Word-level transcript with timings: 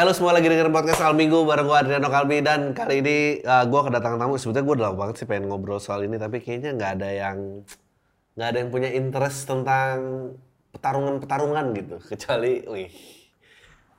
Halo 0.00 0.16
semua 0.16 0.32
lagi 0.32 0.48
dengerin 0.48 0.72
podcast 0.72 1.04
Al 1.04 1.12
Minggu 1.12 1.44
bareng 1.44 1.68
gue 1.68 1.76
Adriano 1.76 2.08
Kalbi 2.08 2.40
dan 2.40 2.72
kali 2.72 3.04
ini 3.04 3.44
uh, 3.44 3.68
gue 3.68 3.80
kedatangan 3.84 4.16
tamu. 4.16 4.40
Sebetulnya 4.40 4.64
gue 4.64 4.74
udah 4.80 4.86
lama 4.88 4.96
banget 4.96 5.14
sih 5.20 5.26
pengen 5.28 5.52
ngobrol 5.52 5.76
soal 5.76 6.00
ini 6.08 6.16
tapi 6.16 6.40
kayaknya 6.40 6.72
nggak 6.72 6.92
ada 6.96 7.08
yang 7.12 7.36
nggak 8.32 8.48
ada 8.48 8.58
yang 8.64 8.70
punya 8.72 8.88
interest 8.96 9.44
tentang 9.44 9.96
pertarungan-pertarungan 10.72 11.76
gitu 11.76 11.96
kecuali, 12.00 12.64
wih 12.64 12.88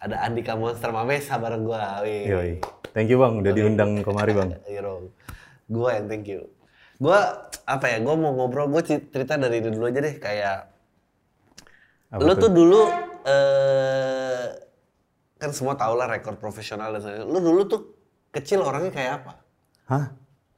ada 0.01 0.25
Andika 0.25 0.57
Monster 0.57 0.89
Mamesa 0.89 1.37
bareng 1.37 1.69
gue. 1.69 1.77
Wih. 1.77 2.23
Yoi. 2.33 2.51
Thank 2.97 3.13
you 3.13 3.21
bang, 3.21 3.37
udah 3.37 3.53
diundang 3.53 4.01
kemari 4.01 4.33
bang. 4.33 4.57
Hero. 4.73 5.13
Gue 5.69 5.89
yang 5.93 6.09
thank 6.09 6.25
you. 6.25 6.49
Gue 6.97 7.19
apa 7.69 7.85
ya? 7.85 8.01
Gue 8.01 8.17
mau 8.17 8.33
ngobrol. 8.33 8.73
Gue 8.73 8.81
cerita 8.89 9.37
dari 9.37 9.61
dulu 9.61 9.85
aja 9.85 10.01
deh. 10.01 10.17
Kayak 10.17 10.65
Apa 12.09 12.25
lu 12.25 12.33
tuh? 12.33 12.49
tuh 12.49 12.51
dulu 12.57 12.81
eh 13.21 14.70
kan 15.41 15.49
semua 15.49 15.73
tau 15.73 15.97
lah 15.97 16.05
rekor 16.05 16.37
profesional 16.37 16.93
dan 16.93 17.01
sebagainya. 17.01 17.25
Lu 17.25 17.39
dulu 17.41 17.61
tuh 17.65 17.81
kecil 18.29 18.61
orangnya 18.61 18.93
kayak 18.93 19.11
apa? 19.25 19.31
Hah? 19.89 20.05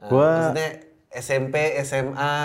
Eh, 0.03 0.09
Gua 0.11 0.27
maksudnya 0.51 0.69
SMP, 1.09 1.55
SMA. 1.79 2.35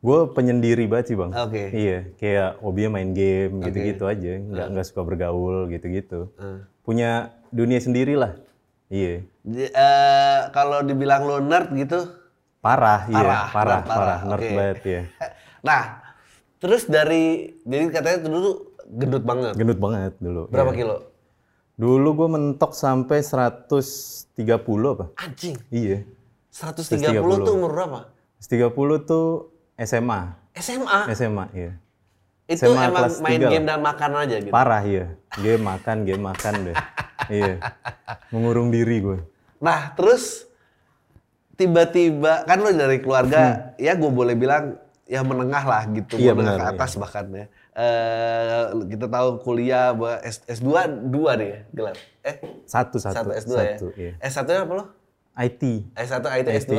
gue 0.00 0.32
penyendiri 0.32 0.88
banget 0.88 1.12
sih 1.12 1.16
bang. 1.18 1.28
Oke. 1.36 1.64
Iya, 1.76 1.98
kayak 2.16 2.64
hobinya 2.64 2.96
main 2.96 3.12
game 3.12 3.60
gitu-gitu 3.60 4.08
aja, 4.08 4.40
nggak 4.40 4.66
nggak 4.72 4.86
suka 4.88 5.04
bergaul 5.04 5.68
gitu-gitu. 5.68 6.32
Eh. 6.40 6.64
Punya 6.80 7.36
dunia 7.52 7.76
sendiri 7.76 8.16
lah. 8.16 8.32
Iya. 8.88 9.28
Eh, 9.44 10.40
kalau 10.56 10.80
dibilang 10.80 11.28
lu 11.28 11.44
nerd 11.44 11.68
gitu. 11.76 12.16
Parah, 12.64 13.04
iya, 13.08 13.20
Parah, 13.20 13.24
parah, 13.24 13.44
nerd 13.44 13.52
parah, 13.52 13.84
parah, 13.84 14.20
nerd 14.24 14.40
oke. 14.40 14.56
banget 14.56 14.80
ya. 14.84 15.02
Nah, 15.60 15.82
terus 16.56 16.88
dari 16.88 17.24
jadi 17.68 17.84
katanya 17.92 18.18
tuh 18.24 18.30
dulu 18.32 18.50
gendut 18.96 19.24
banget. 19.24 19.52
Gendut 19.54 19.78
banget 19.78 20.12
dulu. 20.18 20.42
Berapa 20.50 20.72
iya. 20.74 20.78
kilo? 20.82 20.96
Dulu 21.80 22.08
gue 22.12 22.28
mentok 22.28 22.72
sampai 22.76 23.24
130 23.24 24.36
apa? 24.92 25.06
Anjing. 25.16 25.56
Iya. 25.72 26.04
130, 26.52 27.22
130. 27.22 27.46
tuh 27.46 27.52
umur 27.56 27.70
berapa? 27.72 28.00
130 28.42 29.08
tuh 29.08 29.26
SMA. 29.80 30.20
SMA. 30.58 31.00
SMA, 31.14 31.44
iya. 31.56 31.72
Itu 32.50 32.66
SMA 32.66 32.90
emang 32.90 33.06
kelas 33.06 33.16
main 33.22 33.40
game 33.40 33.64
dan 33.64 33.80
makan 33.80 34.10
aja 34.18 34.36
gitu. 34.42 34.52
Parah 34.52 34.82
iya. 34.82 35.06
Game 35.38 35.62
makan, 35.62 35.96
game 36.02 36.24
makan 36.24 36.54
deh. 36.68 36.76
iya. 37.38 37.54
Mengurung 38.34 38.68
diri 38.74 39.00
gue. 39.00 39.18
Nah, 39.62 39.94
terus 39.94 40.50
tiba-tiba 41.54 42.44
kan 42.48 42.58
lo 42.60 42.72
dari 42.72 42.98
keluarga 43.04 43.76
ya 43.76 43.92
gue 43.92 44.10
boleh 44.10 44.32
bilang 44.32 44.80
ya 45.04 45.20
menengah 45.20 45.64
lah 45.64 45.82
gitu, 45.92 46.16
Hmm. 46.16 46.24
Iya, 46.24 46.32
menengah 46.32 46.56
benar, 46.58 46.72
ke 46.72 46.76
atas 46.76 46.92
bahkan 46.98 47.24
ya. 47.30 47.46
Eh 47.70 48.60
kita 48.88 49.06
tahu 49.06 49.28
kuliah 49.38 49.94
S, 50.20 50.42
S2 50.44 50.68
dua 51.06 51.30
deh 51.34 51.48
ya, 51.48 51.60
gelar. 51.70 51.96
Eh, 52.20 52.36
Satu, 52.64 52.98
satu. 52.98 53.14
satu 53.16 53.30
S2 53.32 53.52
satu, 53.52 53.86
ya. 53.94 53.96
iya. 53.96 54.12
S1 54.20 54.44
nya 54.44 54.60
apa 54.62 54.72
lo? 54.74 54.84
IT. 55.38 55.62
S1 55.94 56.20
IT, 56.36 56.48
S2 56.60 56.74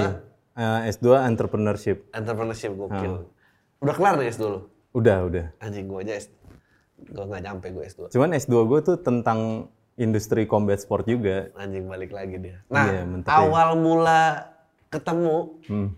Eh, 0.52 0.80
S2 0.92 1.08
entrepreneurship. 1.24 2.12
entrepreneurship 2.12 2.76
gokil. 2.76 3.24
Oh. 3.24 3.32
Udah 3.80 3.96
kelar 3.96 4.16
nih 4.16 4.30
S2 4.30 4.44
lo? 4.46 4.60
Udah, 4.92 5.24
udah. 5.24 5.46
Anjing 5.58 5.88
gue 5.88 6.00
aja 6.02 6.16
S 6.18 6.28
gue 7.02 7.24
nggak 7.24 7.42
nyampe 7.42 7.68
gue 7.68 7.82
S2. 7.84 8.12
Cuman 8.12 8.30
S2 8.32 8.54
gue 8.62 8.80
tuh 8.84 8.98
tentang 8.98 9.72
industri 9.96 10.44
combat 10.44 10.78
sport 10.78 11.08
juga. 11.08 11.50
Anjing 11.56 11.88
balik 11.88 12.12
lagi 12.12 12.38
dia. 12.38 12.62
Nah, 12.68 12.86
Iya, 12.86 13.02
mantep 13.04 13.26
ya. 13.26 13.40
awal 13.40 13.70
mula 13.76 14.22
ketemu 14.88 15.38
Hmm. 15.66 15.90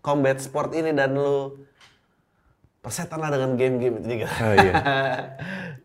combat 0.00 0.38
sport 0.38 0.72
ini 0.72 0.92
dan 0.92 1.12
lu 1.12 1.66
persetan 2.84 3.16
lah 3.16 3.32
dengan 3.32 3.56
game-game 3.56 4.04
itu 4.04 4.08
juga. 4.20 4.28
Oh 4.44 4.54
iya. 4.54 4.72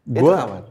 Gua- 0.20 0.44
kapan? 0.44 0.64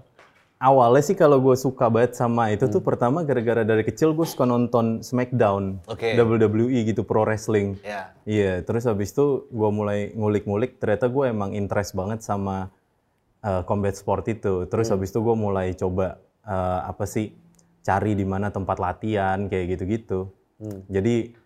Awalnya 0.59 1.03
sih 1.07 1.15
kalau 1.15 1.39
gue 1.39 1.55
suka 1.55 1.87
banget 1.87 2.19
sama 2.19 2.51
itu 2.51 2.67
tuh 2.67 2.83
pertama 2.83 3.23
gara-gara 3.23 3.63
dari 3.63 3.87
kecil 3.87 4.11
gue 4.11 4.27
suka 4.27 4.43
nonton 4.43 5.07
Smackdown, 5.07 5.79
Oke. 5.87 6.19
WWE 6.19 6.83
gitu 6.83 7.07
pro 7.07 7.23
wrestling. 7.23 7.79
Ya. 7.87 8.11
Iya, 8.27 8.67
terus 8.67 8.83
habis 8.91 9.15
itu 9.15 9.47
gue 9.55 9.71
mulai 9.71 10.11
ngulik-ngulik, 10.19 10.83
ternyata 10.83 11.07
gue 11.07 11.31
emang 11.31 11.55
interest 11.55 11.95
banget 11.95 12.27
sama 12.27 12.75
uh, 13.47 13.63
combat 13.71 13.95
sport 13.95 14.27
itu. 14.27 14.67
Terus 14.67 14.91
habis 14.91 15.15
itu 15.15 15.23
gue 15.23 15.37
mulai 15.39 15.79
coba 15.79 16.19
uh, 16.43 16.91
apa 16.91 17.07
sih 17.07 17.39
cari 17.87 18.19
di 18.19 18.27
mana 18.27 18.51
tempat 18.51 18.83
latihan 18.83 19.47
kayak 19.47 19.79
gitu-gitu. 19.79 20.27
Jadi 20.91 21.39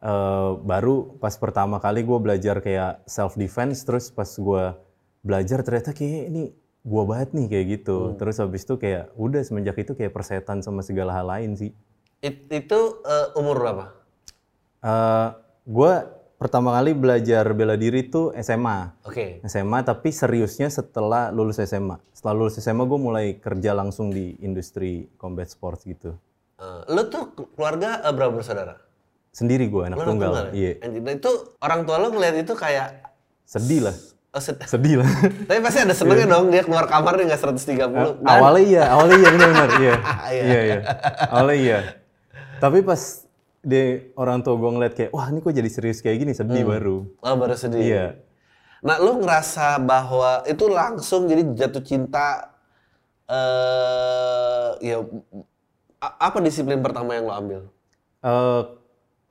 uh, 0.00 0.56
baru 0.60 1.16
pas 1.20 1.32
pertama 1.36 1.80
kali 1.80 2.04
gue 2.04 2.18
belajar 2.18 2.60
kayak 2.60 3.04
self 3.08 3.36
defense, 3.36 3.84
terus 3.84 4.08
pas 4.12 4.28
gue 4.28 4.64
belajar 5.20 5.60
ternyata 5.60 5.92
kayak 5.92 6.32
ini 6.32 6.52
gue 6.80 7.02
banget 7.04 7.36
nih 7.36 7.46
kayak 7.48 7.66
gitu. 7.80 8.16
Terus 8.16 8.36
habis 8.40 8.64
itu 8.64 8.74
kayak 8.80 9.12
udah 9.16 9.40
semenjak 9.44 9.76
itu 9.80 9.92
kayak 9.92 10.12
persetan 10.16 10.64
sama 10.64 10.80
segala 10.80 11.12
hal 11.12 11.28
lain 11.28 11.56
sih. 11.56 11.70
It- 12.20 12.48
itu 12.48 12.80
eh, 13.04 13.26
umur 13.36 13.56
berapa? 13.60 13.84
gue 15.60 15.92
pertama 16.40 16.72
kali 16.72 16.96
belajar 16.96 17.52
bela 17.52 17.76
diri 17.76 18.08
tuh 18.08 18.32
SMA. 18.40 18.96
Oke. 19.04 19.44
SMA 19.44 19.84
tapi 19.84 20.08
seriusnya 20.08 20.72
setelah 20.72 21.28
lulus 21.28 21.60
SMA. 21.60 22.00
Setelah 22.16 22.34
lulus 22.40 22.56
SMA 22.56 22.88
gue 22.88 22.96
mulai 22.96 23.26
kerja 23.36 23.76
langsung 23.76 24.08
di 24.08 24.40
industri 24.40 25.12
combat 25.20 25.52
sports 25.52 25.84
gitu. 25.84 26.16
Eh, 26.56 26.80
lu 26.96 27.08
tuh 27.12 27.36
keluarga 27.52 28.00
eh, 28.00 28.12
berapa 28.16 28.32
bersaudara? 28.32 28.80
Sendiri 29.30 29.66
gue 29.66 29.82
anak 29.84 29.98
tunggal. 30.00 30.30
tunggal 30.30 30.44
ya? 30.50 30.74
Iya. 30.82 31.00
Nah 31.00 31.12
itu 31.12 31.30
orang 31.58 31.80
tua 31.82 31.96
lu 31.98 32.10
ngeliat 32.10 32.36
itu 32.36 32.52
kayak 32.52 33.06
Sedih 33.44 33.82
lah. 33.82 33.96
oh, 34.30 34.38
sed- 34.38 34.62
Sedih 34.62 34.98
lah. 34.98 35.10
Tapi 35.48 35.58
pasti 35.58 35.78
ada 35.80 35.90
senengnya 35.90 36.26
dong 36.28 36.48
dia 36.48 36.62
keluar 36.62 36.86
kamar 36.86 37.14
dia 37.14 37.26
nggak 37.26 37.40
130. 37.40 37.78
Kan? 37.80 37.94
awalnya 38.22 38.62
iya, 38.64 38.84
awalnya 38.88 39.16
iya 39.16 39.28
benar-benar. 39.28 39.68
Iya. 39.72 39.94
Iya. 40.30 40.42
iya, 40.42 40.60
iya. 40.62 40.78
Awalnya 41.28 41.56
iya. 41.56 41.78
Tapi 42.58 42.78
pas 42.80 43.00
di 43.60 43.82
orang 44.14 44.40
tua 44.40 44.54
gue 44.54 44.70
ngeliat 44.70 44.94
kayak, 44.94 45.10
wah 45.10 45.26
ini 45.26 45.38
kok 45.38 45.50
jadi 45.50 45.68
serius 45.68 45.98
kayak 45.98 46.16
gini, 46.18 46.32
sedih 46.32 46.62
baru. 46.62 47.06
Oh, 47.18 47.34
baru 47.34 47.54
sedih. 47.54 47.80
Iya. 47.80 48.06
Nah, 48.80 48.96
lu 48.96 49.18
ngerasa 49.18 49.76
bahwa 49.78 50.40
itu 50.44 50.64
langsung 50.66 51.26
jadi 51.26 51.44
jatuh 51.54 51.82
cinta 51.82 52.48
eh 53.26 54.68
ya 54.82 54.96
a- 55.98 56.16
apa 56.20 56.38
disiplin 56.38 56.80
pertama 56.80 57.12
yang 57.12 57.24
lo 57.24 57.32
ambil? 57.32 57.60
Eh, 58.20 58.62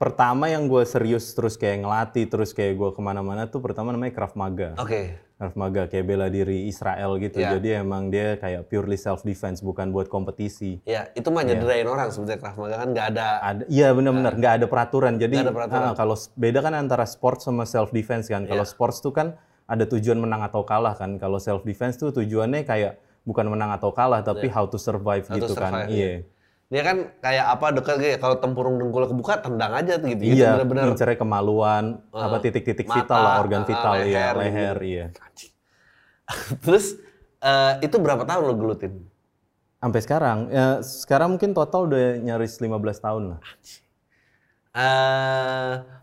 pertama 0.00 0.48
yang 0.48 0.64
gue 0.64 0.80
serius 0.88 1.28
terus 1.36 1.60
kayak 1.60 1.84
ngelatih 1.84 2.24
terus 2.24 2.56
kayak 2.56 2.72
gue 2.72 2.90
ke 2.96 3.00
mana-mana 3.04 3.44
tuh 3.44 3.60
pertama 3.60 3.92
namanya 3.92 4.16
Krav 4.16 4.32
Maga. 4.32 4.72
Oke. 4.80 5.20
Krav 5.36 5.52
Maga 5.52 5.92
kayak 5.92 6.08
bela 6.08 6.32
diri 6.32 6.72
Israel 6.72 7.20
gitu. 7.20 7.36
Iya. 7.36 7.60
Jadi 7.60 7.68
emang 7.76 8.08
dia 8.08 8.40
kayak 8.40 8.64
purely 8.72 8.96
self 8.96 9.20
defense 9.20 9.60
bukan 9.60 9.92
buat 9.92 10.08
kompetisi. 10.08 10.80
Ya, 10.88 11.12
itu 11.12 11.28
mah 11.28 11.44
nyederain 11.44 11.84
orang 11.84 12.08
sebenarnya 12.08 12.40
Krav 12.40 12.56
Maga 12.56 12.80
kan 12.80 12.88
nggak 12.96 13.06
ada 13.12 13.26
Ada 13.44 13.62
iya 13.68 13.92
benar-benar 13.92 14.32
nggak 14.40 14.54
ada 14.56 14.66
peraturan. 14.72 15.20
Jadi 15.20 15.36
Nggak 15.36 15.46
ada 15.46 15.56
peraturan. 15.60 15.84
ah, 15.84 15.94
kalau 15.94 16.16
beda 16.32 16.58
kan 16.64 16.72
antara 16.72 17.04
sport 17.04 17.44
sama 17.44 17.68
self 17.68 17.92
defense 17.92 18.24
kan. 18.32 18.48
Kalau 18.48 18.64
Iya. 18.64 18.72
sports 18.72 19.04
tuh 19.04 19.12
kan 19.12 19.36
ada 19.68 19.84
tujuan 19.84 20.16
menang 20.16 20.40
atau 20.40 20.64
kalah 20.64 20.96
kan. 20.96 21.20
Kalau 21.20 21.36
self 21.36 21.60
defense 21.60 22.00
tuh 22.00 22.08
tujuannya 22.08 22.64
kayak 22.64 22.96
bukan 23.28 23.52
menang 23.52 23.68
atau 23.68 23.92
kalah 23.92 24.24
tapi 24.24 24.48
how 24.48 24.64
to 24.64 24.80
survive 24.80 25.28
Iya. 25.28 25.32
How 25.36 25.36
to 25.36 25.44
gitu 25.44 25.54
kan. 25.60 25.72
survive, 25.76 25.92
Iya. 25.92 26.12
Dia 26.70 26.82
kan 26.86 26.96
kayak 27.18 27.46
apa 27.50 27.66
dekat 27.74 27.96
kayak 27.98 28.18
kalau 28.22 28.38
tempurung 28.38 28.78
dengkul 28.78 29.02
kebuka 29.10 29.42
tendang 29.42 29.74
aja 29.74 29.98
tuh 29.98 30.06
gitu. 30.14 30.22
Gitu, 30.22 30.38
Iya, 30.38 30.54
bener-bener 30.54 30.94
ngincernya 30.94 31.18
kemaluan, 31.18 31.98
apa 32.14 32.38
titik-titik 32.38 32.86
vital 32.86 33.18
lah, 33.18 33.42
organ 33.42 33.62
ah, 33.62 33.66
vital, 33.66 33.92
leher, 33.98 34.06
iya, 34.06 34.22
gitu. 34.30 34.38
leher, 34.38 34.76
iya. 34.86 35.06
Terus 36.64 36.94
eh, 37.42 37.72
itu 37.82 37.96
berapa 37.98 38.22
tahun 38.22 38.42
lo 38.46 38.54
gelutin? 38.54 39.02
Sampai 39.82 40.00
sekarang, 40.04 40.38
ya, 40.52 40.78
sekarang 40.84 41.34
mungkin 41.34 41.56
total 41.56 41.90
udah 41.90 42.22
nyaris 42.22 42.62
15 42.62 42.70
tahun 43.02 43.22
lah. 43.34 43.40
eh 44.70 45.99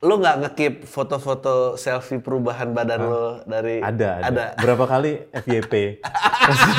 lo 0.00 0.16
nggak 0.16 0.36
ngekip 0.40 0.74
foto-foto 0.88 1.76
selfie 1.76 2.18
perubahan 2.18 2.72
badan 2.72 3.00
lo 3.04 3.24
dari 3.44 3.84
Ada, 3.84 4.24
ada. 4.24 4.44
Berapa 4.56 4.88
kali 4.88 5.28
FYP. 5.30 6.00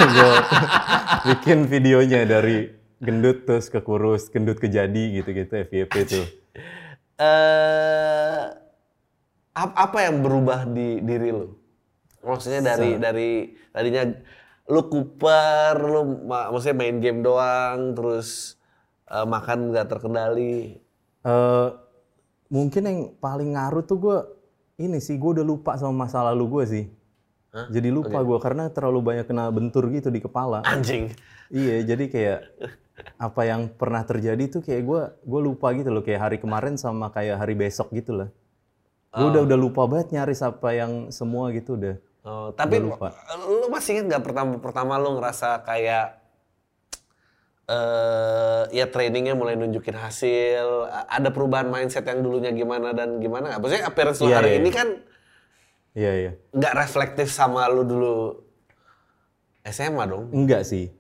Gue 0.09 0.33
bikin 1.29 1.69
videonya 1.69 2.25
dari 2.25 2.65
gendut 2.97 3.45
terus 3.45 3.69
ke 3.69 3.77
kurus, 3.79 4.25
gendut 4.27 4.57
ke 4.57 4.65
jadi 4.67 5.21
gitu-gitu 5.21 5.53
FYP 5.53 5.93
tuh. 6.03 6.25
eh 7.21 8.41
ap- 9.53 9.77
apa 9.77 9.97
yang 10.01 10.25
berubah 10.25 10.65
di 10.65 10.97
diri 10.99 11.29
lo? 11.29 11.53
Maksudnya 12.25 12.61
dari 12.63 12.97
dari 12.97 13.29
tadinya 13.69 14.09
lu 14.65 14.81
kuper, 14.89 15.77
lu 15.77 16.25
ma- 16.25 16.49
maksudnya 16.49 16.73
main 16.75 16.97
game 16.97 17.21
doang, 17.21 17.93
terus 17.93 18.57
eh, 19.05 19.25
makan 19.25 19.69
nggak 19.69 19.85
terkendali. 19.87 20.81
Eh, 21.21 21.67
mungkin 22.51 22.81
yang 22.83 22.99
paling 23.17 23.55
ngaruh 23.55 23.83
tuh 23.87 23.97
gue 23.97 24.17
ini 24.77 24.99
sih, 24.99 25.15
gue 25.15 25.39
udah 25.39 25.45
lupa 25.45 25.79
sama 25.79 26.05
masa 26.05 26.19
lalu 26.27 26.45
gue 26.59 26.63
sih. 26.67 26.85
Jadi 27.51 27.91
lupa 27.91 28.23
gue 28.23 28.39
karena 28.39 28.71
terlalu 28.71 28.99
banyak 29.11 29.25
kena 29.27 29.51
bentur 29.51 29.87
gitu 29.91 30.07
di 30.07 30.23
kepala. 30.23 30.63
Anjing. 30.63 31.11
Iya, 31.51 31.83
jadi 31.83 32.05
kayak 32.07 32.39
apa 33.19 33.41
yang 33.43 33.67
pernah 33.75 34.05
terjadi 34.07 34.39
tuh 34.47 34.61
kayak 34.63 34.83
gue 34.87 35.01
gue 35.25 35.41
lupa 35.41 35.73
gitu 35.75 35.89
loh 35.91 35.99
kayak 36.05 36.21
hari 36.21 36.37
kemarin 36.39 36.79
sama 36.79 37.11
kayak 37.11 37.35
hari 37.35 37.55
besok 37.59 37.91
gitu 37.91 38.15
lah. 38.15 38.29
Gue 39.11 39.27
udah 39.35 39.43
udah 39.43 39.57
lupa 39.59 39.83
banget 39.83 40.15
nyaris 40.15 40.39
apa 40.39 40.71
yang 40.71 41.11
semua 41.11 41.51
gitu 41.51 41.75
udah. 41.75 41.99
Oh, 42.21 42.53
tapi 42.55 42.77
Udah 42.79 42.85
lupa. 42.87 43.07
lu 43.49 43.67
masih 43.67 43.97
ingat 43.99 44.05
nggak 44.15 44.23
pertama 44.23 44.53
pertama 44.61 44.93
lu 45.01 45.17
ngerasa 45.17 45.65
kayak 45.65 46.20
eh 47.71 48.63
ya 48.75 48.85
trainingnya 48.91 49.31
mulai 49.31 49.55
nunjukin 49.55 49.95
hasil, 49.95 50.91
ada 51.07 51.31
perubahan 51.31 51.71
mindset 51.71 52.03
yang 52.03 52.19
dulunya 52.19 52.51
gimana 52.51 52.91
dan 52.91 53.23
gimana 53.23 53.47
nggak? 53.47 53.59
Maksudnya 53.63 53.85
appearance 53.87 54.19
lu 54.19 54.27
Iya, 54.27 54.37
hari 54.37 54.49
iya, 54.51 54.59
ini 54.59 54.69
iya. 54.69 54.75
kan 54.75 54.87
Iya 55.91 56.11
iya. 56.15 56.31
nggak 56.51 56.73
reflektif 56.75 57.27
sama 57.31 57.67
lu 57.67 57.83
dulu 57.83 58.15
SMA 59.63 60.03
dong. 60.03 60.27
Enggak 60.35 60.67
sih. 60.67 60.91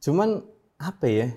Cuman 0.00 0.44
apa 0.76 1.06
ya? 1.08 1.28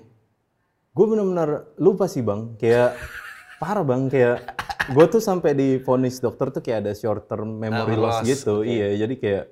Gue 0.92 1.06
bener-bener 1.08 1.68
lupa 1.76 2.04
sih 2.04 2.20
bang. 2.20 2.52
Kayak 2.56 2.96
parah 3.62 3.84
bang. 3.84 4.08
Kayak 4.08 4.52
gue 4.92 5.04
tuh 5.08 5.20
sampai 5.20 5.52
di 5.52 5.68
vonis 5.80 6.20
dokter 6.20 6.52
tuh 6.52 6.60
kayak 6.60 6.84
ada 6.84 6.92
short 6.92 7.24
term 7.24 7.56
memory 7.56 7.96
Ah, 7.96 8.00
loss 8.00 8.16
loss, 8.20 8.26
gitu. 8.26 8.64
Iya. 8.64 9.00
Jadi 9.06 9.14
kayak 9.16 9.44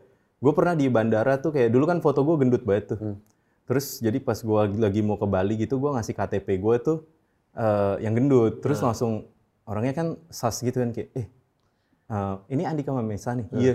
gue 0.43 0.52
pernah 0.52 0.75
di 0.75 0.87
bandara 0.88 1.38
tuh 1.38 1.55
kayak 1.55 1.70
dulu 1.70 1.84
kan 1.87 1.99
foto 2.00 2.20
gue 2.20 2.37
gendut 2.37 2.64
banget 2.64 2.96
tuh. 2.96 2.99
Hmm. 3.00 3.17
Terus 3.62 3.99
jadi 3.99 4.19
pas 4.19 4.37
gue 4.37 4.61
lagi 4.76 5.00
mau 5.00 5.14
ke 5.14 5.25
Bali 5.25 5.55
gitu 5.56 5.79
gue 5.79 5.91
ngasih 5.91 6.12
KTP 6.12 6.59
gue 6.59 6.76
tuh 6.79 6.99
eh, 7.55 7.97
yang 8.00 8.12
gendut. 8.12 8.59
Terus 8.59 8.81
Ah. 8.81 8.91
langsung 8.91 9.26
orangnya 9.62 9.94
kan 9.94 10.06
sas 10.29 10.59
gitu 10.59 10.79
kan 10.79 10.91
kayak 10.91 11.09
eh 11.14 11.26
eh, 12.09 12.35
ini 12.49 12.62
Andika 12.64 12.91
Mamesa 12.91 13.32
nih. 13.32 13.47
Ah. 13.49 13.56
Iya. 13.56 13.75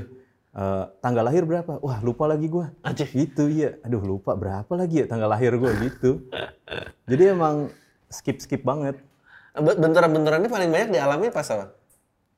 Eh, 0.57 0.83
tanggal 0.99 1.21
lahir 1.21 1.45
berapa? 1.45 1.77
Wah 1.79 2.01
lupa 2.01 2.25
lagi 2.25 2.47
gue. 2.47 2.65
Gitu 3.13 3.43
iya. 3.47 3.77
Aduh 3.81 4.01
lupa 4.01 4.33
berapa 4.33 4.69
lagi 4.73 5.01
ya 5.01 5.05
tanggal 5.05 5.29
lahir 5.29 5.53
gue 5.53 5.71
gitu. 5.85 6.25
Jadi 7.05 7.23
emang 7.29 7.69
skip 8.09 8.37
skip 8.37 8.61
banget. 8.61 8.97
Be- 9.53 9.73
Benturan-benturan 9.73 10.41
ini 10.41 10.49
paling 10.49 10.69
banyak 10.69 10.89
dialami 10.91 11.29
pas 11.29 11.47
apa? 11.47 11.73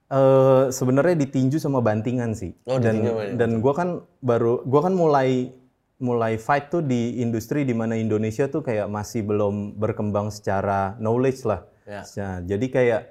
Eh 0.09 0.63
sebenarnya 0.69 1.13
ditinju 1.15 1.57
sama 1.57 1.79
bantingan 1.79 2.33
sih. 2.33 2.57
Oh, 2.65 2.75
dan 2.75 2.97
ditinju 2.97 3.37
dan 3.37 3.51
gue 3.59 3.73
kan 3.73 3.89
baru 4.19 4.65
gue 4.65 4.81
kan 4.81 4.93
mulai 4.93 5.53
mulai 5.99 6.39
fight 6.39 6.71
tuh 6.71 6.79
di 6.79 7.19
industri 7.19 7.67
di 7.67 7.75
mana 7.75 7.99
Indonesia 7.99 8.47
tuh 8.47 8.63
kayak 8.63 8.87
masih 8.87 9.27
belum 9.27 9.75
berkembang 9.75 10.31
secara 10.31 10.95
knowledge 10.97 11.43
lah. 11.43 11.67
Ya. 11.83 12.07
Nah, 12.23 12.35
jadi 12.47 12.65
kayak 12.71 13.01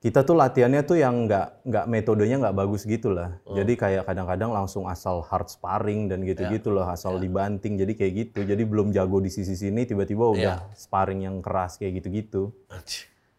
kita 0.00 0.24
tuh 0.24 0.36
latihannya 0.36 0.80
tuh 0.84 0.96
yang 0.96 1.28
nggak 1.28 1.64
nggak 1.64 1.84
metodenya 1.88 2.36
nggak 2.40 2.56
bagus 2.56 2.84
gitu 2.84 3.12
lah. 3.12 3.40
Oh. 3.44 3.56
Jadi 3.56 3.76
kayak 3.76 4.04
kadang-kadang 4.04 4.52
langsung 4.52 4.84
asal 4.88 5.24
hard 5.24 5.48
sparring 5.48 6.12
dan 6.12 6.20
gitu-gitu 6.24 6.68
loh, 6.72 6.84
asal 6.88 7.16
dibanting. 7.16 7.80
Jadi 7.80 7.92
kayak 7.96 8.12
gitu. 8.16 8.40
Jadi 8.44 8.62
belum 8.68 8.92
jago 8.92 9.20
di 9.20 9.32
sisi 9.32 9.56
sini 9.56 9.88
tiba-tiba 9.88 10.24
udah 10.28 10.56
sparring 10.76 11.24
yang 11.24 11.40
keras 11.40 11.80
kayak 11.80 12.04
gitu-gitu. 12.04 12.52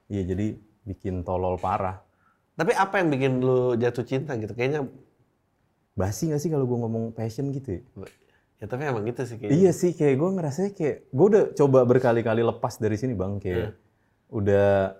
Iya, 0.09 0.33
jadi 0.33 0.57
bikin 0.85 1.21
tolol 1.21 1.61
parah. 1.61 2.01
Tapi 2.57 2.73
apa 2.73 2.97
yang 3.01 3.09
bikin 3.13 3.31
lu 3.41 3.73
jatuh 3.77 4.05
cinta 4.05 4.37
gitu? 4.37 4.53
Kayaknya 4.53 4.85
Basi 5.91 6.31
gak 6.31 6.39
sih 6.39 6.47
kalau 6.47 6.63
gue 6.63 6.77
ngomong 6.79 7.11
passion 7.11 7.51
gitu 7.51 7.79
ya? 7.79 7.81
Ya 8.61 8.65
tapi 8.69 8.85
emang 8.85 9.03
gitu 9.09 9.25
sih 9.25 9.41
kayaknya. 9.41 9.57
Iya 9.57 9.71
sih, 9.73 9.91
kayak 9.97 10.15
gue 10.21 10.29
ngerasanya 10.37 10.71
kayak 10.77 10.95
gue 11.09 11.25
udah 11.33 11.43
coba 11.57 11.79
berkali-kali 11.81 12.45
lepas 12.45 12.77
dari 12.77 12.93
sini 12.93 13.17
bang, 13.17 13.41
kayak 13.41 13.73
udah 14.29 14.93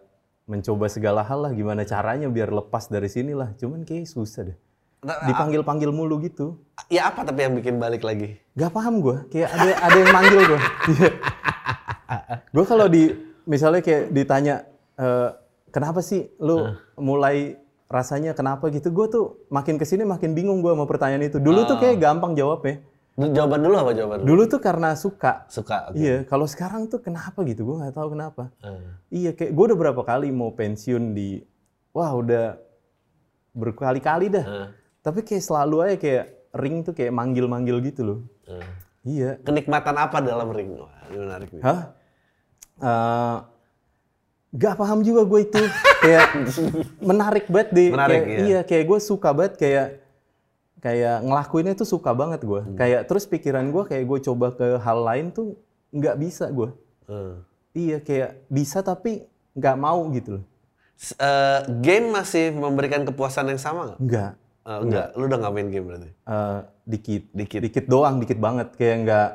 mencoba 0.50 0.90
segala 0.90 1.22
hal 1.22 1.46
lah 1.46 1.54
gimana 1.54 1.86
caranya 1.86 2.28
biar 2.28 2.50
lepas 2.50 2.90
dari 2.90 3.08
sini 3.08 3.38
lah. 3.38 3.54
Cuman 3.56 3.86
kayak 3.86 4.10
susah 4.10 4.50
deh. 4.50 4.58
Nah, 5.02 5.18
Dipanggil-panggil 5.30 5.90
mulu 5.94 6.22
gitu. 6.25 6.58
Ya 6.90 7.10
apa 7.10 7.22
tapi 7.22 7.46
yang 7.46 7.54
bikin 7.58 7.78
balik 7.78 8.02
lagi? 8.02 8.38
Gak 8.58 8.74
paham 8.74 9.02
gue, 9.02 9.30
kayak 9.30 9.50
ada 9.54 9.72
ada 9.78 9.98
yang 9.98 10.12
manggil 10.13 10.42
gue. 10.42 10.60
gue 12.58 12.66
kalau 12.66 12.86
di 12.90 13.13
misalnya 13.46 13.81
kayak 13.86 14.10
ditanya 14.10 14.66
eh, 14.98 15.30
kenapa 15.69 16.02
sih 16.02 16.34
lu 16.42 16.66
mulai 16.98 17.62
rasanya 17.90 18.34
kenapa 18.34 18.69
gitu, 18.74 18.90
gue 18.90 19.06
tuh 19.10 19.25
makin 19.54 19.78
ke 19.78 19.86
sini 19.86 20.06
makin 20.06 20.34
bingung 20.34 20.66
gue 20.66 20.74
sama 20.74 20.86
pertanyaan 20.90 21.30
itu. 21.30 21.38
Dulu 21.38 21.69
tuh 21.69 21.78
kayak 21.78 22.02
gampang 22.02 22.34
jawabnya. 22.34 22.90
Jawaban 23.12 23.60
dulu 23.60 23.75
apa 23.75 23.92
jawaban 23.92 24.18
dulu? 24.19 24.28
Dulu 24.30 24.44
tuh 24.48 24.60
karena 24.60 24.96
suka. 24.96 25.44
Suka. 25.46 25.92
oke. 25.92 26.00
Iya, 26.00 26.24
kalau 26.24 26.48
sekarang 26.48 26.88
tuh 26.88 27.00
kenapa 27.00 27.44
gitu? 27.44 27.68
Gue 27.68 27.75
nggak 27.78 27.94
tahu 27.94 28.16
kenapa. 28.16 28.50
Eh. 28.60 28.81
Iya, 29.12 29.31
kayak 29.31 29.52
gue 29.52 29.63
udah 29.68 29.78
berapa 29.78 30.02
kali 30.02 30.31
mau 30.31 30.50
pensiun 30.50 31.12
di, 31.12 31.44
wah 31.92 32.12
udah 32.12 32.56
berkali-kali 33.52 34.31
dah. 34.31 34.46
Eh. 34.46 34.68
Tapi 35.02 35.19
kayak 35.22 35.44
selalu 35.44 35.75
aja 35.81 35.96
kayak 35.98 36.25
ring 36.54 36.81
tuh 36.81 36.94
kayak 36.94 37.12
manggil-manggil 37.12 37.78
gitu 37.84 38.02
loh. 38.02 38.19
Eh. 38.48 38.63
Iya. 39.04 39.30
Kenikmatan 39.42 39.96
apa 39.98 40.18
dalam 40.22 40.48
ring? 40.50 40.72
Wah, 40.72 40.90
ini 41.10 41.18
menarik 41.19 41.50
nih. 41.52 41.62
Hah? 41.62 41.80
Eh, 42.81 43.38
gak 44.56 44.75
paham 44.78 45.04
juga 45.04 45.28
gue 45.28 45.40
itu. 45.44 45.62
kayak 46.02 46.25
menarik 46.98 47.46
banget 47.46 47.69
deh. 47.72 47.90
Menarik, 47.92 48.18
Kayak- 48.18 48.30
iya. 48.31 48.40
Iya, 48.42 48.60
kayak 48.63 48.86
gue 48.88 49.00
suka 49.00 49.30
banget 49.31 49.54
kayak 49.60 49.88
kayak 50.81 51.22
ngelakuinnya 51.24 51.78
tuh 51.78 51.88
suka 51.88 52.12
banget 52.12 52.42
gue. 52.42 52.62
Hmm. 52.66 52.75
Kayak 52.75 53.06
terus 53.06 53.30
pikiran 53.30 53.69
gue 53.69 53.83
kayak 53.86 54.04
gue 54.10 54.19
coba 54.28 54.51
ke 54.51 54.81
hal 54.81 55.00
lain 55.06 55.30
tuh 55.30 55.56
nggak 55.94 56.18
bisa 56.18 56.50
gue. 56.50 56.69
Eh. 57.07 57.36
Iya 57.72 57.98
kayak 58.04 58.50
bisa 58.51 58.81
tapi 58.81 59.24
nggak 59.56 59.78
mau 59.78 60.01
gitu 60.12 60.42
loh. 60.42 60.45
S- 60.98 61.16
eh, 61.16 61.62
game 61.81 62.12
masih 62.12 62.51
memberikan 62.51 63.06
kepuasan 63.06 63.48
yang 63.54 63.62
sama 63.62 63.94
nggak? 63.94 64.00
Nggak. 64.01 64.31
Eh, 64.62 64.80
enggak, 64.86 65.07
lu 65.18 65.25
udah 65.25 65.38
nggak 65.42 65.54
main 65.57 65.69
game 65.74 65.86
berarti? 65.89 66.10
Eh, 66.13 66.60
dikit. 66.86 67.24
Dikit. 67.34 67.60
Dikit 67.66 67.86
doang, 67.89 68.22
dikit 68.22 68.38
banget. 68.38 68.74
Kayak 68.77 68.98
nggak 69.06 69.30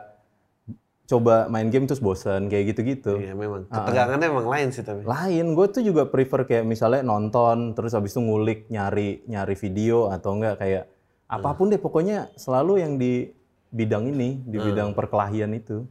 coba 1.07 1.47
main 1.47 1.71
game 1.71 1.87
terus 1.87 2.03
bosen 2.03 2.51
kayak 2.51 2.75
gitu-gitu. 2.75 3.19
Iya 3.23 3.35
memang. 3.39 3.71
Ketegangannya 3.71 4.27
emang 4.27 4.47
lain 4.51 4.69
sih 4.75 4.83
tapi. 4.83 5.07
Lain, 5.07 5.55
gue 5.55 5.67
tuh 5.71 5.83
juga 5.83 6.07
prefer 6.11 6.43
kayak 6.47 6.67
misalnya 6.67 7.07
nonton, 7.07 7.75
terus 7.79 7.95
habis 7.95 8.11
itu 8.15 8.23
ngulik, 8.23 8.67
nyari 8.71 9.23
nyari 9.31 9.55
video 9.55 10.11
atau 10.11 10.35
enggak 10.35 10.59
kayak 10.59 10.91
apa 11.27 11.51
pun 11.59 11.71
deh 11.71 11.81
pokoknya 11.81 12.31
selalu 12.39 12.83
yang 12.83 12.99
di 12.99 13.35
bidang 13.75 14.07
ini, 14.11 14.41
di 14.47 14.57
bidang 14.63 14.95
perkelahian 14.95 15.51
itu. 15.53 15.87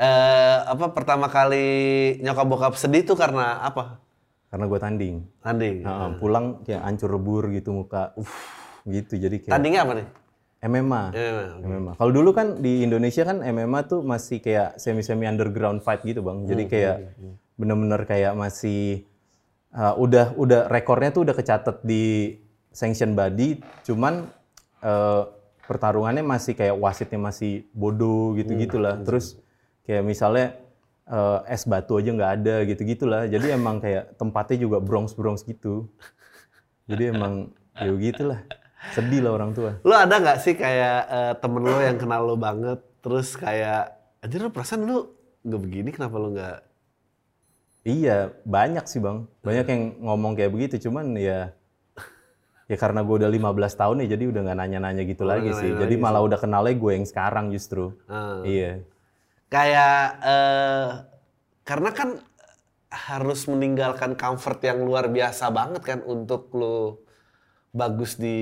Eh 0.00 0.56
apa 0.64 0.96
pertama 0.96 1.28
kali 1.28 2.16
nyokap 2.24 2.46
bokap 2.48 2.74
sedih 2.80 3.04
tuh 3.04 3.16
karena 3.20 3.60
apa? 3.60 4.00
Karena 4.50 4.64
gue 4.66 4.78
tanding. 4.82 5.16
Tanding. 5.44 5.76
Heeh, 5.86 6.08
pulang 6.18 6.66
kayak 6.66 6.82
hancur 6.82 7.12
lebur 7.14 7.52
gitu 7.54 7.70
muka. 7.70 8.16
Gitu, 8.88 9.20
jadi 9.20 9.36
kayak 9.38 9.52
Tandingnya 9.54 9.84
apa 9.84 9.92
nih? 10.00 10.06
MMA. 10.60 11.02
Eh, 11.16 11.46
MMA. 11.64 11.92
Kalau 11.96 12.12
dulu 12.12 12.32
kan 12.36 12.60
di 12.60 12.84
Indonesia 12.84 13.22
kan 13.24 13.40
MMA 13.40 13.80
tuh 13.88 14.00
masih 14.04 14.44
kayak 14.44 14.76
semi-semi 14.76 15.24
underground 15.24 15.80
fight 15.80 16.04
gitu 16.04 16.20
bang. 16.20 16.44
Jadi 16.44 16.64
kayak 16.68 16.96
bener-bener 17.56 18.04
kayak 18.04 18.32
masih 18.36 19.04
uh, 19.72 19.94
udah 19.96 20.36
udah 20.36 20.60
rekornya 20.68 21.12
tuh 21.12 21.28
udah 21.28 21.34
kecatat 21.36 21.80
di 21.86 22.36
sanction 22.72 23.16
body. 23.16 23.60
Cuman 23.86 24.28
uh, 24.80 25.30
pertarungannya 25.64 26.26
masih 26.26 26.58
kayak 26.58 26.76
wasitnya 26.76 27.20
masih 27.20 27.68
bodoh 27.70 28.34
gitu 28.34 28.52
gitulah. 28.58 28.98
Terus 29.00 29.38
kayak 29.86 30.02
misalnya 30.02 30.58
uh, 31.06 31.46
es 31.46 31.62
batu 31.64 31.96
aja 31.96 32.10
nggak 32.10 32.32
ada 32.42 32.54
gitu 32.66 32.82
gitulah. 32.84 33.24
Jadi 33.30 33.52
emang 33.58 33.78
kayak 33.78 34.18
tempatnya 34.18 34.66
juga 34.66 34.82
bronx 34.82 35.14
gitu. 35.46 35.88
Jadi 36.90 37.14
emang 37.14 37.54
ya 37.78 37.92
gitulah. 37.94 38.42
Sedih 38.96 39.20
lah 39.20 39.36
orang 39.36 39.52
tua. 39.52 39.76
Lu 39.84 39.92
ada 39.92 40.16
nggak 40.16 40.38
sih 40.40 40.56
kayak 40.56 40.98
eh, 41.04 41.32
temen 41.36 41.60
lu 41.60 41.78
yang 41.84 42.00
kenal 42.00 42.24
lu 42.24 42.36
banget, 42.40 42.80
terus 43.04 43.36
kayak, 43.36 43.92
anjir 44.24 44.40
lu 44.40 44.48
perasaan 44.48 44.88
lu 44.88 45.12
nggak 45.44 45.60
begini, 45.60 45.88
kenapa 45.92 46.16
lu 46.16 46.32
nggak? 46.32 46.58
Iya, 47.84 48.32
banyak 48.48 48.84
sih 48.88 49.04
bang. 49.04 49.28
Banyak 49.44 49.66
yang 49.68 49.82
ngomong 50.00 50.32
kayak 50.32 50.52
begitu, 50.52 50.88
cuman 50.88 51.12
ya 51.20 51.52
ya 52.70 52.76
karena 52.78 53.02
gue 53.02 53.26
udah 53.26 53.26
15 53.26 53.80
tahun 53.82 53.96
ya, 54.06 54.14
jadi 54.14 54.30
udah 54.30 54.40
nggak 54.46 54.58
nanya-nanya 54.62 55.02
gitu 55.02 55.26
lagi 55.26 55.50
nggak 55.50 55.58
sih. 55.58 55.70
nanya 55.74 55.82
Jadi 55.82 55.94
malah 55.98 56.22
udah 56.22 56.38
kenalnya 56.38 56.78
gue 56.78 56.92
yang 56.94 57.02
sekarang 57.02 57.50
justru. 57.50 57.98
Ah. 58.06 58.46
Iya. 58.46 58.86
Kayak, 59.50 60.02
eh 60.22 60.88
karena 61.66 61.90
kan 61.90 62.22
harus 62.90 63.46
meninggalkan 63.50 64.14
comfort 64.14 64.62
yang 64.62 64.86
luar 64.86 65.10
biasa 65.10 65.50
banget 65.50 65.82
kan 65.82 65.98
untuk 66.06 66.54
lu 66.54 67.02
bagus 67.74 68.14
di 68.18 68.38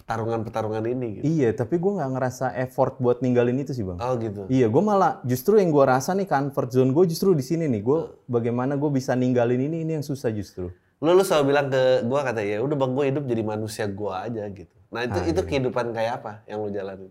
pertarungan-pertarungan 0.00 0.84
ini 0.92 1.06
gitu. 1.16 1.24
Iya, 1.24 1.56
tapi 1.56 1.80
gue 1.80 1.92
nggak 1.96 2.10
ngerasa 2.12 2.52
effort 2.60 3.00
buat 3.00 3.24
ninggalin 3.24 3.56
itu 3.64 3.72
sih 3.72 3.84
bang. 3.84 3.96
Oh 4.00 4.18
gitu. 4.20 4.44
Iya, 4.52 4.68
gue 4.68 4.82
malah 4.84 5.24
justru 5.24 5.56
yang 5.56 5.72
gue 5.72 5.84
rasa 5.88 6.12
nih 6.12 6.28
comfort 6.28 6.68
zone 6.68 6.92
gue 6.92 7.04
justru 7.08 7.32
di 7.32 7.44
sini 7.44 7.68
nih. 7.72 7.80
Gue 7.80 8.12
bagaimana 8.28 8.76
gue 8.76 8.90
bisa 8.92 9.16
ninggalin 9.16 9.60
ini 9.60 9.80
ini 9.80 9.96
yang 9.96 10.04
susah 10.04 10.28
justru. 10.34 10.68
Lu, 11.02 11.10
lu 11.18 11.22
selalu 11.26 11.44
bilang 11.50 11.66
ke 11.66 11.82
gua 12.06 12.22
kata 12.22 12.40
ya 12.46 12.62
udah 12.62 12.76
bang 12.78 12.92
gue 12.94 13.04
hidup 13.10 13.24
jadi 13.26 13.42
manusia 13.42 13.84
gua 13.90 14.24
aja 14.26 14.46
gitu. 14.48 14.76
Nah 14.94 15.02
itu 15.08 15.18
itu 15.34 15.40
kehidupan 15.42 15.90
kayak 15.90 16.22
apa 16.22 16.32
yang 16.46 16.62
lu 16.62 16.70
jalanin? 16.70 17.10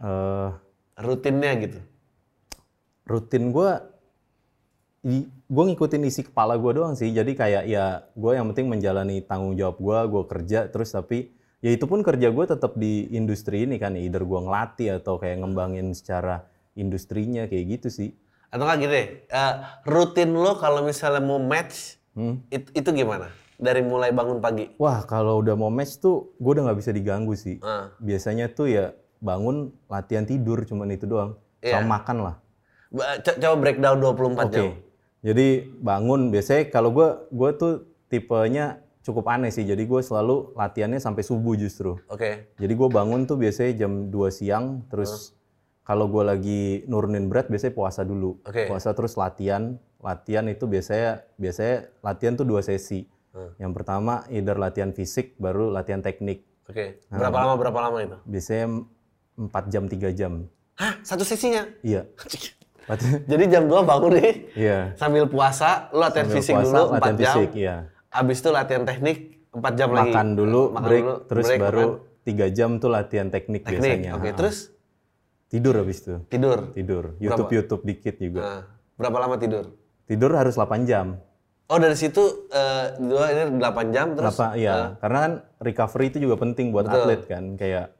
eh 0.00 0.50
Rutinnya 0.94 1.52
gitu. 1.58 1.80
rutin 3.04 3.52
gue 3.52 3.70
gue 5.44 5.64
ngikutin 5.68 6.08
isi 6.08 6.24
kepala 6.24 6.56
gue 6.56 6.72
doang 6.72 6.96
sih 6.96 7.12
jadi 7.12 7.28
kayak 7.36 7.64
ya 7.68 7.84
gue 8.16 8.32
yang 8.32 8.48
penting 8.52 8.72
menjalani 8.72 9.20
tanggung 9.20 9.52
jawab 9.52 9.76
gue 9.76 9.98
gue 10.08 10.22
kerja 10.32 10.60
terus 10.72 10.96
tapi 10.96 11.28
ya 11.60 11.68
itu 11.68 11.84
pun 11.84 12.00
kerja 12.00 12.32
gue 12.32 12.44
tetap 12.48 12.72
di 12.80 13.12
industri 13.12 13.68
ini 13.68 13.76
kan 13.76 14.00
either 14.00 14.24
gue 14.24 14.40
ngelatih 14.40 14.96
atau 15.04 15.20
kayak 15.20 15.44
ngembangin 15.44 15.92
secara 15.92 16.48
industrinya 16.72 17.44
kayak 17.44 17.80
gitu 17.80 17.88
sih 17.92 18.10
Atau 18.48 18.64
nggak 18.64 18.78
gini 18.80 18.92
deh, 18.94 19.06
eh, 19.26 19.54
rutin 19.82 20.30
lo 20.30 20.54
kalau 20.54 20.86
misalnya 20.86 21.18
mau 21.18 21.42
match, 21.42 21.98
Hmm. 22.14 22.42
it- 22.48 22.70
itu 22.72 22.90
gimana? 22.90 23.28
dari 23.54 23.80
mulai 23.80 24.10
bangun 24.10 24.42
pagi? 24.42 24.74
Wah, 24.76 25.06
kalau 25.06 25.38
udah 25.38 25.54
mau 25.54 25.70
match 25.70 25.98
tuh 25.98 26.34
gue 26.36 26.50
udah 26.52 26.66
nggak 26.66 26.78
bisa 26.78 26.90
diganggu 26.90 27.34
sih. 27.34 27.62
Ah. 27.62 27.94
Biasanya 27.98 28.50
tuh 28.50 28.66
ya 28.66 28.90
bangun, 29.18 29.70
latihan 29.86 30.26
tidur, 30.26 30.66
cuman 30.66 30.90
itu 30.90 31.06
doang. 31.06 31.38
Iya. 31.62 31.78
Sama 31.78 31.96
makan 31.96 32.16
lah. 32.20 32.34
Co- 33.22 33.38
Coba 33.38 33.56
breakdown 33.56 33.96
24 33.98 34.42
Oke. 34.44 34.52
jam. 34.52 34.66
Jadi 35.22 35.46
bangun 35.80 36.28
biasanya 36.28 36.68
kalau 36.68 36.90
gue 36.90 37.08
gue 37.30 37.50
tuh 37.56 37.72
tipenya 38.06 38.82
cukup 39.00 39.24
aneh 39.30 39.48
sih. 39.48 39.62
Jadi 39.62 39.86
gue 39.86 40.00
selalu 40.02 40.52
latihannya 40.52 40.98
sampai 40.98 41.22
subuh 41.22 41.54
justru. 41.54 41.96
Oke. 42.10 42.50
Jadi 42.58 42.72
gue 42.74 42.88
bangun 42.90 43.24
tuh 43.24 43.38
biasanya 43.38 43.86
jam 43.86 44.10
2 44.10 44.28
siang, 44.28 44.82
terus 44.90 45.32
kalau 45.84 46.08
gue 46.08 46.24
lagi 46.24 46.60
nurunin 46.84 47.28
berat 47.28 47.46
biasanya 47.46 47.72
puasa 47.72 48.00
dulu. 48.02 48.40
Oke. 48.42 48.66
Puasa 48.66 48.90
terus 48.90 49.14
latihan. 49.14 49.76
Latihan 50.00 50.44
itu 50.46 50.64
biasanya 50.64 51.24
biasanya 51.36 51.88
latihan 52.00 52.34
tuh 52.34 52.44
dua 52.44 52.60
sesi. 52.60 53.04
Yang 53.56 53.72
pertama 53.74 54.22
either 54.28 54.54
latihan 54.54 54.90
fisik 54.90 55.34
baru 55.36 55.68
latihan 55.68 56.00
teknik. 56.00 56.44
Oke. 56.64 57.04
Ah. 57.08 57.18
Berapa 57.18 57.36
lama 57.38 57.54
berapa 57.56 57.78
lama 57.80 57.98
itu? 58.00 58.16
Biasanya 58.24 58.66
4 59.34 59.66
jam 59.66 59.84
3 59.84 60.14
jam. 60.14 60.32
Hah, 60.74 60.94
satu 61.02 61.26
sesinya. 61.26 61.66
Iya. 61.82 62.06
Jadi 63.30 63.44
jam 63.48 63.64
2 63.64 63.80
bangun 63.82 64.12
nih 64.12 64.32
Iya. 64.54 64.78
sambil 64.94 65.24
puasa, 65.24 65.88
lu 65.90 65.98
latihan 65.98 66.28
Sambil 66.28 66.36
fisik 66.36 66.54
puasa, 66.54 66.68
dulu 66.68 66.84
4 66.84 66.92
latihan 66.94 67.16
jam. 67.16 67.26
fisik, 67.32 67.50
iya. 67.54 67.76
Abis 68.08 68.36
itu 68.38 68.50
latihan 68.50 68.82
teknik 68.84 69.18
4 69.50 69.72
jam 69.74 69.88
lagi. 69.90 70.12
Makan 70.12 70.28
dulu, 70.34 70.62
Makan 70.70 70.82
break, 70.84 71.02
dulu, 71.02 71.14
terus 71.26 71.46
break, 71.48 71.60
baru 71.60 71.86
makan. 71.96 72.22
3 72.24 72.46
jam 72.52 72.70
tuh 72.76 72.88
latihan 72.88 73.28
teknik, 73.28 73.62
teknik. 73.62 73.80
biasanya. 73.80 74.10
Oke, 74.14 74.28
Ha. 74.28 74.36
terus 74.36 74.56
Tidur 75.46 75.74
habis 75.76 76.00
itu. 76.00 76.18
tidur. 76.26 76.72
Tidur. 76.72 77.04
YouTube-YouTube 77.16 77.82
dikit 77.84 78.16
juga. 78.18 78.40
Nah, 78.40 78.62
berapa 78.96 79.18
lama 79.20 79.36
tidur? 79.36 79.70
Tidur 80.04 80.32
harus 80.32 80.54
8 80.54 80.84
jam. 80.84 81.20
Oh, 81.64 81.80
dari 81.80 81.96
situ 81.96 82.20
eh, 82.50 82.92
dua 82.98 83.24
ini 83.30 83.56
8 83.56 83.88
jam 83.88 84.12
terus? 84.12 84.36
Iya, 84.52 84.98
karena 84.98 85.18
kan 85.18 85.32
recovery 85.58 86.06
itu 86.08 86.18
juga 86.20 86.36
penting 86.36 86.68
buat 86.70 86.84
atlet 86.84 87.24
kan, 87.24 87.56
kayak 87.56 87.96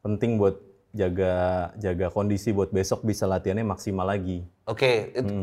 penting 0.00 0.38
buat 0.38 0.54
jaga 0.88 1.34
jaga 1.76 2.08
kondisi 2.08 2.48
buat 2.48 2.70
besok 2.70 3.02
bisa 3.02 3.26
latihannya 3.26 3.66
maksimal 3.66 4.06
lagi. 4.06 4.46
Oke, 4.64 5.10
it- 5.12 5.26
Hmm. 5.26 5.42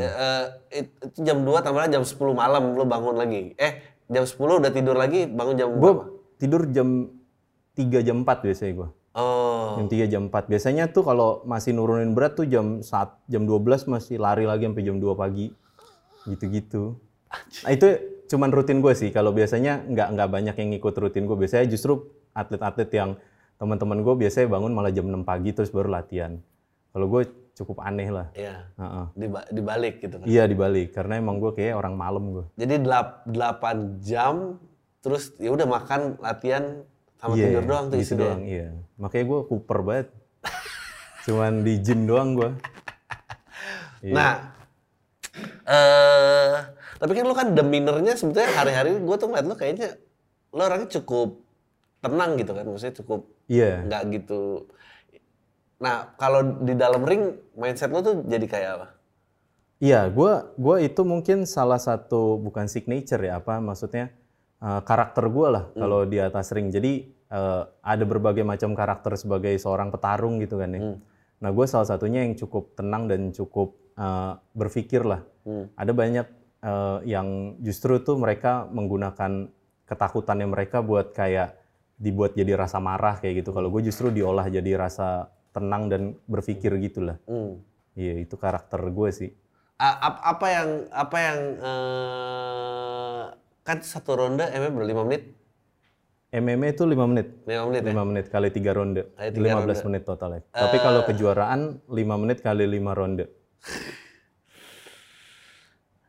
it- 0.71 0.95
itu 1.03 1.19
jam 1.21 1.43
2 1.43 1.59
tambahnya 1.59 1.99
jam 1.99 2.03
10 2.03 2.31
malam 2.31 2.73
lu 2.73 2.83
bangun 2.83 3.13
lagi. 3.13 3.51
Eh, 3.55 3.73
jam 4.07 4.23
10 4.23 4.57
udah 4.57 4.71
tidur 4.71 4.95
lagi, 4.95 5.27
bangun 5.27 5.55
jam 5.55 5.67
Gue 5.69 5.91
berapa? 5.91 6.05
tidur 6.37 6.61
jam 6.71 7.11
3 7.73 7.99
jam 7.99 8.23
4 8.23 8.39
biasanya 8.41 8.73
gue. 8.73 8.89
Oh, 9.15 9.79
Jam 9.79 9.87
3 9.87 10.11
jam 10.11 10.23
4. 10.27 10.51
Biasanya 10.51 10.91
tuh 10.91 11.07
kalau 11.07 11.39
masih 11.47 11.71
nurunin 11.71 12.11
berat 12.11 12.35
tuh 12.35 12.43
jam 12.43 12.83
saat 12.83 13.15
jam 13.31 13.47
12 13.47 13.87
masih 13.87 14.19
lari 14.19 14.43
lagi 14.43 14.67
sampai 14.67 14.83
jam 14.83 14.99
2 14.99 15.15
pagi. 15.15 15.55
Gitu-gitu. 16.27 16.99
Nah, 17.63 17.71
itu 17.71 17.87
cuman 18.27 18.51
rutin 18.51 18.83
gue 18.83 18.91
sih. 18.91 19.15
Kalau 19.15 19.31
biasanya 19.31 19.87
nggak 19.87 20.07
nggak 20.19 20.29
banyak 20.29 20.55
yang 20.59 20.69
ngikut 20.75 20.95
rutin 20.99 21.23
gue. 21.31 21.37
Biasanya 21.39 21.63
justru 21.71 22.11
atlet-atlet 22.35 22.91
yang 22.91 23.15
teman-teman 23.55 24.03
gue 24.03 24.27
biasanya 24.27 24.51
bangun 24.51 24.75
malah 24.75 24.91
jam 24.91 25.07
6 25.07 25.23
pagi 25.23 25.55
terus 25.55 25.71
baru 25.71 25.95
latihan. 25.95 26.35
Kalau 26.91 27.07
gue 27.07 27.23
cukup 27.55 27.87
aneh 27.87 28.11
lah. 28.11 28.27
iya. 28.35 28.67
Heeh. 28.75 29.05
Di, 29.15 29.25
dibalik 29.55 30.03
gitu 30.03 30.19
kan. 30.19 30.25
Iya 30.27 30.43
dibalik 30.43 30.91
karena 30.91 31.23
emang 31.23 31.39
gue 31.39 31.55
kayak 31.55 31.79
orang 31.79 31.95
malam 31.95 32.23
gue. 32.35 32.45
Jadi 32.59 32.83
8 32.83 34.03
jam 34.03 34.59
terus 34.99 35.31
ya 35.39 35.55
udah 35.55 35.63
makan, 35.63 36.19
latihan 36.19 36.83
sama 37.25 37.33
Iya, 37.33 37.45
tidur 37.49 37.65
doang 37.65 37.85
tuh 37.87 37.97
gitu 37.97 38.05
isinya. 38.05 38.21
doang, 38.23 38.41
iya. 38.45 38.67
Makanya 38.95 39.25
gue 39.25 39.39
kuper 39.45 39.79
banget. 39.81 40.07
Cuman 41.25 41.53
di 41.61 41.73
gym 41.79 42.05
doang 42.05 42.29
gue. 42.33 42.49
Iya. 43.99 44.13
Nah, 44.13 44.33
eh 45.65 46.53
tapi 46.95 47.11
kan 47.11 47.25
lu 47.25 47.33
kan 47.33 47.51
deminernya 47.51 48.13
sebetulnya 48.13 48.53
hari-hari 48.53 48.95
gue 48.95 49.15
tuh 49.15 49.27
ngeliat 49.27 49.45
lu 49.45 49.55
kayaknya 49.55 49.99
lu 50.49 50.61
orangnya 50.61 50.87
cukup 50.93 51.41
tenang 51.99 52.37
gitu 52.37 52.51
kan, 52.53 52.63
maksudnya 52.63 52.95
cukup 52.95 53.21
Iya. 53.45 53.81
nggak 53.83 54.03
gitu. 54.13 54.69
Nah, 55.75 56.15
kalau 56.15 56.61
di 56.61 56.73
dalam 56.73 57.03
ring 57.03 57.23
mindset 57.53 57.89
lu 57.89 57.99
tuh 57.99 58.21
jadi 58.23 58.45
kayak 58.45 58.71
apa? 58.71 58.87
Iya, 59.75 60.07
gua 60.07 60.53
gua 60.55 60.79
itu 60.79 61.03
mungkin 61.03 61.43
salah 61.43 61.75
satu 61.77 62.39
bukan 62.39 62.65
signature 62.65 63.19
ya 63.19 63.37
apa 63.37 63.59
maksudnya 63.59 64.13
eh, 64.57 64.81
karakter 64.81 65.27
gua 65.27 65.47
lah 65.51 65.63
Hmm. 65.67 65.77
kalau 65.77 65.99
di 66.05 66.15
atas 66.15 66.47
ring. 66.49 66.71
Jadi 66.71 67.11
eh, 67.31 67.63
ada 67.65 68.03
berbagai 68.05 68.45
macam 68.45 68.73
karakter 68.73 69.17
sebagai 69.17 69.53
seorang 69.57 69.89
petarung 69.89 70.37
gitu 70.41 70.61
kan 70.61 70.69
ya. 70.73 70.81
Hmm. 70.81 70.97
Nah, 71.41 71.49
gue 71.51 71.65
salah 71.67 71.87
satunya 71.87 72.23
yang 72.23 72.33
cukup 72.37 72.73
tenang 72.77 73.09
dan 73.09 73.29
cukup 73.33 73.75
eh, 73.97 74.33
berpikir 74.53 75.05
lah. 75.05 75.21
Hmm. 75.45 75.69
Ada 75.77 75.91
banyak 75.93 76.27
eh, 76.63 76.97
yang 77.09 77.59
justru 77.61 78.01
tuh 78.01 78.17
mereka 78.17 78.65
menggunakan 78.69 79.49
ketakutannya 79.85 80.47
mereka 80.49 80.81
buat 80.81 81.13
kayak 81.13 81.61
dibuat 81.95 82.35
jadi 82.35 82.59
rasa 82.59 82.81
marah 82.83 83.17
kayak 83.21 83.45
gitu. 83.45 83.55
Kalau 83.55 83.71
gue 83.71 83.87
justru 83.87 84.11
diolah 84.11 84.47
jadi 84.51 84.75
rasa 84.75 85.31
tenang 85.55 85.87
dan 85.87 86.01
berpikir 86.27 86.75
gitulah. 86.83 87.15
Hmm. 87.29 87.63
Iya, 87.95 88.27
itu 88.27 88.35
karakter 88.35 88.83
gue 88.91 89.09
sih. 89.15 89.31
A- 89.79 89.99
ap- 90.11 90.23
apa 90.23 90.47
yang 90.51 90.69
apa 90.91 91.17
yang 91.19 91.39
eh, 91.59 93.23
kan 93.63 93.77
satu 93.79 94.19
ronde 94.19 94.43
berapa 94.47 94.83
5 94.83 95.07
menit? 95.07 95.31
MMA 96.35 96.75
itu 96.75 96.83
5 96.83 97.07
menit. 97.07 97.27
5 97.47 97.67
menit 97.71 97.81
ya? 97.87 97.93
5 97.95 98.09
menit 98.11 98.25
kali 98.27 98.47
3 98.51 98.75
ronde. 98.75 99.01
Kali 99.15 99.29
tiga 99.31 99.55
15 99.63 99.87
menit 99.87 100.01
totalnya. 100.03 100.41
Tapi 100.51 100.77
kalau 100.83 101.01
kejuaraan 101.07 101.79
5 101.87 102.21
menit 102.21 102.43
kali 102.43 102.67
5 102.67 102.91
ronde. 102.99 103.25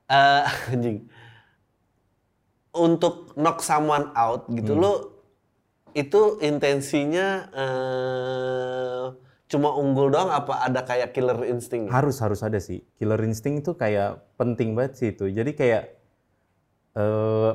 Eh, 0.07 0.45
anjing. 0.71 1.03
Untuk 2.71 3.35
knock 3.35 3.59
someone 3.59 4.15
out 4.15 4.47
gitu 4.47 4.79
Hmm. 4.79 4.83
lo 4.87 4.93
itu 5.99 6.39
intensinya 6.39 7.51
eh 7.51 9.05
cuma 9.51 9.75
unggul 9.75 10.15
doang 10.15 10.31
apa 10.31 10.63
ada 10.63 10.87
kayak 10.87 11.11
killer 11.11 11.43
instinct? 11.43 11.91
Harus 11.91 12.23
harus 12.23 12.39
ada 12.47 12.63
sih. 12.63 12.87
Killer 13.03 13.19
instinct 13.27 13.67
itu 13.67 13.75
kayak 13.75 14.23
penting 14.39 14.79
banget 14.79 14.93
sih 14.95 15.09
itu. 15.11 15.27
Jadi 15.27 15.59
kayak 15.59 15.83
eh 16.95 17.51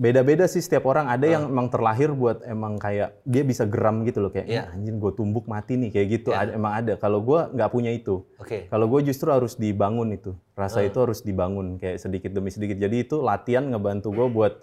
beda-beda 0.00 0.48
sih 0.48 0.64
setiap 0.64 0.88
orang. 0.88 1.12
Ada 1.12 1.26
yang 1.28 1.42
emang 1.52 1.68
terlahir 1.68 2.08
buat 2.10 2.40
emang 2.42 2.80
kayak 2.80 3.20
dia 3.28 3.44
bisa 3.44 3.68
geram 3.68 4.00
gitu 4.08 4.24
loh 4.24 4.32
kayak 4.32 4.48
Iya. 4.48 4.62
"Ah, 4.64 4.72
anjing 4.72 4.96
gue 4.96 5.12
tumbuk 5.12 5.44
mati 5.44 5.76
nih 5.76 5.92
kayak 5.92 6.08
gitu. 6.08 6.32
Ada, 6.32 6.56
emang 6.56 6.72
ada. 6.72 6.96
Kalau 6.96 7.20
gua 7.20 7.52
nggak 7.52 7.68
punya 7.68 7.92
itu. 7.92 8.24
Oke. 8.40 8.64
Kalau 8.66 8.88
gue 8.88 9.00
justru 9.04 9.28
harus 9.28 9.60
dibangun 9.60 10.16
itu, 10.16 10.32
rasa 10.56 10.80
itu 10.80 10.96
harus 10.96 11.20
dibangun 11.20 11.76
kayak 11.76 12.00
sedikit 12.00 12.32
demi 12.32 12.48
sedikit. 12.48 12.80
Jadi 12.80 13.04
itu 13.04 13.20
latihan 13.20 13.68
ngebantu 13.68 14.08
gue 14.08 14.26
buat 14.26 14.54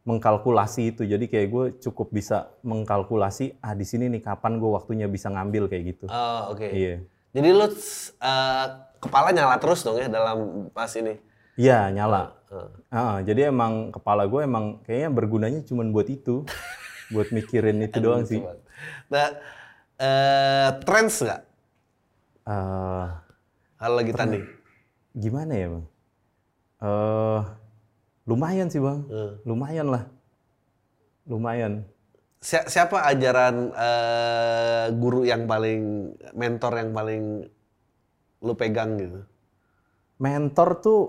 mengkalkulasi 0.00 0.96
itu. 0.96 1.02
Jadi 1.04 1.28
kayak 1.28 1.48
gue 1.52 1.64
cukup 1.84 2.08
bisa 2.08 2.48
mengkalkulasi, 2.64 3.60
ah 3.60 3.76
di 3.76 3.84
sini 3.84 4.08
nih 4.08 4.24
kapan 4.24 4.56
gue 4.56 4.70
waktunya 4.72 5.04
bisa 5.04 5.28
ngambil 5.28 5.68
kayak 5.68 5.84
gitu. 5.92 6.04
Oh, 6.08 6.56
oke. 6.56 6.64
Iya, 6.64 7.04
Jadi 7.30 7.48
lo 7.52 7.68
eh, 7.68 8.66
kepala 8.96 9.28
nyala 9.30 9.60
terus 9.60 9.84
dong 9.84 10.00
ya 10.00 10.08
dalam 10.08 10.66
pas 10.72 10.88
ini. 10.96 11.20
iya 11.54 11.92
nyala. 11.92 12.39
Heeh. 12.50 12.68
Ah, 12.90 13.22
jadi 13.22 13.54
emang 13.54 13.94
kepala 13.94 14.26
gue 14.26 14.40
emang 14.42 14.82
kayaknya 14.82 15.10
bergunanya 15.14 15.60
cuma 15.62 15.86
buat 15.86 16.08
itu, 16.10 16.42
buat 17.14 17.30
mikirin 17.30 17.78
itu 17.86 17.98
doang 18.02 18.26
sih. 18.26 18.42
Nah, 19.10 19.28
eh 20.00 20.70
trends 20.86 21.22
nggak 21.22 21.42
Eh, 22.50 23.06
kalau 23.78 23.94
lagi 24.00 24.12
tanding? 24.16 24.44
gimana 25.14 25.52
ya 25.54 25.66
bang? 25.70 25.84
Eh, 26.80 27.40
lumayan 28.28 28.68
sih 28.72 28.80
bang, 28.82 29.00
Hmm. 29.06 29.32
lumayan 29.46 29.86
lah, 29.94 30.04
lumayan. 31.28 31.84
Si- 32.40 32.68
siapa 32.72 33.04
ajaran 33.04 33.56
eh, 33.76 34.86
guru 34.96 35.28
yang 35.28 35.44
paling 35.44 35.80
mentor 36.32 36.72
yang 36.80 36.90
paling 36.96 37.22
lu 38.44 38.52
pegang 38.56 38.96
gitu? 39.00 39.20
mentor 40.20 40.68
tuh 40.84 41.00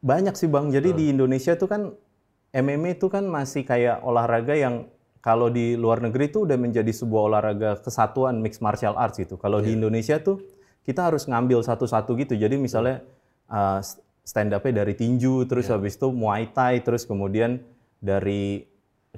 banyak 0.00 0.34
sih 0.36 0.48
bang. 0.48 0.72
Jadi 0.72 0.96
di 0.96 1.04
Indonesia 1.12 1.56
tuh 1.56 1.68
kan 1.68 1.82
MMA 2.50 2.98
itu 2.98 3.06
kan 3.06 3.24
masih 3.28 3.62
kayak 3.62 4.02
olahraga 4.02 4.56
yang 4.56 4.90
kalau 5.20 5.52
di 5.52 5.76
luar 5.76 6.00
negeri 6.00 6.32
tuh 6.32 6.48
udah 6.48 6.56
menjadi 6.56 6.88
sebuah 6.90 7.22
olahraga 7.28 7.70
kesatuan 7.84 8.40
mixed 8.40 8.64
martial 8.64 8.96
arts 8.96 9.20
gitu. 9.20 9.36
Kalau 9.36 9.60
di 9.60 9.76
Indonesia 9.76 10.16
tuh 10.16 10.40
kita 10.82 11.12
harus 11.12 11.28
ngambil 11.28 11.60
satu-satu 11.60 12.16
gitu. 12.16 12.34
Jadi 12.40 12.56
misalnya 12.56 13.04
uh, 13.52 13.84
stand 14.24 14.56
up-nya 14.56 14.82
dari 14.84 14.96
tinju, 14.96 15.44
terus 15.44 15.68
habis 15.68 16.00
itu 16.00 16.08
muay 16.08 16.48
thai, 16.48 16.80
terus 16.80 17.04
kemudian 17.04 17.60
dari 18.00 18.64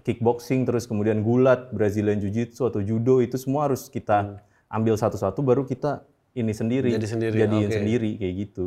kickboxing, 0.02 0.66
terus 0.66 0.90
kemudian 0.90 1.22
gulat, 1.22 1.70
Brazilian 1.70 2.18
jiu-jitsu 2.18 2.66
atau 2.66 2.82
judo 2.82 3.22
itu 3.22 3.38
semua 3.38 3.70
harus 3.70 3.86
kita 3.86 4.42
ambil 4.72 4.98
satu-satu 4.98 5.38
baru 5.44 5.62
kita 5.62 6.02
ini 6.32 6.50
sendiri, 6.56 6.96
Jadi 6.96 7.08
sendiri, 7.08 7.36
jadiin 7.36 7.68
oke. 7.68 7.76
sendiri 7.76 8.10
kayak 8.16 8.34
gitu. 8.48 8.66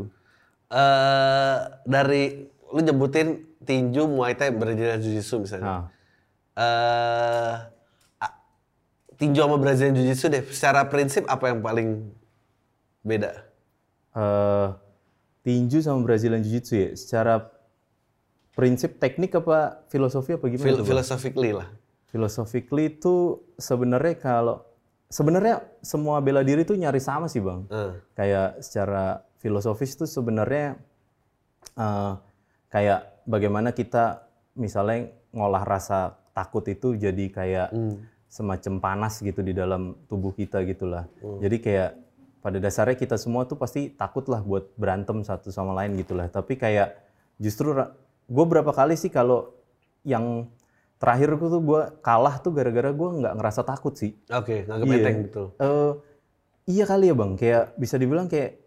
Eh 0.75 1.55
dari 1.85 2.23
lu 2.67 2.79
nyebutin 2.81 3.27
tinju, 3.61 4.05
muay 4.05 4.35
thai, 4.35 4.51
Brazilian 4.51 4.99
jiu-jitsu 4.99 5.39
misalnya. 5.39 5.65
Nah, 5.65 5.81
eh 6.53 7.53
a- 8.19 8.35
tinju 9.15 9.39
sama 9.39 9.55
Brazilian 9.55 9.95
jiu-jitsu 9.95 10.27
deh. 10.27 10.43
Secara 10.45 10.85
prinsip 10.85 11.23
apa 11.25 11.47
yang 11.47 11.59
paling 11.59 12.11
beda? 13.01 13.31
eh, 14.13 14.67
tinju 15.41 15.77
sama 15.79 16.01
Brazilian 16.01 16.39
Jiu-Jitsu 16.39 16.73
ya, 16.73 16.89
secara 16.95 17.51
prinsip 18.51 18.95
teknik 18.95 19.35
apa 19.35 19.83
filosofi 19.85 20.33
apa 20.33 20.47
gimana? 20.47 20.71
Bang? 20.73 20.87
philosophically 20.87 21.51
lah. 21.51 21.67
Philosophically 22.07 22.85
itu 22.89 23.15
sebenarnya 23.53 24.15
kalau 24.15 24.63
sebenarnya 25.05 25.59
semua 25.83 26.17
bela 26.17 26.41
diri 26.41 26.63
itu 26.63 26.73
nyari 26.73 26.97
sama 26.97 27.27
sih 27.27 27.43
bang. 27.43 27.67
Eh, 27.67 27.91
Kayak 28.15 28.63
secara 28.63 29.19
filosofis 29.45 29.93
itu 29.93 30.09
sebenarnya 30.09 30.81
eh, 31.77 32.13
kayak 32.73 33.21
bagaimana 33.29 33.69
kita 33.71 34.25
misalnya 34.57 35.13
ngolah 35.29 35.61
rasa 35.61 36.17
takut 36.33 36.65
itu 36.65 36.97
jadi 36.97 37.25
kayak 37.29 37.69
semacam 38.25 38.73
panas 38.81 39.21
gitu 39.21 39.39
di 39.39 39.53
dalam 39.53 39.95
tubuh 40.09 40.33
kita 40.33 40.65
gitulah. 40.65 41.05
Jadi 41.39 41.57
kayak 41.61 41.91
pada 42.41 42.57
dasarnya 42.59 42.93
kita 42.93 43.15
semua 43.15 43.45
tuh 43.45 43.55
pasti 43.55 43.87
takut 43.89 44.27
lah 44.27 44.43
buat 44.43 44.75
berantem 44.75 45.23
satu 45.23 45.53
sama 45.53 45.71
lain 45.73 45.95
gitulah. 45.95 46.27
Tapi 46.27 46.59
kayak 46.59 46.99
justru 47.39 47.71
gue 48.25 48.45
berapa 48.49 48.67
kali 48.69 48.99
sih 48.99 49.07
kalau 49.07 49.55
yang 50.03 50.49
terakhir 50.99 51.35
gue 51.35 51.49
tuh 51.49 51.63
gue 51.63 51.81
kalah 52.03 52.35
tuh 52.39 52.51
gara-gara 52.51 52.91
gue 52.91 53.09
nggak 53.23 53.33
ngerasa 53.39 53.61
takut 53.63 53.95
sih. 53.95 54.11
Oke, 54.27 54.67
nggak 54.67 54.83
Iya. 54.83 54.95
enteng 54.99 55.17
gitu. 55.27 55.43
Eh, 55.55 55.91
iya 56.75 56.83
kali 56.83 57.11
ya 57.11 57.15
bang, 57.15 57.31
kayak 57.39 57.63
bisa 57.75 57.95
dibilang 57.95 58.27
kayak 58.27 58.59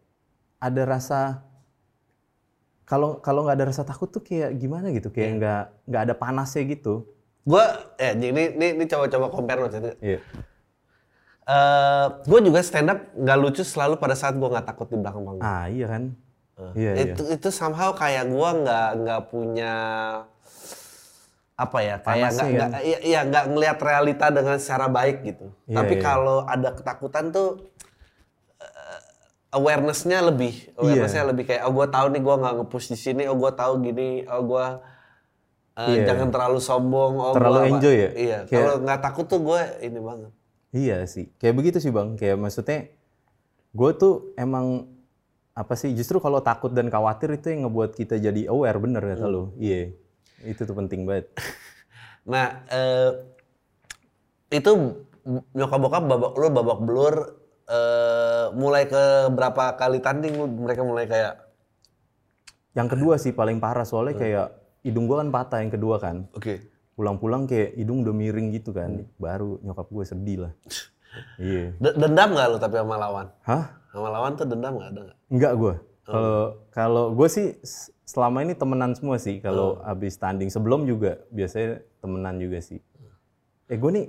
ada 0.59 0.83
rasa 0.87 1.43
kalau 2.89 3.21
kalau 3.21 3.45
nggak 3.45 3.57
ada 3.59 3.67
rasa 3.69 3.83
takut 3.85 4.09
tuh 4.09 4.25
kayak 4.25 4.57
gimana 4.57 4.89
gitu, 4.91 5.13
kayak 5.13 5.31
nggak 5.39 5.63
nggak 5.87 6.03
ada 6.09 6.15
panasnya 6.17 6.65
gitu. 6.67 7.05
Gue, 7.45 7.65
eh 8.01 8.13
ini 8.17 8.57
ini 8.57 8.67
ini 8.81 8.85
coba-coba 8.89 9.29
compare 9.33 9.61
loh. 9.61 9.71
Iya. 10.01 10.21
Eh, 11.49 12.07
gue 12.29 12.41
juga 12.45 12.61
stand 12.61 12.93
up 12.93 13.01
nggak 13.17 13.39
lucu 13.41 13.65
selalu 13.65 13.97
pada 13.97 14.13
saat 14.13 14.37
gue 14.37 14.45
nggak 14.45 14.69
takut 14.69 14.85
di 14.93 15.01
belakang 15.01 15.25
panggung. 15.25 15.41
Ah 15.41 15.65
iya 15.73 15.87
kan. 15.89 16.13
Iya 16.77 16.93
iya. 16.93 17.15
itu 17.17 17.23
itu 17.25 17.49
somehow 17.49 17.97
kayak 17.97 18.29
gue 18.29 18.51
nggak 18.65 18.89
nggak 19.01 19.21
punya 19.33 19.75
apa 21.59 21.79
ya 21.81 21.97
kayak 22.05 22.31
nggak 22.37 22.49
kan? 22.53 22.69
nggak 22.69 22.83
iya 22.85 22.99
iya, 23.01 23.21
nggak 23.25 23.45
ngelihat 23.49 23.79
realita 23.81 24.27
dengan 24.29 24.57
secara 24.61 24.93
baik 24.93 25.25
gitu. 25.25 25.49
Iya, 25.65 25.77
Tapi 25.81 25.95
iya. 25.97 26.03
kalau 26.05 26.39
ada 26.45 26.69
ketakutan 26.77 27.25
tuh 27.33 27.49
eh, 27.81 27.88
awareness-nya 29.51 30.21
lebih, 30.23 30.53
awareness-nya 30.75 31.25
Iya. 31.25 31.31
lebih 31.31 31.45
kayak 31.47 31.63
oh 31.65 31.73
gue 31.73 31.87
tahu 31.87 32.07
nih 32.09 32.21
gue 32.21 32.35
nggak 32.37 32.55
nge-push 32.59 32.87
di 32.89 32.99
sini, 32.99 33.23
oh 33.25 33.35
gue 33.35 33.51
tahu 33.51 33.73
gini, 33.81 34.09
oh 34.25 34.43
gue 34.45 34.67
eh, 35.75 35.89
Iya. 35.95 36.03
jangan 36.07 36.29
terlalu 36.29 36.59
sombong, 36.59 37.13
oh 37.17 37.33
Terlalu 37.33 37.55
gua 37.55 37.63
apa. 37.63 37.73
enjoy 37.73 37.95
ya? 37.95 38.11
Iya, 38.11 38.39
Kayak- 38.45 38.51
kalau 38.51 38.75
nggak 38.83 39.01
takut 39.01 39.27
tuh 39.27 39.41
gue 39.41 39.61
ini 39.81 39.99
banget. 39.99 40.33
Iya 40.69 40.97
sih, 41.05 41.33
kayak 41.35 41.55
begitu 41.55 41.79
sih 41.79 41.89
bang. 41.89 42.13
Kayak 42.15 42.37
maksudnya, 42.37 42.93
gue 43.71 43.91
tuh 43.95 44.15
emang 44.35 44.85
apa 45.53 45.75
sih? 45.75 45.91
Justru 45.91 46.19
kalau 46.19 46.39
takut 46.39 46.69
dan 46.69 46.87
khawatir 46.87 47.33
itu 47.33 47.49
yang 47.49 47.65
ngebuat 47.65 47.95
kita 47.95 48.15
jadi 48.17 48.47
aware 48.47 48.77
bener 48.77 49.01
kata 49.01 49.27
lu. 49.27 49.57
Iya, 49.57 49.97
itu 50.43 50.61
tuh 50.61 50.75
penting 50.75 51.03
banget. 51.03 51.31
Nah, 52.29 52.61
eh, 52.69 53.25
itu 54.51 54.71
nyokap 55.51 55.79
bokap 55.79 56.05
babak 56.05 56.33
lu 56.35 56.49
babak 56.51 56.79
belur 56.79 57.38
eh, 57.69 58.45
mulai 58.57 58.89
ke 58.89 59.03
berapa 59.31 59.77
kali 59.77 60.01
tanding 60.01 60.35
lu 60.35 60.47
mereka 60.49 60.83
mulai 60.83 61.05
kayak 61.05 61.45
Yang 62.73 62.89
kedua 62.95 63.15
sih 63.19 63.33
paling 63.35 63.59
parah 63.59 63.83
soalnya 63.83 64.15
kayak 64.15 64.47
hidung 64.87 65.11
gua 65.11 65.21
kan 65.21 65.29
patah 65.35 65.59
yang 65.61 65.73
kedua 65.73 65.99
kan. 65.99 66.31
oke. 66.33 66.55
Pulang-pulang 66.95 67.47
kayak 67.47 67.79
hidung 67.79 68.03
udah 68.03 68.15
miring 68.15 68.51
gitu 68.51 68.71
kan. 68.71 69.07
Baru 69.19 69.59
nyokap 69.63 69.87
gue 69.87 70.05
sedih 70.07 70.39
lah. 70.47 70.53
iya. 71.43 71.75
D- 71.79 71.97
dendam 71.99 72.35
nggak 72.35 72.47
lu 72.51 72.57
tapi 72.59 72.75
sama 72.79 72.95
lawan? 72.99 73.27
Hah? 73.43 73.65
Sama 73.91 74.09
lawan 74.11 74.35
tuh 74.35 74.47
dendam 74.47 74.79
nggak 74.79 74.91
ada 74.95 75.01
nggak? 75.07 75.19
Enggak 75.31 75.53
gue. 75.55 75.75
Kalau 76.09 76.43
kalau 76.71 77.05
gue 77.13 77.29
sih 77.29 77.47
selama 78.03 78.41
ini 78.41 78.55
temenan 78.57 78.95
semua 78.95 79.19
sih. 79.19 79.39
Kalau 79.43 79.83
habis 79.83 80.17
tanding 80.17 80.49
sebelum 80.49 80.87
juga 80.87 81.21
biasanya 81.29 81.83
temenan 82.01 82.39
juga 82.39 82.59
sih. 82.63 82.79
Eh 83.69 83.77
gue 83.77 83.91
nih 83.91 84.07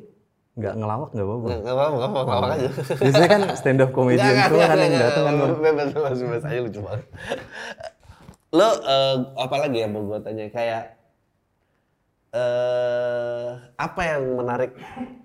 nggak 0.57 0.73
ngelawak 0.75 1.09
nggak 1.13 1.27
apa-apa. 1.27 1.45
Nggak 1.45 1.75
apa-apa, 1.75 1.95
nggak 1.95 2.09
apa-apa, 2.09 2.31
ngelawak 2.31 2.51
aja. 2.57 2.69
Biasanya 2.97 3.29
kan 3.29 3.41
stand 3.55 3.81
up 3.83 3.89
comedian 3.93 4.33
nggak, 4.33 4.49
kan 4.49 4.77
yang 4.79 4.95
datang 4.97 5.23
kan. 5.23 5.35
Bebas, 5.59 5.87
bebas, 5.93 6.17
bebas 6.17 6.43
aja 6.47 6.59
lucu 6.63 6.79
banget. 6.81 7.05
Lo 8.49 8.69
eh, 8.81 9.15
apa 9.37 9.55
lagi 9.61 9.77
yang 9.77 9.91
mau 9.93 10.03
gue 10.09 10.19
tanya 10.25 10.45
kayak 10.49 10.83
eh 12.29 13.49
apa 13.77 14.01
yang 14.05 14.23
menarik 14.37 14.71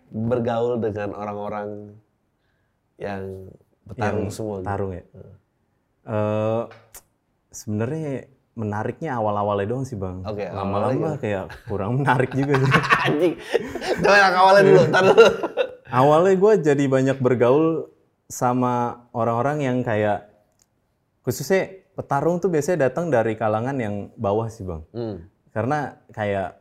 bergaul 0.08 0.80
dengan 0.80 1.12
orang-orang 1.12 1.98
yang 2.96 3.50
bertarung 3.84 4.28
semua? 4.32 4.60
gitu? 4.60 4.68
Tarung 4.68 4.92
ya. 4.92 5.04
Eh 6.04 6.62
sebenarnya 7.54 8.28
menariknya 8.54 9.18
awal-awalnya 9.18 9.66
doang 9.66 9.84
sih 9.86 9.98
bang. 9.98 10.22
Oke, 10.22 10.46
Lama-lama 10.46 11.18
kayak 11.18 11.50
kurang 11.66 12.02
menarik 12.02 12.30
juga 12.30 12.58
sih. 12.62 12.70
Anjing. 13.06 13.34
Coba 13.98 14.16
yang 14.16 14.34
awalnya 14.38 14.62
dulu, 14.62 14.80
ntar 14.90 15.02
dulu. 15.10 15.26
Awalnya 15.90 16.34
gue 16.38 16.52
jadi 16.62 16.84
banyak 16.86 17.18
bergaul 17.18 17.90
sama 18.30 19.04
orang-orang 19.10 19.62
yang 19.62 19.78
kayak 19.82 20.30
khususnya 21.26 21.70
petarung 21.94 22.38
tuh 22.38 22.50
biasanya 22.50 22.90
datang 22.90 23.10
dari 23.10 23.34
kalangan 23.34 23.76
yang 23.78 23.94
bawah 24.14 24.46
sih 24.46 24.62
bang. 24.62 24.82
Hmm. 24.94 25.16
Karena 25.50 25.98
kayak 26.10 26.58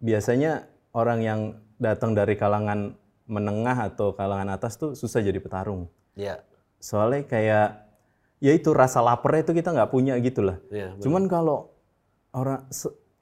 biasanya 0.00 0.68
orang 0.92 1.20
yang 1.24 1.40
datang 1.80 2.12
dari 2.12 2.36
kalangan 2.36 2.96
menengah 3.24 3.92
atau 3.92 4.12
kalangan 4.12 4.52
atas 4.52 4.76
tuh 4.76 4.92
susah 4.92 5.24
jadi 5.24 5.40
petarung. 5.40 5.88
Ya, 6.14 6.44
Soalnya 6.84 7.24
kayak 7.24 7.83
ya 8.42 8.52
itu 8.54 8.70
rasa 8.74 9.02
laparnya 9.02 9.50
itu 9.50 9.52
kita 9.56 9.70
nggak 9.74 9.90
punya 9.90 10.14
gitu 10.22 10.42
lah. 10.42 10.56
ya. 10.72 10.94
Cuman 10.98 11.26
kalau 11.30 11.70
orang 12.34 12.66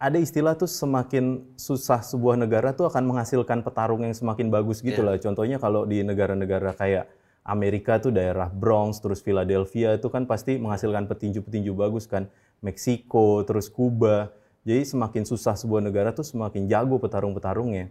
ada 0.02 0.18
istilah 0.18 0.58
tuh 0.58 0.66
semakin 0.66 1.54
susah 1.54 2.02
sebuah 2.02 2.34
negara 2.34 2.74
tuh 2.74 2.90
akan 2.90 3.06
menghasilkan 3.06 3.62
petarung 3.62 4.02
yang 4.02 4.10
semakin 4.10 4.50
bagus 4.50 4.82
gitu 4.82 4.98
lah. 5.04 5.14
Contohnya 5.22 5.62
kalau 5.62 5.86
di 5.86 6.02
negara-negara 6.02 6.74
kayak 6.74 7.06
Amerika 7.46 8.02
tuh 8.02 8.10
daerah 8.10 8.50
Bronx, 8.50 8.98
terus 8.98 9.22
Philadelphia 9.22 9.94
itu 9.94 10.10
kan 10.10 10.26
pasti 10.26 10.58
menghasilkan 10.58 11.06
petinju-petinju 11.06 11.70
bagus 11.74 12.10
kan. 12.10 12.26
Meksiko, 12.62 13.46
terus 13.46 13.70
Kuba. 13.70 14.34
Jadi 14.62 14.86
semakin 14.86 15.22
susah 15.26 15.58
sebuah 15.58 15.82
negara 15.82 16.14
tuh 16.14 16.26
semakin 16.26 16.70
jago 16.70 16.98
petarung-petarungnya. 16.98 17.90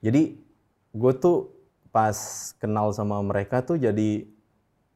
Jadi 0.00 0.36
gue 0.96 1.12
tuh 1.16 1.52
pas 1.92 2.16
kenal 2.60 2.92
sama 2.92 3.20
mereka 3.24 3.64
tuh 3.64 3.80
jadi 3.80 4.28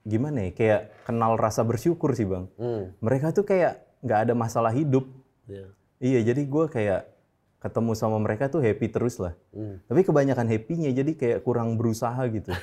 gimana 0.02 0.48
ya 0.48 0.50
kayak 0.52 0.80
kenal 1.04 1.36
rasa 1.36 1.60
bersyukur 1.62 2.16
sih 2.16 2.24
bang. 2.24 2.48
Hmm. 2.56 2.92
mereka 3.00 3.30
tuh 3.30 3.44
kayak 3.44 3.84
nggak 4.00 4.20
ada 4.28 4.34
masalah 4.34 4.72
hidup. 4.72 5.04
Ya. 5.50 5.66
iya 5.98 6.20
jadi 6.22 6.46
gue 6.46 6.64
kayak 6.70 7.10
ketemu 7.60 7.92
sama 7.92 8.16
mereka 8.16 8.48
tuh 8.48 8.62
happy 8.62 8.88
terus 8.88 9.20
lah. 9.20 9.34
Hmm. 9.52 9.82
tapi 9.84 10.00
kebanyakan 10.06 10.46
happynya 10.48 10.90
jadi 10.94 11.12
kayak 11.12 11.38
kurang 11.44 11.76
berusaha 11.76 12.20
gitu. 12.30 12.52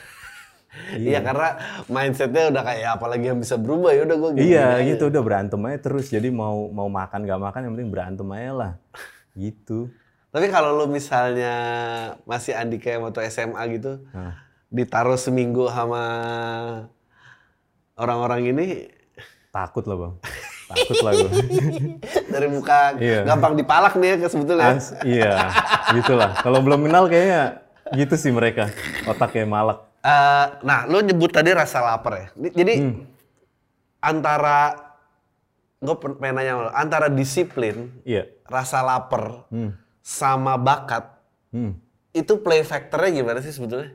Iya. 0.93 1.25
Karena 1.25 1.57
mindsetnya 1.89 2.53
udah 2.53 2.61
kayak 2.61 2.89
apalagi 3.01 3.25
yang 3.33 3.39
bisa 3.41 3.57
berubah 3.57 3.97
ya 3.97 4.05
udah 4.05 4.17
gue 4.19 4.29
iya 4.45 4.77
gitu. 4.85 5.09
Udah 5.09 5.21
berantem 5.25 5.57
aja 5.65 5.79
terus. 5.81 6.11
Jadi 6.11 6.29
mau 6.29 6.69
mau 6.69 6.85
makan 6.85 7.25
gak 7.25 7.41
makan 7.41 7.59
yang 7.65 7.73
penting 7.73 7.89
berantem 7.89 8.27
aja 8.29 8.51
lah. 8.53 8.71
Gitu. 9.33 9.89
Tapi 10.29 10.53
kalau 10.53 10.77
lu 10.77 10.85
misalnya 10.91 11.55
masih 12.29 12.53
Andika 12.53 12.93
yang 12.93 13.09
waktu 13.09 13.25
SMA 13.31 13.57
gitu, 13.73 14.05
Nah. 14.13 14.37
ditaruh 14.69 15.17
seminggu 15.17 15.65
sama 15.71 16.03
orang-orang 17.97 18.41
ini 18.47 18.65
takut 19.49 19.83
lah 19.83 19.97
bang 19.97 20.13
takut 20.67 20.97
lah 21.01 21.11
gue 21.13 21.29
dari 22.33 22.47
muka 22.47 22.93
Iya. 22.95 23.25
gampang 23.25 23.55
dipalak 23.55 23.93
nih 23.95 24.15
ya 24.15 24.27
sebetulnya. 24.27 24.67
As- 24.73 24.93
iya 25.01 25.49
gitulah 25.91 26.37
kalau 26.37 26.59
belum 26.59 26.85
kenal 26.85 27.07
kayaknya 27.07 27.63
gitu 27.93 28.15
sih 28.15 28.31
mereka 28.31 28.69
otaknya 29.03 29.43
malak 29.45 29.79
Eh, 29.97 30.45
nah, 30.63 30.87
lu 30.87 31.03
nyebut 31.03 31.27
tadi 31.27 31.51
rasa 31.51 31.83
lapar 31.83 32.13
ya. 32.15 32.27
Di- 32.31 32.53
Jadi 32.53 32.73
Hmm. 32.79 33.03
antara 33.99 34.87
gue 35.77 35.95
pengen 36.15 36.31
nanya 36.33 36.53
lu, 36.55 36.69
antara 36.71 37.05
disiplin, 37.05 37.91
iya 38.01 38.23
rasa 38.45 38.79
lapar, 38.79 39.43
hmm. 39.49 39.75
sama 39.99 40.55
bakat, 40.55 41.11
Hmm. 41.51 41.75
itu 42.11 42.39
play 42.39 42.63
factornya 42.63 43.19
gimana 43.19 43.39
sih 43.41 43.51
sebetulnya? 43.51 43.93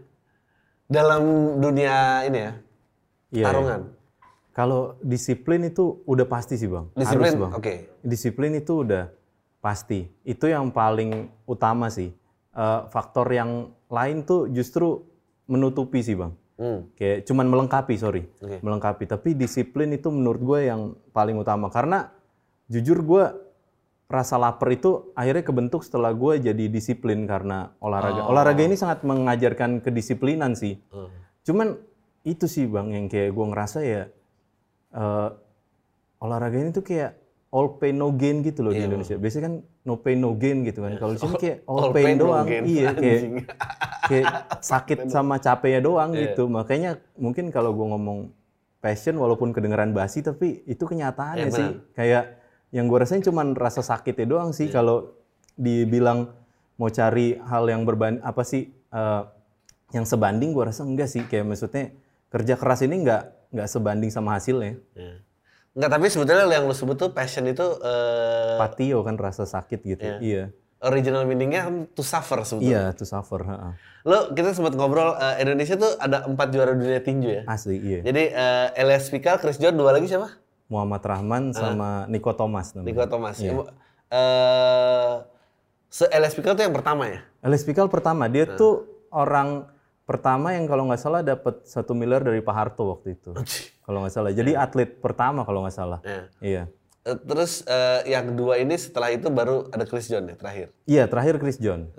Dalam 0.84 1.22
dunia 1.58 2.22
ini 2.22 2.38
ya, 2.40 2.52
Iya, 3.32 3.48
tarungan. 3.48 3.80
Kalau 4.52 5.00
disiplin 5.00 5.64
itu 5.64 6.04
udah 6.04 6.28
pasti 6.28 6.60
sih 6.60 6.68
bang. 6.68 6.92
Disiplin, 6.92 7.32
Harus 7.32 7.40
bang. 7.40 7.52
oke. 7.56 7.74
Disiplin 8.04 8.52
itu 8.52 8.84
udah 8.84 9.08
pasti. 9.64 10.04
Itu 10.28 10.44
yang 10.52 10.68
paling 10.68 11.32
utama 11.48 11.88
sih. 11.88 12.12
Eh, 12.52 12.80
faktor 12.92 13.32
yang 13.32 13.72
lain 13.88 14.28
tuh 14.28 14.52
justru 14.52 15.00
menutupi 15.48 16.04
sih 16.04 16.12
bang. 16.12 16.36
Hmm. 16.60 16.84
Kayak 16.94 17.24
cuman 17.24 17.48
melengkapi 17.48 17.96
sorry, 17.96 18.28
Oke. 18.44 18.60
melengkapi. 18.60 19.08
Tapi 19.08 19.32
disiplin 19.32 19.88
itu 19.96 20.12
menurut 20.12 20.42
gue 20.44 20.60
yang 20.68 20.92
paling 21.16 21.40
utama. 21.40 21.72
Karena 21.72 22.12
jujur 22.68 23.00
gue 23.00 23.24
rasa 24.12 24.36
lapar 24.36 24.68
itu 24.76 25.16
akhirnya 25.16 25.40
kebentuk 25.40 25.80
setelah 25.80 26.12
gue 26.12 26.52
jadi 26.52 26.64
disiplin 26.68 27.24
karena 27.24 27.72
olahraga. 27.80 28.28
Olahraga 28.28 28.62
ini 28.68 28.76
sangat 28.76 29.00
mengajarkan 29.00 29.80
kedisiplinan 29.80 30.52
sih. 30.52 30.76
Hmm. 30.92 31.08
Cuman 31.42 31.80
itu 32.22 32.46
sih 32.46 32.70
bang 32.70 32.88
yang 32.94 33.06
kayak 33.10 33.34
gue 33.34 33.46
ngerasa 33.50 33.78
ya 33.82 34.02
eh, 34.94 35.28
olahraga 36.22 36.56
ini 36.58 36.70
tuh 36.70 36.86
kayak 36.86 37.18
all 37.52 37.76
pain 37.76 37.92
no 37.98 38.08
gain 38.16 38.40
gitu 38.40 38.64
loh 38.64 38.72
di 38.72 38.80
Indonesia. 38.80 39.20
Biasanya 39.20 39.44
kan 39.52 39.54
no 39.84 39.94
pain 40.00 40.16
no 40.16 40.32
gain 40.32 40.64
gitu 40.64 40.80
kan. 40.80 40.96
Kalau 40.96 41.12
di 41.12 41.20
sini 41.20 41.34
kayak 41.44 41.58
all, 41.68 41.78
all 41.78 41.92
pain, 41.92 42.04
pain, 42.08 42.16
no 42.16 42.24
doang. 42.32 42.46
gain. 42.48 42.64
Iya 42.64 42.88
kayak 42.96 43.20
kayak 44.10 44.26
sakit 44.64 44.98
sama 45.12 45.36
capeknya 45.36 45.80
doang 45.84 46.10
gitu. 46.16 46.48
Makanya 46.48 46.96
mungkin 47.20 47.52
kalau 47.52 47.76
gue 47.76 47.86
ngomong 47.92 48.18
passion 48.80 49.14
walaupun 49.20 49.52
kedengeran 49.52 49.92
basi 49.94 50.24
tapi 50.24 50.64
itu 50.64 50.82
kenyataannya 50.82 51.48
Iya, 51.50 51.54
sih. 51.54 51.68
Kayak 51.92 52.24
yang 52.72 52.88
gue 52.88 52.98
rasain 53.04 53.20
cuman 53.20 53.52
rasa 53.52 53.84
sakitnya 53.84 54.24
doang 54.24 54.56
sih 54.56 54.72
kalau 54.72 55.12
dibilang 55.60 56.32
mau 56.80 56.88
cari 56.88 57.36
hal 57.36 57.68
yang 57.68 57.84
berbanding 57.84 58.24
apa 58.24 58.42
sih 58.48 58.72
eh, 58.72 59.22
yang 59.92 60.08
sebanding 60.08 60.56
gue 60.56 60.64
rasa 60.64 60.88
enggak 60.88 61.12
sih 61.12 61.28
kayak 61.28 61.52
maksudnya 61.52 61.92
kerja 62.32 62.56
keras 62.56 62.80
ini 62.82 63.04
enggak 63.04 63.28
nggak 63.52 63.68
sebanding 63.68 64.08
sama 64.08 64.40
hasilnya. 64.40 64.80
Ya. 64.96 65.20
Enggak, 65.76 65.90
tapi 65.92 66.08
sebetulnya 66.08 66.48
yang 66.48 66.64
lu 66.64 66.72
sebut 66.72 66.96
tuh 66.96 67.12
passion 67.12 67.44
itu 67.44 67.64
eh, 67.84 68.56
Patio 68.56 69.04
kan 69.04 69.20
rasa 69.20 69.44
sakit 69.44 69.80
gitu. 69.84 70.08
Iya. 70.20 70.50
original 70.82 71.22
meaningnya 71.30 71.70
kan 71.70 71.74
to 71.94 72.02
suffer 72.02 72.42
sebetulnya. 72.42 72.90
Iya, 72.90 72.98
to 72.98 73.06
suffer. 73.06 73.38
heeh. 73.46 73.72
Lo 74.02 74.34
kita 74.34 74.50
sempat 74.50 74.74
ngobrol 74.74 75.14
eh, 75.14 75.38
Indonesia 75.46 75.78
tuh 75.78 75.94
ada 75.94 76.26
empat 76.26 76.50
juara 76.50 76.74
dunia 76.74 76.98
tinju 76.98 77.28
ya. 77.30 77.42
Asli, 77.46 77.78
iya. 77.78 78.00
Jadi 78.02 78.34
eh, 78.34 78.68
Elias 78.82 79.06
Pikal, 79.06 79.38
Chris 79.38 79.62
John, 79.62 79.78
dua 79.78 79.94
lagi 79.94 80.10
siapa? 80.10 80.34
Muhammad 80.66 81.04
Rahman 81.06 81.54
sama 81.54 82.10
Niko 82.10 82.34
Thomas 82.34 82.74
namanya. 82.74 82.88
Nico 82.90 83.04
Thomas. 83.06 83.36
Eh, 83.38 85.14
se 85.92 86.04
Elias 86.10 86.34
Pikal 86.34 86.58
tuh 86.58 86.64
yang 86.66 86.74
pertama 86.74 87.06
ya. 87.06 87.20
Alex 87.44 87.62
Pikal 87.62 87.86
pertama, 87.86 88.26
dia 88.26 88.48
tuh 88.48 89.06
orang 89.12 89.68
pertama 90.12 90.52
yang 90.52 90.68
kalau 90.68 90.84
nggak 90.92 91.00
salah 91.00 91.24
dapat 91.24 91.64
satu 91.64 91.96
miliar 91.96 92.20
dari 92.20 92.44
Pak 92.44 92.52
Harto 92.52 92.92
waktu 92.92 93.16
itu. 93.16 93.32
Kalau 93.88 94.04
nggak 94.04 94.12
salah. 94.12 94.30
Jadi 94.36 94.52
atlet 94.52 95.00
pertama 95.00 95.48
kalau 95.48 95.64
nggak 95.64 95.72
salah. 95.74 95.98
Ya. 96.04 96.22
Iya. 96.44 96.62
Eh, 97.02 97.18
terus 97.18 97.66
eh, 97.66 98.14
yang 98.14 98.30
kedua 98.30 98.62
ini 98.62 98.78
setelah 98.78 99.10
itu 99.10 99.26
baru 99.26 99.66
ada 99.74 99.82
Chris 99.88 100.06
John 100.06 100.28
ya 100.28 100.36
terakhir. 100.38 100.70
Iya, 100.86 101.04
terakhir 101.08 101.34
Chris 101.42 101.58
John. 101.58 101.90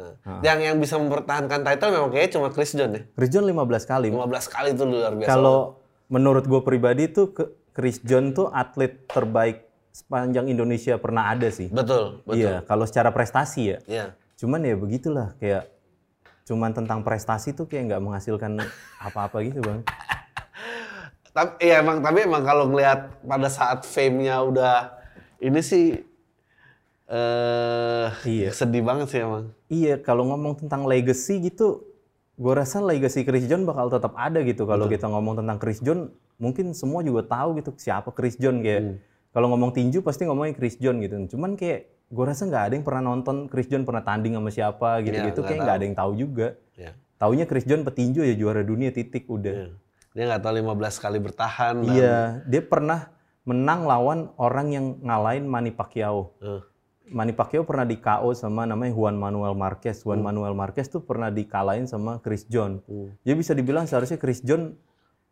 Yang 0.46 0.60
yang 0.64 0.78
bisa 0.78 0.96
mempertahankan 1.02 1.60
title 1.66 1.92
memang 1.92 2.10
kayaknya 2.14 2.32
cuma 2.40 2.48
Chris 2.54 2.72
John 2.72 2.92
ya. 2.96 3.02
Chris 3.18 3.30
John 3.34 3.44
15 3.44 3.84
kali. 3.84 4.08
15 4.14 4.56
kali 4.56 4.70
itu 4.72 4.84
luar 4.88 5.14
biasa. 5.18 5.30
Kalau 5.34 5.60
menurut 6.08 6.46
gue 6.46 6.62
pribadi 6.62 7.10
tuh 7.10 7.36
Chris 7.74 8.00
John 8.06 8.32
tuh 8.32 8.48
atlet 8.54 9.04
terbaik 9.10 9.68
sepanjang 9.92 10.48
Indonesia 10.48 10.96
pernah 11.02 11.30
ada 11.34 11.50
sih. 11.52 11.68
betul, 11.70 12.22
betul. 12.24 12.40
Iya, 12.40 12.54
kalau 12.64 12.86
secara 12.88 13.12
prestasi 13.12 13.76
ya. 13.76 13.78
Iya. 13.86 14.06
Cuman 14.40 14.64
ya 14.64 14.76
begitulah 14.80 15.36
kayak 15.38 15.73
cuman 16.44 16.76
tentang 16.76 17.02
prestasi 17.02 17.56
tuh 17.56 17.66
kayak 17.68 17.94
nggak 17.94 18.04
menghasilkan 18.04 18.60
apa-apa 19.00 19.40
gitu 19.48 19.64
bang. 19.64 19.82
Tapi 21.34 21.66
iya 21.66 21.82
emang 21.82 22.04
tapi 22.06 22.30
emang 22.30 22.46
kalau 22.46 22.70
ngelihat 22.70 23.10
pada 23.26 23.50
saat 23.50 23.90
fame-nya 23.90 24.38
udah 24.46 24.94
ini 25.42 25.60
sih 25.66 25.98
eh 27.10 28.08
Iya. 28.24 28.50
sedih 28.54 28.86
banget 28.86 29.08
sih 29.10 29.20
emang. 29.22 29.50
Iya, 29.68 29.98
kalau 30.02 30.30
ngomong 30.30 30.62
tentang 30.66 30.86
legacy 30.86 31.42
gitu, 31.42 31.84
gue 32.38 32.54
rasa 32.54 32.80
legacy 32.82 33.26
Chris 33.26 33.46
John 33.50 33.66
bakal 33.66 33.90
tetap 33.90 34.14
ada 34.14 34.42
gitu. 34.46 34.70
Kalau 34.70 34.86
kita 34.86 35.10
ngomong 35.10 35.42
tentang 35.42 35.58
Chris 35.58 35.82
John, 35.82 36.14
mungkin 36.38 36.74
semua 36.78 37.02
juga 37.02 37.26
tahu 37.26 37.58
gitu 37.62 37.74
siapa 37.78 38.14
Chris 38.14 38.38
John 38.38 38.62
kayak. 38.62 39.02
Kalau 39.34 39.50
ngomong 39.50 39.74
tinju 39.74 40.06
pasti 40.06 40.30
ngomongin 40.30 40.54
Chris 40.54 40.78
John 40.78 41.02
gitu. 41.02 41.18
Cuman 41.34 41.58
kayak 41.58 41.90
gue 42.14 42.24
rasa 42.24 42.46
nggak 42.46 42.64
ada 42.64 42.74
yang 42.74 42.86
pernah 42.86 43.04
nonton 43.04 43.50
Chris 43.50 43.66
John 43.66 43.84
pernah 43.84 44.00
tanding 44.00 44.38
sama 44.38 44.50
siapa 44.50 45.02
gitu-gitu. 45.02 45.42
nggak 45.42 45.50
kayak 45.50 45.60
nggak 45.60 45.76
ada 45.76 45.86
yang 45.86 45.98
tahu 45.98 46.12
juga. 46.14 46.48
Ya. 46.74 46.92
Taunya 47.18 47.46
Chris 47.46 47.66
John 47.66 47.82
petinju 47.82 48.22
ya 48.22 48.34
juara 48.34 48.62
dunia 48.62 48.90
titik 48.90 49.26
udah. 49.26 49.74
Dia 50.12 50.24
nggak 50.28 50.42
tahu 50.42 50.54
15 50.56 50.70
kali 51.00 51.18
bertahan. 51.18 51.76
dan- 51.80 51.90
Iya, 51.90 52.18
dia 52.46 52.62
pernah 52.62 53.10
menang 53.44 53.84
lawan 53.84 54.20
orang 54.38 54.68
yang 54.70 54.86
ngalahin 55.02 55.44
Manny 55.44 55.74
Pacquiao. 55.74 56.38
Eh, 56.38 56.62
Manny 57.10 57.32
Pacquiao 57.32 57.64
pernah 57.64 57.84
di 57.84 57.98
KO 57.98 58.32
sama 58.32 58.64
namanya 58.64 58.94
Juan 58.94 59.16
Manuel 59.16 59.52
Marquez. 59.54 60.02
Juan 60.02 60.22
Manuel 60.22 60.54
Marquez 60.54 60.88
tuh 60.88 61.02
pernah 61.02 61.28
dikalahin 61.28 61.84
sama 61.84 62.20
Chris 62.20 62.46
John. 62.46 62.80
Jadi 63.20 63.36
bisa 63.36 63.52
dibilang 63.52 63.84
seharusnya 63.84 64.16
Chris 64.16 64.40
John 64.40 64.78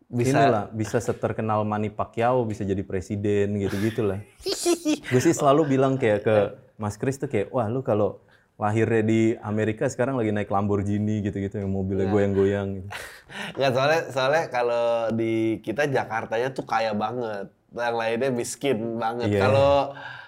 bisa 0.07 0.43
lah, 0.43 0.65
bisa 0.67 0.99
seterkenal 0.99 1.63
Manny 1.63 1.87
Pacquiao, 1.87 2.43
bisa 2.43 2.63
jadi 2.63 2.83
presiden 2.83 3.55
gitu-gitu 3.57 4.03
lah. 4.03 4.19
Gue 5.07 5.21
sih 5.21 5.31
selalu 5.31 5.71
bilang 5.71 5.95
kayak 5.95 6.19
ke 6.21 6.35
Mas 6.81 6.97
Chris 6.97 7.21
tuh 7.21 7.29
kayak, 7.29 7.53
wah 7.53 7.69
lu 7.69 7.85
kalau 7.85 8.17
lahirnya 8.61 9.01
di 9.01 9.21
Amerika 9.41 9.89
sekarang 9.89 10.17
lagi 10.17 10.29
naik 10.29 10.49
Lamborghini 10.49 11.25
gitu-gitu 11.25 11.61
yang 11.61 11.69
mobilnya 11.73 12.09
goyang-goyang. 12.09 12.67
Gitu. 12.81 12.87
Nggak 13.57 13.71
soalnya 13.73 14.01
soalnya 14.13 14.43
kalau 14.49 14.85
di 15.13 15.61
kita 15.61 15.85
Jakartanya 15.89 16.49
tuh 16.53 16.65
kaya 16.65 16.97
banget. 16.97 17.49
Yang 17.71 17.95
lainnya 17.95 18.29
miskin 18.29 18.77
banget. 19.01 19.33
Iya. 19.33 19.41
Kalau 19.47 19.73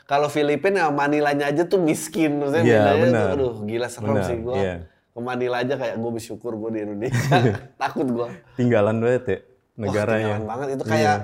kalau 0.10 0.28
Filipina 0.30 0.88
ya 0.88 0.90
Manilanya 0.90 1.50
aja 1.50 1.64
tuh 1.66 1.78
miskin. 1.78 2.42
Maksudnya 2.42 2.64
Iya, 2.66 2.80
bedanya 2.82 3.08
tuh, 3.12 3.30
aduh 3.38 3.54
gila 3.66 3.88
serem 3.90 4.16
Benar, 4.18 4.26
sih 4.26 4.38
gua. 4.42 4.56
iya. 4.58 4.76
Ke 5.14 5.20
Manila 5.22 5.56
aja 5.62 5.76
kayak 5.78 5.96
gue 6.02 6.12
bersyukur 6.18 6.52
gue 6.58 6.70
di 6.74 6.80
Indonesia. 6.90 7.38
Takut 7.82 8.08
gua. 8.10 8.28
Tinggalan 8.58 8.98
banget 8.98 9.24
ya 9.26 9.38
negaranya. 9.74 10.38
ketinggalan 10.38 10.46
banget 10.50 10.68
itu 10.74 10.84
kayak 10.90 11.18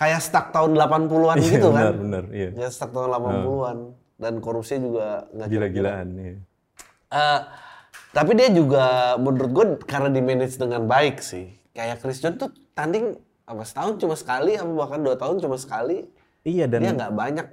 kayak 0.00 0.20
stuck 0.24 0.46
tahun 0.48 0.70
80-an 0.80 1.36
gitu 1.44 1.68
kan. 1.76 1.92
Benar, 1.92 1.94
benar, 2.00 2.24
iya. 2.32 2.48
Kayak 2.56 2.72
stuck 2.72 2.90
tahun 2.96 3.08
80-an 3.12 3.78
dan 4.20 4.38
korupsi 4.38 4.76
juga 4.76 5.24
nggak 5.32 5.48
Gila-gilaan. 5.48 6.06
Iya. 6.12 6.34
Eh, 7.10 7.40
tapi 8.12 8.36
dia 8.36 8.52
juga 8.52 9.16
menurut 9.16 9.50
gue 9.50 9.66
karena 9.88 10.12
di 10.12 10.20
manage 10.20 10.60
dengan 10.60 10.84
baik 10.84 11.24
sih. 11.24 11.56
Kayak 11.72 12.04
Chris 12.04 12.20
John 12.20 12.36
tuh 12.36 12.52
tanding 12.76 13.16
apa 13.48 13.64
setahun 13.64 13.98
cuma 13.98 14.14
sekali, 14.14 14.54
apa 14.54 14.68
bahkan 14.68 15.00
dua 15.00 15.16
tahun 15.16 15.40
cuma 15.40 15.56
sekali. 15.56 16.06
Iya 16.44 16.68
dan 16.68 16.80
Dia 16.84 16.92
nggak 16.94 17.14
banyak. 17.16 17.46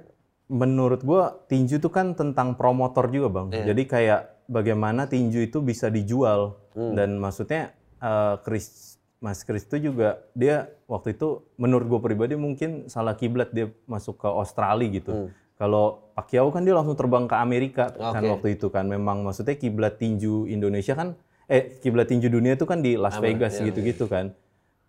menurut 0.48 1.04
gua 1.04 1.44
tinju 1.44 1.76
itu 1.76 1.92
kan 1.92 2.16
tentang 2.16 2.56
promotor 2.56 3.12
juga 3.12 3.28
bang. 3.28 3.46
Iya. 3.52 3.64
Jadi 3.76 3.82
kayak 3.84 4.20
bagaimana 4.48 5.04
tinju 5.04 5.44
itu 5.44 5.60
bisa 5.60 5.88
dijual 5.88 6.56
Hmm. 6.72 6.94
dan 6.94 7.18
maksudnya 7.18 7.74
eh, 7.98 8.34
Chris 8.46 8.96
Mas 9.18 9.42
Chris 9.42 9.66
itu 9.66 9.90
juga 9.90 10.22
dia 10.32 10.70
waktu 10.86 11.18
itu 11.18 11.42
menurut 11.58 11.90
gue 11.90 12.00
pribadi 12.00 12.38
mungkin 12.38 12.86
salah 12.86 13.12
kiblat 13.12 13.50
dia 13.50 13.68
masuk 13.84 14.14
ke 14.16 14.28
Australia 14.30 14.86
gitu. 14.88 15.10
Hmm. 15.12 15.28
Kalau 15.58 16.07
Pacquiao 16.18 16.50
kan 16.50 16.66
dia 16.66 16.74
langsung 16.74 16.98
terbang 16.98 17.30
ke 17.30 17.36
Amerika 17.38 17.94
kan 17.94 18.18
Oke. 18.18 18.30
waktu 18.34 18.48
itu 18.58 18.66
kan. 18.74 18.90
Memang 18.90 19.22
maksudnya 19.22 19.54
kiblat 19.54 20.02
tinju 20.02 20.50
Indonesia 20.50 20.98
kan 20.98 21.14
eh 21.46 21.78
kiblat 21.78 22.10
tinju 22.10 22.26
dunia 22.26 22.58
itu 22.58 22.66
kan 22.66 22.82
di 22.82 22.98
Las 22.98 23.22
Vegas 23.22 23.54
iya, 23.62 23.70
gitu-gitu 23.70 24.10
kan. 24.10 24.34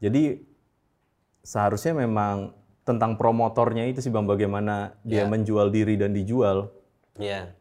Jadi 0.01 0.41
seharusnya 1.45 1.93
memang 1.93 2.57
tentang 2.81 3.13
promotornya 3.21 3.85
itu 3.85 4.01
sih 4.01 4.09
bang 4.09 4.25
bagaimana 4.25 4.97
dia 5.05 5.23
Iya. 5.23 5.29
menjual 5.29 5.69
diri 5.69 6.01
dan 6.01 6.17
dijual. 6.17 6.73
Iya. 7.21 7.53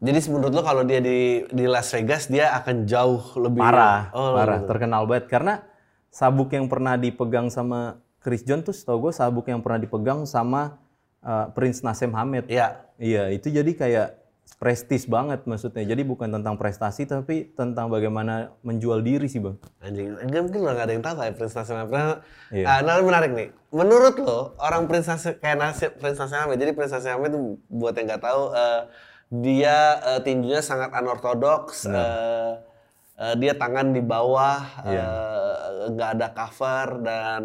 Jadi 0.00 0.18
menurut 0.32 0.52
lo 0.56 0.62
kalau 0.64 0.82
dia 0.88 1.04
di 1.04 1.44
di 1.52 1.64
Las 1.68 1.92
Vegas 1.92 2.32
dia 2.32 2.56
akan 2.56 2.88
jauh 2.88 3.20
lebih 3.36 3.60
Parah, 3.60 4.08
Oh, 4.16 4.32
parah, 4.32 4.64
terkenal 4.64 5.04
banget 5.04 5.28
karena 5.28 5.60
sabuk 6.08 6.56
yang 6.56 6.72
pernah 6.72 6.96
dipegang 6.96 7.52
sama 7.52 8.00
Chris 8.24 8.40
John 8.48 8.64
tuh 8.64 8.72
setahu 8.72 9.08
gue 9.08 9.12
sabuk 9.12 9.44
yang 9.52 9.60
pernah 9.60 9.76
dipegang 9.76 10.24
sama 10.24 10.80
uh, 11.24 11.50
Prince 11.50 11.80
Nassim 11.80 12.12
Hamed. 12.12 12.46
Iya. 12.46 12.84
Iya, 12.94 13.34
itu 13.34 13.50
jadi 13.50 13.72
kayak 13.74 14.08
prestis 14.54 15.04
banget 15.04 15.44
maksudnya. 15.44 15.82
Jadi 15.82 16.06
bukan 16.06 16.30
tentang 16.30 16.54
prestasi 16.54 17.04
tapi 17.04 17.52
tentang 17.52 17.90
bagaimana 17.90 18.54
menjual 18.62 19.02
diri 19.02 19.26
sih, 19.26 19.42
Bang. 19.42 19.58
Anjing, 19.82 20.14
enggak 20.14 20.40
mungkin 20.40 20.60
udah 20.62 20.74
gak 20.74 20.86
ada 20.86 20.92
yang 20.94 21.04
tahu 21.04 21.14
kayak 21.18 21.34
Prince 21.34 21.54
Nassim 21.58 21.76
Hamed. 21.76 21.92
Nah, 21.92 22.16
Iya. 22.54 22.64
ah, 22.64 22.78
nah, 22.80 23.02
menarik 23.02 23.30
nih. 23.34 23.48
Menurut 23.74 24.14
lo, 24.22 24.38
orang 24.56 24.86
Prince 24.86 25.10
Nassim, 25.10 25.34
kayak 25.36 25.58
Nassim, 25.58 25.90
Prince 25.98 26.18
Nassim 26.22 26.38
Hamed, 26.38 26.56
jadi 26.56 26.70
Prince 26.72 26.92
Nassim 26.92 27.12
Hamed 27.12 27.30
itu 27.34 27.40
buat 27.66 27.92
yang 27.92 28.06
nggak 28.06 28.22
tahu, 28.22 28.42
eh, 28.54 28.80
dia 29.34 29.76
eh, 30.00 30.20
tinjunya 30.22 30.62
sangat 30.62 30.94
unorthodox, 30.94 31.84
eh, 31.84 32.52
eh, 33.18 33.34
dia 33.36 33.52
tangan 33.52 33.90
di 33.90 34.00
bawah, 34.00 34.62
Iya. 34.86 35.02
eh, 35.02 35.90
nggak 35.90 36.10
ada 36.14 36.28
cover 36.30 36.86
dan 37.02 37.40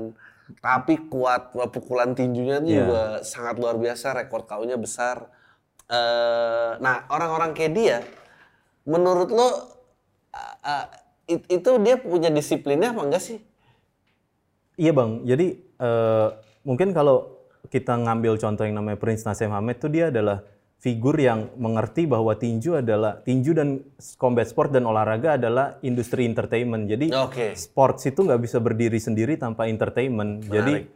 tapi 0.57 0.97
kuat 1.07 1.53
pukulan 1.69 2.17
tinjunya 2.17 2.57
itu 2.57 2.73
Iya. 2.73 2.77
juga 2.81 3.01
sangat 3.21 3.55
luar 3.61 3.77
biasa, 3.77 4.17
rekor 4.17 4.49
KO-nya 4.49 4.81
besar. 4.81 5.29
Eh, 5.85 6.71
nah 6.81 7.05
orang-orang 7.09 7.53
kayak 7.53 7.73
dia, 7.73 7.97
menurut 8.85 9.29
lo 9.29 9.41
uh, 9.41 9.53
uh, 10.61 10.85
it- 11.25 11.45
itu 11.49 11.69
dia 11.81 11.97
punya 11.97 12.29
disiplinnya 12.29 12.93
apa 12.93 13.01
enggak 13.05 13.23
sih? 13.23 13.39
Iya, 14.75 14.91
Bang. 14.95 15.27
Jadi 15.27 15.47
eh, 15.59 16.27
mungkin 16.63 16.95
kalau 16.95 17.35
kita 17.67 17.99
ngambil 17.99 18.39
contoh 18.39 18.63
yang 18.63 18.79
namanya 18.79 18.95
Prince 18.95 19.27
Nassim 19.27 19.51
Hamed 19.51 19.77
tuh 19.77 19.91
dia 19.91 20.07
adalah 20.07 20.41
figur 20.79 21.19
yang 21.19 21.51
mengerti 21.59 22.07
bahwa 22.07 22.31
tinju 22.39 22.79
adalah 22.79 23.19
tinju 23.19 23.51
dan 23.51 23.83
combat 24.15 24.47
sport 24.47 24.71
dan 24.71 24.87
olahraga 24.87 25.35
adalah 25.35 25.75
industri 25.83 26.23
entertainment. 26.23 26.87
Jadi 26.87 27.11
Oke. 27.11 27.51
sports 27.59 28.07
itu 28.07 28.23
nggak 28.23 28.39
bisa 28.39 28.63
berdiri 28.63 28.95
sendiri 28.95 29.35
tanpa 29.35 29.67
entertainment. 29.67 30.47
Jadi 30.47 30.87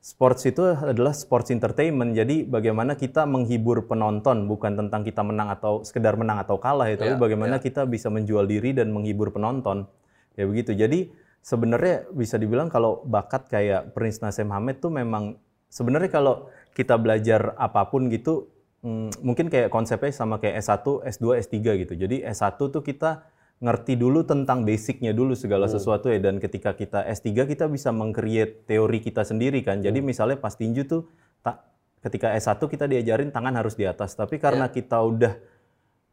sports 0.00 0.48
itu 0.48 0.64
adalah 0.72 1.12
sports 1.12 1.52
entertainment. 1.52 2.16
Jadi 2.16 2.48
bagaimana 2.48 2.96
kita 2.96 3.28
menghibur 3.28 3.84
penonton 3.84 4.48
bukan 4.48 4.72
tentang 4.80 5.04
kita 5.04 5.20
menang 5.20 5.52
atau 5.52 5.84
sekedar 5.84 6.16
menang 6.16 6.40
atau 6.40 6.56
kalah 6.56 6.88
ya, 6.88 6.96
tapi 6.96 7.12
Ya, 7.12 7.20
bagaimana 7.20 7.60
kita 7.60 7.84
bisa 7.84 8.08
menjual 8.08 8.48
diri 8.48 8.72
dan 8.72 8.88
menghibur 8.88 9.36
penonton. 9.36 9.84
Ya 10.32 10.48
begitu. 10.48 10.72
Jadi 10.72 11.12
sebenarnya 11.44 12.08
bisa 12.08 12.40
dibilang 12.40 12.72
kalau 12.72 13.04
bakat 13.04 13.52
kayak 13.52 13.92
Prince 13.92 14.24
Nassim 14.24 14.48
Hamed 14.48 14.80
tuh 14.80 14.88
memang 14.88 15.36
sebenarnya 15.68 16.08
kalau 16.08 16.48
kita 16.72 16.96
belajar 16.96 17.52
apa 17.60 17.84
pun 17.92 18.08
gitu, 18.08 18.48
mm, 18.86 19.26
mungkin 19.26 19.50
kayak 19.50 19.68
konsepnya 19.74 20.14
sama 20.14 20.38
kayak 20.38 20.62
S1, 20.62 20.86
S2, 21.02 21.24
S3 21.42 21.54
gitu. 21.82 21.94
Jadi 21.98 22.22
S1 22.22 22.54
tuh 22.54 22.82
kita 22.86 23.26
ngerti 23.58 23.98
dulu 23.98 24.22
tentang 24.22 24.62
basicnya 24.62 25.10
dulu 25.10 25.34
segala 25.34 25.66
sesuatu 25.66 26.06
ya. 26.06 26.22
Dan 26.22 26.38
ketika 26.38 26.78
kita 26.78 27.02
S3 27.02 27.50
kita 27.50 27.66
bisa 27.66 27.90
meng-create 27.90 28.62
teori 28.70 29.02
kita 29.02 29.26
sendiri 29.26 29.66
kan. 29.66 29.82
Jadi 29.82 29.98
misalnya 29.98 30.38
pas 30.38 30.54
tinju 30.54 30.86
tuh 30.86 31.10
ta- 31.42 31.66
ketika 32.06 32.30
S1 32.38 32.62
kita 32.62 32.86
diajarin 32.86 33.34
tangan 33.34 33.58
harus 33.58 33.74
di 33.74 33.82
atas. 33.82 34.14
Tapi 34.14 34.38
karena 34.38 34.70
kita 34.70 35.02
udah 35.02 35.34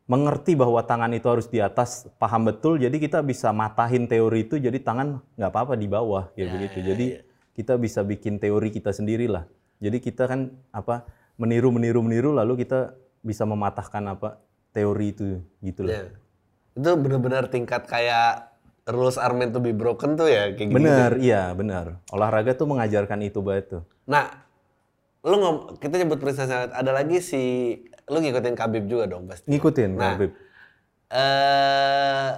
mengerti 0.04 0.60
bahwa 0.60 0.84
tangan 0.84 1.16
itu 1.16 1.28
harus 1.32 1.48
di 1.48 1.64
atas, 1.64 2.12
paham 2.20 2.52
betul, 2.52 2.76
jadi 2.76 2.92
kita 2.92 3.24
bisa 3.24 3.56
matahin 3.56 4.04
teori 4.04 4.44
itu, 4.44 4.60
jadi 4.60 4.76
tangan 4.76 5.24
nggak 5.40 5.48
apa-apa 5.48 5.80
di 5.80 5.88
bawah, 5.88 6.28
ya, 6.36 6.52
begitu. 6.52 6.84
jadi 6.84 7.24
kita 7.56 7.80
bisa 7.80 8.04
bikin 8.04 8.36
teori 8.36 8.68
kita 8.68 8.92
sendiri 8.92 9.32
lah. 9.32 9.48
Jadi 9.80 10.04
kita 10.04 10.28
kan 10.28 10.52
apa 10.76 11.08
meniru, 11.38 11.70
meniru, 11.74 12.00
meniru, 12.06 12.30
lalu 12.36 12.66
kita 12.66 12.94
bisa 13.24 13.48
mematahkan 13.48 14.04
apa 14.14 14.30
teori 14.74 15.14
itu, 15.14 15.40
gitu 15.64 15.86
loh. 15.86 15.92
Ya. 15.94 16.04
Itu 16.74 16.90
benar-benar 16.98 17.48
tingkat 17.50 17.86
kayak 17.86 18.54
rules 18.90 19.16
are 19.16 19.32
meant 19.32 19.56
to 19.56 19.62
be 19.64 19.72
broken 19.72 20.20
tuh 20.20 20.28
ya 20.28 20.52
kayak 20.52 20.70
gitu. 20.74 20.78
Bener, 20.78 21.12
iya 21.22 21.54
benar. 21.56 22.04
Olahraga 22.12 22.52
tuh 22.58 22.68
mengajarkan 22.68 23.20
itu 23.24 23.40
banget 23.40 23.80
tuh. 23.80 23.84
Nah, 24.10 24.28
lu 25.24 25.36
ngom 25.40 25.56
kita 25.80 26.04
nyebut 26.04 26.20
Charlotte, 26.36 26.76
ada 26.76 26.92
lagi 26.92 27.24
si 27.24 27.42
lu 28.12 28.20
ngikutin 28.20 28.56
Khabib 28.60 28.84
juga 28.92 29.08
dong 29.08 29.30
pasti. 29.32 29.48
Ngikutin, 29.48 29.90
Nah. 29.96 30.04
Khabib. 30.18 30.32
Eh 31.14 32.32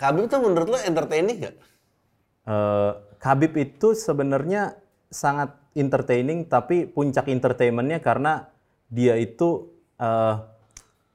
Khabib 0.00 0.24
tuh 0.32 0.40
menurut 0.40 0.68
lu 0.72 0.78
entertaining 0.80 1.38
gak? 1.44 1.56
Eh, 2.48 2.92
Khabib 3.20 3.52
itu 3.60 3.92
sebenarnya 3.92 4.74
sangat 5.10 5.58
entertaining, 5.74 6.46
tapi 6.46 6.86
puncak 6.86 7.26
entertainmentnya 7.26 7.98
karena 7.98 8.48
dia 8.86 9.18
itu 9.18 9.70
eh, 9.98 10.34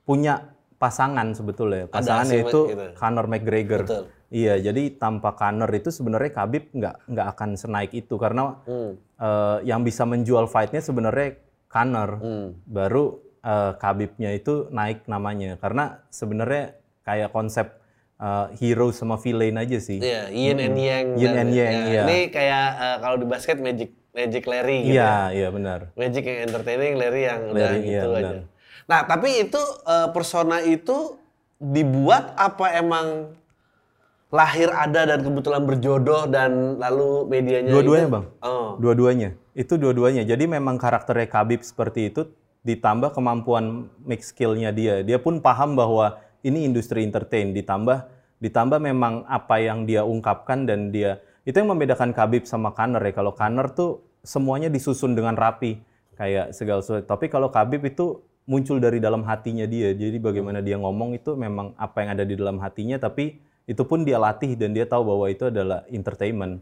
punya 0.05 0.55
pasangan 0.75 1.33
sebetulnya. 1.33 1.87
Pasangannya 1.89 2.43
asing 2.43 2.51
itu 2.51 2.61
gitu. 2.69 2.85
Conor 2.99 3.25
McGregor. 3.25 3.81
Betul. 3.87 4.03
Iya, 4.29 4.59
jadi 4.59 4.83
tanpa 4.99 5.31
Conor 5.33 5.71
itu 5.71 5.89
sebenarnya 5.89 6.31
Khabib 6.35 6.69
nggak 6.75 6.95
nggak 7.07 7.27
akan 7.35 7.49
senaik 7.55 7.91
itu 7.95 8.15
karena 8.19 8.59
Hmm. 8.67 8.99
eh, 8.99 9.57
yang 9.65 9.81
bisa 9.87 10.03
menjual 10.03 10.51
fightnya 10.51 10.83
sebenarnya 10.83 11.39
Conor. 11.71 12.09
Hmm. 12.19 12.47
Baru 12.67 13.23
eh, 13.41 13.71
Khabibnya 13.79 14.35
itu 14.35 14.67
naik 14.75 15.07
namanya 15.07 15.55
karena 15.57 16.03
sebenarnya 16.11 16.75
kayak 17.05 17.31
konsep 17.31 17.77
eh, 18.15 18.45
hero 18.59 18.91
sama 18.91 19.15
villain 19.17 19.55
aja 19.55 19.77
sih. 19.77 19.99
Iya, 19.99 20.31
yin 20.31 20.57
and 20.59 20.77
yang. 20.77 21.05
Yin 21.15 21.31
dan- 21.31 21.39
and 21.41 21.51
yang, 21.51 21.73
ya, 21.73 21.83
iya. 21.87 22.03
Ini 22.07 22.19
kayak 22.31 22.67
eh, 22.75 22.97
kalau 23.03 23.15
di 23.19 23.25
basket 23.27 23.57
Magic 23.59 23.91
Magic 24.15 24.43
Larry 24.47 24.79
gitu. 24.87 24.95
Iya, 24.95 25.15
iya 25.35 25.47
benar. 25.51 25.79
Magic 25.93 26.23
yang 26.23 26.39
entertaining, 26.47 26.93
Larry 26.95 27.21
yang 27.27 27.41
udah 27.51 27.67
Larry, 27.67 27.79
iya, 27.83 28.01
gitu 28.01 28.07
aja. 28.07 28.15
benar. 28.15 28.35
Nah, 28.85 28.99
tapi 29.03 29.29
itu 29.43 29.61
eh, 29.83 30.07
persona 30.15 30.57
itu 30.63 31.19
dibuat 31.55 32.35
apa 32.35 32.75
emang 32.75 33.31
lahir 34.33 34.67
ada 34.67 35.07
dan 35.07 35.19
kebetulan 35.23 35.63
berjodoh 35.63 36.27
dan 36.27 36.75
lalu 36.75 37.23
medianya 37.29 37.71
Dua-duanya, 37.71 38.07
Bang. 38.11 38.25
Oh. 38.43 38.75
Dua-duanya. 38.75 39.29
Itu 39.55 39.79
dua-duanya. 39.79 40.27
Jadi 40.27 40.43
memang 40.43 40.75
karakternya 40.75 41.27
Khabib 41.31 41.63
seperti 41.63 42.11
itu 42.11 42.27
ditambah 42.65 43.15
kemampuan 43.15 43.87
mix 44.03 44.35
skill-nya 44.35 44.75
dia. 44.75 45.05
Dia 45.05 45.21
pun 45.21 45.39
paham 45.39 45.77
bahwa 45.79 46.19
ini 46.45 46.69
industri 46.69 47.01
entertain 47.01 47.51
ditambah 47.51 48.05
ditambah 48.37 48.77
memang 48.77 49.25
apa 49.25 49.57
yang 49.57 49.89
dia 49.89 50.05
ungkapkan 50.05 50.69
dan 50.69 50.93
dia 50.93 51.17
itu 51.45 51.61
yang 51.61 51.69
membedakan 51.77 52.09
Khabib 52.09 52.49
sama 52.49 52.73
Conor 52.73 53.01
ya. 53.05 53.13
Kalau 53.13 53.31
Conor 53.37 53.69
tuh 53.73 54.01
semuanya 54.25 54.65
disusun 54.67 55.13
dengan 55.13 55.37
rapi 55.37 55.77
kayak 56.17 56.57
segala 56.57 56.81
sesuatu. 56.81 57.05
Tapi 57.05 57.29
kalau 57.29 57.53
Khabib 57.53 57.85
itu 57.85 58.25
muncul 58.49 58.81
dari 58.81 58.97
dalam 58.97 59.21
hatinya 59.25 59.69
dia. 59.69 59.93
Jadi 59.93 60.17
bagaimana 60.17 60.65
dia 60.65 60.81
ngomong 60.81 61.13
itu 61.13 61.37
memang 61.37 61.77
apa 61.77 62.01
yang 62.01 62.09
ada 62.17 62.25
di 62.25 62.33
dalam 62.33 62.57
hatinya 62.57 62.97
tapi 62.97 63.37
itu 63.65 63.81
pun 63.85 64.01
dia 64.05 64.17
latih 64.17 64.57
dan 64.57 64.73
dia 64.73 64.89
tahu 64.89 65.05
bahwa 65.05 65.25
itu 65.29 65.53
adalah 65.53 65.85
entertainment. 65.89 66.61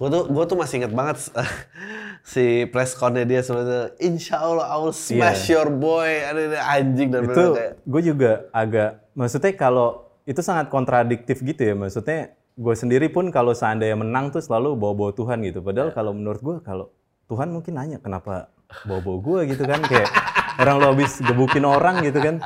Gue 0.00 0.08
tuh, 0.08 0.24
gue 0.32 0.44
tuh 0.48 0.56
masih 0.56 0.74
inget 0.80 0.92
banget 0.96 1.28
si 2.32 2.64
press 2.72 2.96
con-nya 2.96 3.28
dia 3.28 3.44
sebelumnya, 3.44 3.92
Insya 4.00 4.40
Allah 4.40 4.72
I 4.72 4.76
will 4.80 4.96
smash 4.96 5.52
your 5.52 5.68
boy, 5.68 6.08
ada 6.24 6.56
anjing 6.72 7.12
dan 7.12 7.28
itu 7.28 7.52
kayak, 7.52 7.72
gue 7.84 8.02
juga 8.08 8.48
agak 8.48 9.04
maksudnya 9.12 9.52
kalau 9.52 10.08
itu 10.24 10.40
sangat 10.40 10.72
kontradiktif 10.72 11.44
gitu 11.44 11.60
ya. 11.60 11.74
Maksudnya 11.76 12.32
gue 12.56 12.74
sendiri 12.76 13.12
pun 13.12 13.28
kalau 13.28 13.52
seandainya 13.52 13.96
menang 13.98 14.32
tuh 14.32 14.40
selalu 14.40 14.72
bawa-bawa 14.76 15.12
Tuhan 15.12 15.44
gitu. 15.44 15.60
Padahal 15.60 15.92
kalau 15.92 16.16
menurut 16.16 16.40
gue 16.40 16.56
kalau 16.64 16.88
Tuhan 17.28 17.52
mungkin 17.52 17.76
nanya 17.76 17.98
kenapa 18.00 18.48
bawa-bawa 18.88 19.18
gue 19.20 19.40
gitu 19.52 19.64
kan. 19.68 19.80
Kayak 19.84 20.08
orang 20.60 20.76
lo 20.76 20.86
habis 20.92 21.16
gebukin 21.24 21.64
orang 21.64 22.04
gitu 22.04 22.20
kan. 22.20 22.36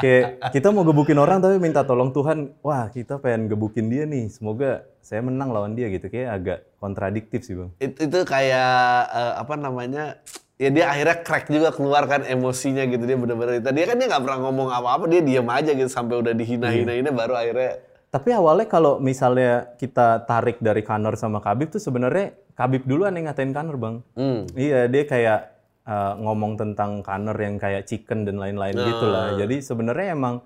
Kayak 0.00 0.50
kita 0.50 0.72
mau 0.72 0.82
gebukin 0.82 1.20
orang 1.20 1.38
tapi 1.44 1.60
minta 1.60 1.84
tolong 1.84 2.10
Tuhan. 2.10 2.56
Wah 2.64 2.88
kita 2.88 3.20
pengen 3.20 3.52
gebukin 3.52 3.92
dia 3.92 4.08
nih. 4.08 4.32
Semoga 4.32 4.88
saya 5.04 5.20
menang 5.20 5.52
lawan 5.52 5.76
dia 5.76 5.92
gitu. 5.92 6.08
Kayak 6.08 6.30
agak 6.40 6.58
kontradiktif 6.80 7.44
sih 7.44 7.54
bang. 7.54 7.70
Itu, 7.78 8.08
itu 8.08 8.18
kayak 8.24 8.74
eh, 9.12 9.34
apa 9.38 9.54
namanya 9.54 10.18
ya 10.56 10.70
dia 10.70 10.88
akhirnya 10.88 11.16
crack 11.22 11.46
juga 11.52 11.70
keluar 11.70 12.08
kan 12.08 12.24
emosinya 12.24 12.82
gitu. 12.88 13.04
Dia 13.04 13.16
bener-bener 13.20 13.60
tadi 13.60 13.78
kan 13.84 13.96
dia 14.00 14.08
nggak 14.08 14.22
pernah 14.24 14.38
ngomong 14.48 14.68
apa-apa. 14.72 15.04
Dia 15.06 15.20
diam 15.20 15.46
aja 15.52 15.70
gitu 15.76 15.90
sampai 15.92 16.18
udah 16.20 16.32
dihina-hinainnya 16.32 17.12
baru 17.12 17.36
akhirnya 17.36 17.78
Tapi 18.14 18.30
awalnya 18.30 18.70
kalau 18.70 19.02
misalnya 19.02 19.74
kita 19.74 20.22
tarik 20.22 20.62
dari 20.62 20.86
Kanor 20.86 21.18
sama 21.18 21.42
Khabib 21.42 21.74
tuh 21.74 21.82
sebenarnya 21.82 22.30
Khabib 22.54 22.86
duluan 22.86 23.10
yang 23.18 23.26
ngatain 23.26 23.50
Kanor 23.50 23.74
bang. 23.74 23.94
hmm, 24.14 24.54
Iya 24.54 24.86
dia 24.86 25.02
kayak 25.02 25.53
uh, 25.88 26.14
ngomong 26.20 26.56
tentang 26.60 27.04
Kanor 27.04 27.36
yang 27.36 27.56
kayak 27.60 27.88
chicken 27.88 28.24
dan 28.28 28.40
lain-lain 28.40 28.74
gitu 28.74 29.06
lah. 29.08 29.36
Jadi 29.36 29.60
sebenarnya 29.60 30.16
emang 30.16 30.44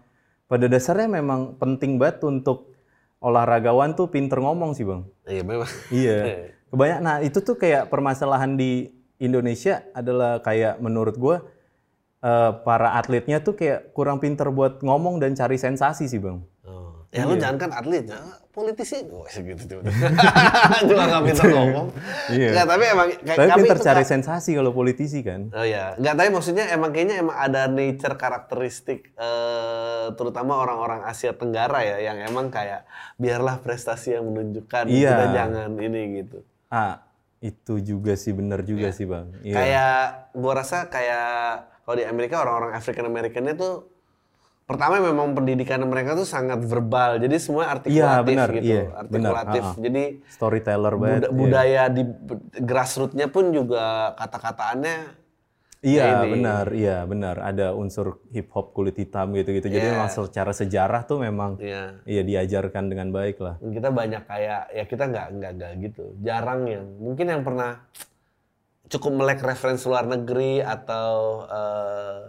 pada 0.49 0.67
dasarnya 0.67 1.21
memang 1.21 1.61
penting 1.61 2.01
banget 2.01 2.25
untuk 2.25 2.73
olahragawan 3.19 3.99
tuh 3.99 4.09
pinter 4.09 4.39
ngomong 4.39 4.73
sih 4.79 4.87
bang. 4.87 5.03
iya 5.27 5.43
memang 5.43 5.71
Iya. 5.91 6.19
Kebanyak. 6.71 7.01
Nah 7.01 7.17
itu 7.25 7.39
tuh 7.41 7.57
kayak 7.57 7.89
permasalahan 7.89 8.55
di 8.55 8.93
Indonesia 9.19 9.83
adalah 9.97 10.39
kayak 10.45 10.79
menurut 10.79 11.17
gue 11.19 11.37
uh, 12.23 12.51
para 12.63 12.95
atletnya 12.95 13.43
tuh 13.43 13.59
kayak 13.59 13.91
kurang 13.97 14.23
pinter 14.23 14.47
buat 14.55 14.85
ngomong 14.85 15.19
dan 15.19 15.35
cari 15.35 15.59
sensasi 15.59 16.07
sih 16.07 16.21
bang. 16.23 16.39
Ya 17.09 17.25
lu 17.25 17.41
jangan 17.41 17.57
kan 17.57 17.71
atlet, 17.73 18.05
ya, 18.05 18.21
politisi. 18.53 19.01
Oh, 19.09 19.25
segitu 19.25 19.65
tuh. 19.65 19.81
Juga 20.89 21.05
nggak 21.09 21.23
pintar 21.25 21.47
ngomong. 21.57 21.89
Iya. 22.29 22.49
Nggak, 22.53 22.67
tapi 22.69 22.85
emang 22.85 23.09
kayak 23.25 23.39
Tapi 23.41 23.49
kami 23.49 23.61
pinter 23.65 23.79
cari 23.81 24.05
sensasi 24.05 24.51
kalau 24.53 24.77
politisi 24.77 25.25
kan. 25.25 25.49
Oh 25.57 25.65
ya, 25.65 25.97
nggak 25.97 26.15
tapi 26.15 26.29
maksudnya 26.29 26.69
emang 26.69 26.93
kayaknya 26.93 27.25
emang 27.25 27.33
ada 27.33 27.65
nature 27.65 28.21
karakteristik 28.21 29.17
eh, 29.17 30.07
terutama 30.21 30.61
orang-orang 30.61 31.09
Asia 31.09 31.33
Tenggara 31.33 31.81
ya 31.81 31.97
yang 32.13 32.21
emang 32.21 32.53
kayak 32.53 32.85
biarlah 33.17 33.57
prestasi 33.65 34.13
yang 34.13 34.29
menunjukkan 34.29 34.93
Iya. 34.93 35.09
kita 35.09 35.25
jangan 35.33 35.71
ini 35.81 36.03
gitu. 36.21 36.45
Ah, 36.69 37.09
itu 37.41 37.81
juga 37.81 38.21
sih 38.21 38.37
bener 38.37 38.69
juga 38.69 38.93
sih 38.93 39.09
bang. 39.09 39.33
Iya. 39.41 39.55
Kayak 39.57 39.97
gua 40.37 40.53
rasa 40.61 40.93
kayak 40.93 41.33
kalau 41.89 41.97
di 41.97 42.05
Amerika 42.05 42.45
orang-orang 42.45 42.77
African 42.77 43.09
Americannya 43.09 43.57
tuh 43.57 43.97
pertama 44.69 45.01
memang 45.01 45.33
pendidikan 45.33 45.81
mereka 45.83 46.13
tuh 46.13 46.29
sangat 46.29 46.61
verbal. 46.61 47.17
Jadi 47.17 47.41
semua 47.41 47.73
artikulatif 47.73 47.97
Iya, 47.97 48.21
benar, 48.23 48.49
gitu. 48.53 48.65
iya, 48.69 48.83
artikulatif. 48.95 49.63
ha-ha. 49.65 49.81
Jadi 49.81 50.03
Storyteller 50.29 50.95
banget. 50.95 51.21
buda- 51.25 51.33
budaya 51.33 51.83
di 51.89 52.03
grassroots-nya 52.55 53.27
pun 53.27 53.49
juga 53.49 54.13
kata-kataannya 54.15 54.97
Iya 55.79 56.05
ini. 56.21 56.31
benar, 56.35 56.67
iya 56.71 56.97
benar. 57.03 57.39
Ada 57.41 57.71
unsur 57.73 58.21
hip 58.29 58.51
hop 58.51 58.75
kulit 58.75 58.93
hitam 58.95 59.31
gitu-gitu. 59.33 59.67
Jadi 59.67 59.79
Iya. 59.81 59.95
memang 59.95 60.11
secara 60.11 60.51
sejarah 60.51 61.03
tuh 61.03 61.17
memang 61.19 61.57
ya 61.57 61.97
iya 62.05 62.21
diajarkan 62.21 62.87
dengan 62.87 63.09
baik 63.09 63.39
lah. 63.39 63.57
kita 63.63 63.89
banyak 63.89 64.21
kayak 64.23 64.69
ya 64.69 64.85
kita 64.85 65.05
nggak 65.07 65.27
nggak 65.33 65.53
nggak 65.55 65.73
gitu 65.81 66.05
jarang 66.19 66.67
yang 66.67 66.85
mungkin 66.99 67.27
yang 67.27 67.41
pernah 67.41 67.87
cukup 68.85 69.13
melek 69.15 69.41
referensi 69.41 69.87
luar 69.87 70.05
negeri 70.05 70.59
atau 70.59 71.11
eh, 71.47 72.21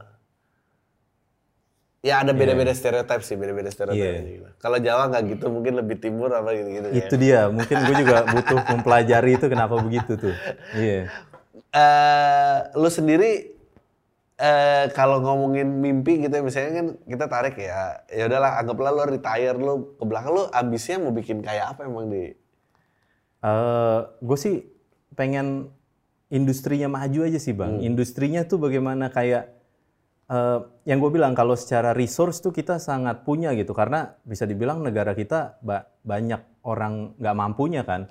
ya 2.00 2.24
ada 2.24 2.32
beda-beda 2.32 2.72
stereotip 2.72 3.20
sih 3.22 3.36
beda-beda 3.36 3.68
stereotip 3.68 4.00
Iya. 4.00 4.16
aja 4.16 4.24
gitu. 4.24 4.48
kalau 4.58 4.78
Jawa 4.80 5.04
nggak 5.12 5.24
gitu 5.30 5.46
mungkin 5.52 5.74
lebih 5.76 6.00
timur 6.00 6.32
apa 6.32 6.56
gitu 6.56 6.70
gitu 6.72 6.88
Itu 6.96 7.16
dia. 7.16 7.52
Mungkin 7.52 7.76
gue 7.76 7.96
juga 8.00 8.24
butuh 8.26 8.60
mempelajari 8.72 9.36
itu 9.36 9.46
kenapa 9.46 9.76
begitu 9.80 10.16
tuh. 10.16 10.36
Iya. 10.74 11.12
eh 11.70 12.58
lu 12.74 12.88
sendiri 12.88 13.52
eh 14.36 14.86
kalau 14.96 15.20
ngomongin 15.20 15.68
mimpi 15.68 16.24
gitu 16.24 16.32
ya 16.32 16.42
misalnya 16.42 16.72
kan 16.72 16.88
kita 17.04 17.26
tarik 17.28 17.60
ya 17.60 18.00
ya 18.08 18.26
udahlah 18.26 18.56
anggaplah 18.58 18.90
lu 18.90 19.04
retire 19.06 19.54
lu 19.54 19.94
ke 19.94 20.04
belakang 20.08 20.32
lu 20.32 20.44
ambisinya 20.50 21.04
mau 21.04 21.12
bikin 21.12 21.44
kayak 21.44 21.76
apa 21.76 21.84
emang 21.84 22.08
di 22.08 22.32
eh 23.40 24.00
gue 24.18 24.38
sih 24.40 24.64
pengen 25.14 25.68
industrinya 26.32 26.88
maju 26.88 27.28
aja 27.28 27.36
sih 27.36 27.52
bang. 27.52 27.82
Industrinya 27.82 28.46
tuh 28.46 28.56
bagaimana 28.58 29.12
kayak 29.12 29.59
eh, 30.30 30.60
yang 30.86 30.98
gue 30.98 31.12
bilang 31.12 31.34
kalau 31.34 31.54
secara 31.54 31.92
resource 31.92 32.40
tuh 32.40 32.50
kita 32.50 32.78
sangat 32.78 33.26
punya 33.26 33.52
gitu 33.54 33.74
karena 33.74 34.16
bisa 34.24 34.46
dibilang 34.46 34.80
negara 34.80 35.12
kita 35.12 35.58
ba- 35.60 35.90
banyak 36.02 36.40
orang 36.64 37.18
nggak 37.18 37.36
mampunya 37.36 37.82
kan. 37.84 38.06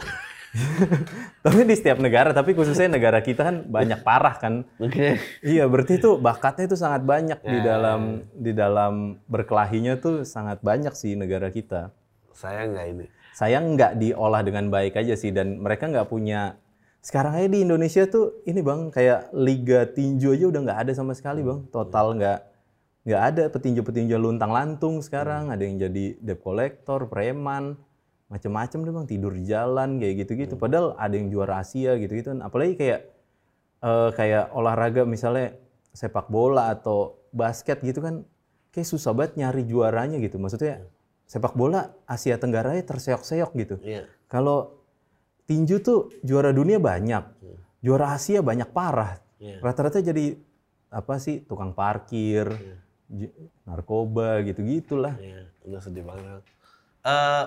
tapi 1.44 1.60
di 1.64 1.76
setiap 1.76 2.00
negara, 2.00 2.32
tapi 2.32 2.56
khususnya 2.56 2.88
negara 2.88 3.20
kita 3.20 3.44
kan 3.44 3.56
banyak 3.68 4.00
parah 4.00 4.36
kan. 4.40 4.64
Oke. 4.80 5.20
Iya, 5.44 5.68
berarti 5.68 6.00
itu 6.00 6.16
bakatnya 6.16 6.64
itu 6.66 6.76
sangat 6.76 7.04
banyak 7.04 7.38
Ya. 7.38 7.50
di 7.52 7.58
dalam 7.60 8.00
di 8.32 8.52
dalam 8.56 8.94
berkelahinya 9.28 10.00
tuh 10.00 10.24
sangat 10.24 10.64
banyak 10.64 10.96
sih 10.96 11.14
negara 11.14 11.52
kita. 11.52 11.92
Saya 12.32 12.64
nggak 12.64 12.86
ini. 12.88 13.06
Sayang 13.36 13.76
nggak 13.76 13.92
diolah 14.02 14.42
dengan 14.42 14.66
baik 14.66 14.98
aja 14.98 15.14
sih 15.14 15.30
dan 15.30 15.62
mereka 15.62 15.86
nggak 15.86 16.08
punya 16.10 16.58
sekarang 16.98 17.38
aja 17.38 17.48
di 17.48 17.62
Indonesia 17.62 18.02
tuh 18.10 18.42
ini 18.44 18.60
bang 18.60 18.90
kayak 18.90 19.30
liga 19.32 19.86
tinju 19.86 20.34
aja 20.34 20.44
udah 20.50 20.60
nggak 20.66 20.80
ada 20.86 20.92
sama 20.92 21.14
sekali 21.14 21.46
bang. 21.46 21.64
Total 21.70 22.06
nggak 22.14 22.38
nggak 23.08 23.22
ada 23.22 23.44
petinju-petinju 23.48 24.18
luntang 24.18 24.50
lantung 24.50 25.00
sekarang. 25.00 25.48
Ada 25.54 25.62
yang 25.62 25.76
jadi 25.78 26.18
debt 26.18 26.42
collector 26.42 27.06
preman 27.06 27.78
macem-macem 28.28 28.82
deh 28.82 28.92
bang. 28.92 29.06
Tidur 29.06 29.32
di 29.32 29.46
jalan 29.46 30.02
kayak 30.02 30.14
gitu-gitu. 30.26 30.54
Padahal 30.58 30.98
ada 30.98 31.14
yang 31.14 31.30
juara 31.30 31.62
Asia 31.62 31.94
gitu-gitu. 31.96 32.34
Apalagi 32.42 32.74
kayak 32.74 33.00
eh, 33.82 34.10
kayak 34.12 34.50
olahraga 34.52 35.06
misalnya 35.06 35.54
sepak 35.94 36.28
bola 36.28 36.74
atau 36.74 37.18
basket 37.32 37.80
gitu 37.82 38.02
kan 38.04 38.26
kayak 38.74 38.88
susah 38.90 39.14
banget 39.14 39.38
nyari 39.38 39.62
juaranya 39.64 40.18
gitu. 40.18 40.36
Maksudnya 40.36 40.82
sepak 41.28 41.54
bola 41.54 41.94
Asia 42.08 42.40
Tenggara 42.40 42.74
terseok-seok 42.74 43.50
gitu. 43.54 43.76
Iya. 43.84 44.08
kalau 44.28 44.77
tinju 45.48 45.80
tuh 45.80 46.12
juara 46.20 46.52
dunia 46.52 46.76
banyak, 46.76 47.24
juara 47.80 48.12
Asia 48.12 48.44
banyak 48.44 48.68
parah. 48.68 49.16
Iya. 49.40 49.58
Rata-rata 49.58 49.98
jadi 49.98 50.36
apa 50.88 51.16
sih 51.16 51.40
tukang 51.40 51.72
parkir, 51.72 52.52
j- 53.08 53.32
narkoba 53.64 54.44
gitu-gitulah. 54.44 55.16
Iya, 55.16 55.48
udah 55.64 55.80
sedih 55.80 56.04
banget. 56.04 56.42
Eh, 57.02 57.44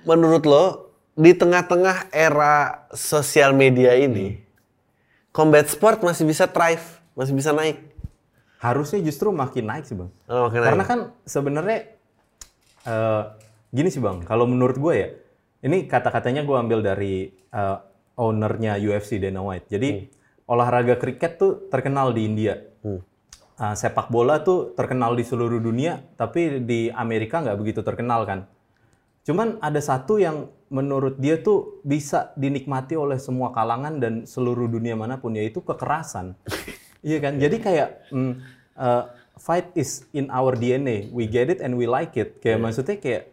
menurut 0.08 0.44
lo 0.44 0.64
di 1.12 1.32
tengah-tengah 1.32 2.08
era 2.08 2.86
sosial 2.90 3.52
media 3.52 3.92
ini, 3.92 4.40
combat 5.28 5.66
sport 5.66 6.00
masih 6.00 6.24
bisa 6.24 6.46
thrive, 6.46 6.84
masih 7.12 7.34
bisa 7.34 7.50
naik. 7.50 7.80
Harusnya 8.56 9.02
justru 9.02 9.34
makin 9.34 9.66
naik 9.66 9.84
sih 9.84 9.98
bang. 9.98 10.06
Oh, 10.30 10.46
makin 10.46 10.60
Karena 10.62 10.78
naik. 10.78 10.88
kan 10.88 11.00
sebenarnya 11.26 11.78
eh, 12.84 13.22
gini 13.68 13.88
sih 13.90 13.98
bang, 13.98 14.22
kalau 14.22 14.46
menurut 14.46 14.78
gue 14.78 14.94
ya, 14.94 15.08
ini 15.62 15.86
kata-katanya 15.86 16.42
gue 16.42 16.56
ambil 16.58 16.82
dari 16.82 17.30
eh, 17.30 17.76
ownernya 18.18 18.76
UFC 18.78 19.16
Dana 19.22 19.40
White. 19.40 19.72
Jadi 19.72 19.90
olahraga 20.50 20.98
kriket 21.00 21.40
tuh 21.40 21.52
terkenal 21.72 22.12
di 22.12 22.22
India. 22.28 22.60
Uh, 22.82 23.76
sepak 23.78 24.10
bola 24.10 24.42
tuh 24.42 24.74
terkenal 24.74 25.14
di 25.14 25.22
seluruh 25.22 25.60
dunia, 25.62 26.02
tapi 26.18 26.64
di 26.64 26.90
Amerika 26.90 27.38
nggak 27.38 27.58
begitu 27.60 27.80
terkenal 27.84 28.26
kan. 28.26 28.48
Cuman 29.22 29.62
ada 29.62 29.78
satu 29.78 30.18
yang 30.18 30.50
menurut 30.72 31.20
dia 31.20 31.38
tuh 31.38 31.78
bisa 31.86 32.34
dinikmati 32.34 32.98
oleh 32.98 33.22
semua 33.22 33.54
kalangan 33.54 34.02
dan 34.02 34.26
seluruh 34.26 34.66
dunia 34.66 34.98
mana 34.98 35.20
pun, 35.20 35.36
yaitu 35.36 35.62
kekerasan. 35.62 36.34
iya 37.06 37.22
kan? 37.22 37.38
Jadi 37.38 37.56
kayak 37.62 37.88
mm, 38.10 38.32
uh, 38.74 39.04
fight 39.38 39.70
is 39.78 40.10
in 40.10 40.26
our 40.32 40.58
DNA, 40.58 41.12
we 41.14 41.30
get 41.30 41.46
it 41.46 41.62
and 41.62 41.78
we 41.78 41.86
like 41.86 42.18
it. 42.18 42.42
Kayak 42.42 42.66
maksudnya 42.66 42.98
kayak 42.98 43.30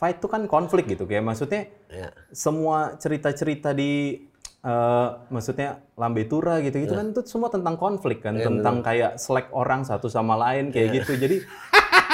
fight 0.00 0.16
tuh 0.16 0.32
kan 0.32 0.48
konflik 0.48 0.88
gitu. 0.88 1.04
Kayak 1.04 1.28
maksudnya 1.28 1.68
Iya. 1.92 2.08
semua 2.32 2.96
cerita-cerita 2.96 3.76
di 3.76 4.24
eh, 4.60 5.08
maksudnya 5.32 5.80
lambe 5.96 6.24
tura 6.28 6.60
gitu-gitu 6.60 6.92
kan 6.92 7.12
itu 7.12 7.24
semua 7.24 7.48
tentang 7.48 7.80
konflik 7.80 8.20
kan, 8.20 8.36
tentang 8.36 8.80
kayak 8.80 9.16
selek 9.16 9.48
orang 9.56 9.84
satu 9.84 10.08
sama 10.08 10.36
lain 10.36 10.68
kayak 10.72 11.00
gitu. 11.00 11.16
Jadi 11.16 11.36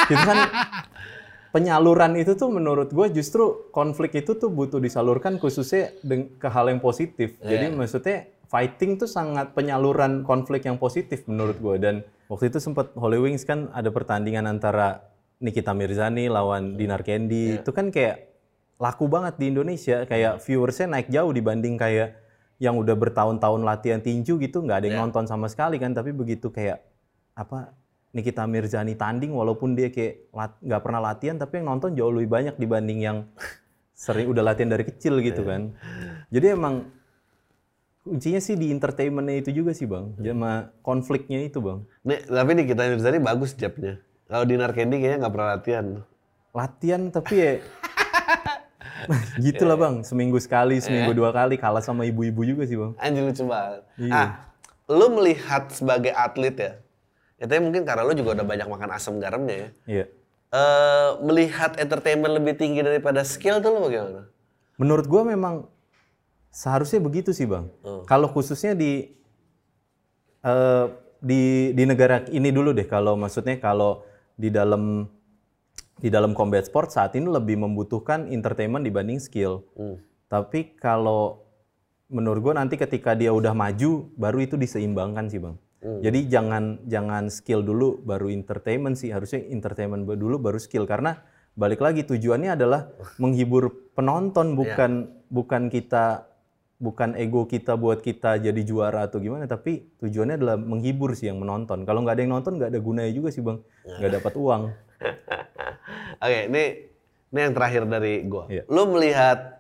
itu 0.06 0.22
kan 0.22 0.38
penyaluran 1.50 2.14
itu 2.14 2.38
tuh 2.38 2.46
menurut 2.52 2.94
gue 2.94 3.06
justru 3.10 3.66
konflik 3.74 4.14
itu 4.22 4.38
tuh 4.38 4.46
butuh 4.46 4.78
disalurkan 4.78 5.42
khususnya 5.42 5.90
ke 6.38 6.48
hal 6.50 6.70
yang 6.70 6.78
positif. 6.78 7.34
Jadi 7.42 7.74
maksudnya 7.74 8.30
fighting 8.46 8.94
tuh 8.94 9.10
sangat 9.10 9.50
penyaluran 9.50 10.22
konflik 10.22 10.70
yang 10.70 10.78
positif 10.78 11.26
menurut 11.26 11.58
gue 11.58 11.76
dan 11.82 11.94
waktu 12.30 12.54
itu 12.54 12.62
sempat 12.62 12.94
Holy 12.94 13.18
Wings 13.18 13.42
kan 13.42 13.74
ada 13.74 13.90
pertandingan 13.90 14.46
antara 14.46 15.02
Nikita 15.36 15.76
Mirzani 15.76 16.32
lawan 16.32 16.80
Dinar 16.80 17.04
Kendi. 17.04 17.60
Itu 17.60 17.72
kan 17.76 17.92
kayak 17.92 18.32
laku 18.80 19.04
banget 19.08 19.36
di 19.36 19.52
Indonesia. 19.52 20.08
Kayak 20.08 20.40
viewersnya 20.44 20.88
naik 20.88 21.08
jauh 21.12 21.32
dibanding 21.32 21.76
kayak 21.76 22.16
yang 22.56 22.80
udah 22.80 22.96
bertahun-tahun 22.96 23.60
latihan 23.64 24.00
tinju 24.00 24.40
gitu. 24.40 24.64
Nggak 24.64 24.78
ada 24.80 24.86
yang 24.88 24.98
nonton 25.08 25.28
sama 25.28 25.48
sekali 25.52 25.76
kan. 25.76 25.92
Tapi 25.92 26.16
begitu 26.16 26.48
kayak 26.48 26.80
apa 27.36 27.76
Nikita 28.16 28.48
Mirzani 28.48 28.96
tanding 28.96 29.36
walaupun 29.36 29.76
dia 29.76 29.92
kayak 29.92 30.32
nggak 30.64 30.80
pernah 30.80 31.00
latihan 31.04 31.36
tapi 31.36 31.60
yang 31.60 31.68
nonton 31.68 31.92
jauh 31.92 32.08
lebih 32.08 32.32
banyak 32.32 32.56
dibanding 32.56 33.04
yang 33.04 33.28
sering 33.92 34.32
udah 34.32 34.40
latihan 34.40 34.72
dari 34.72 34.88
kecil 34.88 35.20
gitu 35.20 35.44
kan. 35.44 35.76
Jadi 36.32 36.46
emang 36.56 36.88
kuncinya 38.00 38.40
sih 38.40 38.56
di 38.56 38.72
entertainmentnya 38.72 39.44
itu 39.44 39.50
juga 39.52 39.76
sih 39.76 39.84
bang. 39.84 40.16
Sama 40.16 40.72
konfliknya 40.80 41.44
itu 41.44 41.60
bang. 41.60 41.84
Nih, 42.08 42.24
tapi 42.24 42.50
nih 42.56 42.66
kita 42.72 42.82
Mirzani 42.88 43.18
bagus 43.20 43.52
jabnya. 43.52 44.00
Kalau 44.26 44.44
Dinar 44.44 44.74
Candy 44.74 44.98
kayaknya 44.98 45.18
nggak 45.22 45.34
pernah 45.34 45.50
latihan. 45.54 45.86
latihan 46.50 47.02
tapi 47.12 47.34
ya 47.36 47.52
gitu 49.44 49.68
lah 49.68 49.76
bang 49.76 50.00
seminggu 50.00 50.40
sekali 50.40 50.80
seminggu 50.80 51.12
dua 51.12 51.28
kali 51.28 51.60
kalah 51.60 51.84
sama 51.84 52.08
ibu-ibu 52.08 52.42
juga 52.42 52.64
sih 52.64 52.74
bang 52.74 52.96
Anjir 52.96 53.22
lucu 53.22 53.44
banget. 53.44 53.82
Iya. 54.00 54.12
Ah, 54.16 54.28
lu 54.88 55.06
melihat 55.12 55.68
sebagai 55.68 56.10
atlet 56.10 56.56
ya, 56.56 56.72
ya 57.36 57.44
tapi 57.44 57.60
mungkin 57.60 57.84
karena 57.84 58.02
lu 58.02 58.16
juga 58.16 58.40
udah 58.40 58.46
banyak 58.48 58.66
makan 58.66 58.88
asam 58.90 59.20
garamnya 59.20 59.56
ya. 59.56 59.68
iya 59.86 60.06
Eh, 60.46 61.10
melihat 61.20 61.74
entertainment 61.76 62.32
lebih 62.32 62.56
tinggi 62.56 62.80
daripada 62.80 63.20
skill 63.26 63.60
tuh 63.60 63.70
lu 63.70 63.90
bagaimana? 63.90 64.30
menurut 64.76 65.04
gua 65.04 65.26
memang 65.26 65.68
seharusnya 66.48 67.02
begitu 67.02 67.36
sih 67.36 67.44
bang 67.44 67.68
kalau 68.06 68.32
khususnya 68.32 68.72
di 68.72 69.12
eh, 70.40 70.86
di 71.20 71.42
di 71.72 71.84
negara 71.84 72.24
ini 72.30 72.48
dulu 72.48 72.72
deh 72.72 72.86
kalau 72.86 73.12
maksudnya 73.18 73.60
kalau 73.60 74.06
di 74.36 74.52
dalam 74.52 75.08
di 75.96 76.12
dalam 76.12 76.36
combat 76.36 76.68
sport 76.68 76.92
saat 76.92 77.16
ini 77.16 77.24
lebih 77.24 77.56
membutuhkan 77.56 78.28
entertainment 78.28 78.84
dibanding 78.84 79.16
skill. 79.16 79.64
Tapi 80.28 80.76
kalau 80.76 81.40
menurut 82.12 82.40
gue 82.44 82.54
nanti 82.54 82.74
ketika 82.76 83.16
dia 83.16 83.32
udah 83.32 83.56
maju 83.56 84.12
baru 84.14 84.38
itu 84.44 84.54
diseimbangkan 84.60 85.26
sih 85.32 85.40
bang. 85.40 85.56
Jadi 85.86 86.20
jangan 86.26 86.82
jangan 86.84 87.30
skill 87.30 87.62
dulu 87.62 88.02
baru 88.02 88.28
entertainment 88.28 88.98
sih. 88.98 89.14
Harusnya 89.14 89.40
entertainment 89.48 90.04
dulu 90.04 90.36
baru 90.36 90.58
skill. 90.58 90.84
Karena 90.84 91.16
balik 91.56 91.80
lagi 91.80 92.04
tujuannya 92.04 92.58
adalah 92.58 92.92
menghibur 93.22 93.72
penonton 93.96 94.58
bukan 94.58 95.08
bukan 95.32 95.72
kita 95.72 96.28
bukan 96.76 97.16
ego 97.16 97.48
kita 97.48 97.72
buat 97.72 98.04
kita 98.04 98.36
jadi 98.36 98.60
juara 98.60 99.08
atau 99.08 99.16
gimana 99.16 99.48
tapi 99.48 99.88
tujuannya 99.96 100.36
adalah 100.36 100.56
menghibur 100.60 101.16
sih 101.16 101.32
yang 101.32 101.40
menonton. 101.40 101.88
Kalau 101.88 102.04
nggak 102.04 102.14
ada 102.20 102.22
yang 102.22 102.34
nonton 102.36 102.60
nggak 102.60 102.70
ada 102.76 102.80
gunanya 102.80 103.12
juga 103.16 103.28
sih 103.32 103.40
bang 103.40 103.58
nggak 103.84 104.12
dapat 104.20 104.32
uang. 104.36 104.62
Oke, 106.24 106.38
ini 106.52 106.64
ini 107.32 107.38
yang 107.40 107.54
terakhir 107.56 107.82
dari 107.88 108.24
gua. 108.28 108.44
Iya. 108.52 108.62
Lu 108.68 108.82
melihat 108.92 109.56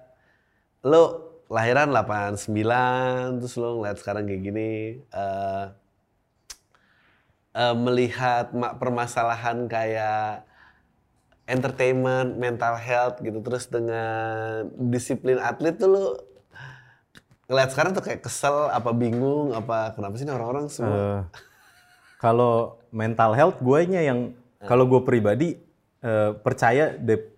lu 0.84 1.02
lahiran 1.46 1.94
89 1.94 3.40
terus 3.40 3.54
lu 3.56 3.80
ngeliat 3.80 3.96
sekarang 4.02 4.26
kayak 4.26 4.42
gini 4.42 4.70
eh 5.00 5.66
eh, 7.56 7.74
melihat 7.74 8.52
ma- 8.52 8.76
permasalahan 8.76 9.64
kayak 9.70 10.44
entertainment, 11.46 12.34
mental 12.36 12.74
health 12.74 13.22
gitu 13.22 13.38
terus 13.40 13.70
dengan 13.70 14.66
disiplin 14.90 15.38
atlet 15.38 15.78
tuh 15.78 15.88
lu 15.88 16.04
ngeliat 17.46 17.70
sekarang 17.70 17.94
tuh 17.94 18.02
kayak 18.02 18.20
kesel 18.26 18.68
apa 18.68 18.90
bingung 18.90 19.54
apa 19.54 19.94
kenapa 19.94 20.18
sih 20.18 20.26
orang-orang 20.26 20.66
semua 20.66 20.98
Eh, 20.98 21.20
kalau 22.18 22.80
mental 22.90 23.36
health 23.36 23.58
gue 23.60 23.78
yang 23.86 24.32
kalau 24.58 24.88
gue 24.88 25.00
pribadi 25.04 25.48
eh, 26.02 26.30
percaya 26.34 26.96
dep- 26.96 27.34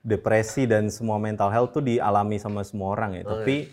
depresi 0.00 0.64
dan 0.64 0.88
semua 0.88 1.20
mental 1.20 1.52
health 1.52 1.76
tuh 1.76 1.84
dialami 1.84 2.40
sama 2.40 2.64
semua 2.64 2.96
orang 2.96 3.20
ya. 3.20 3.24
Tapi 3.36 3.68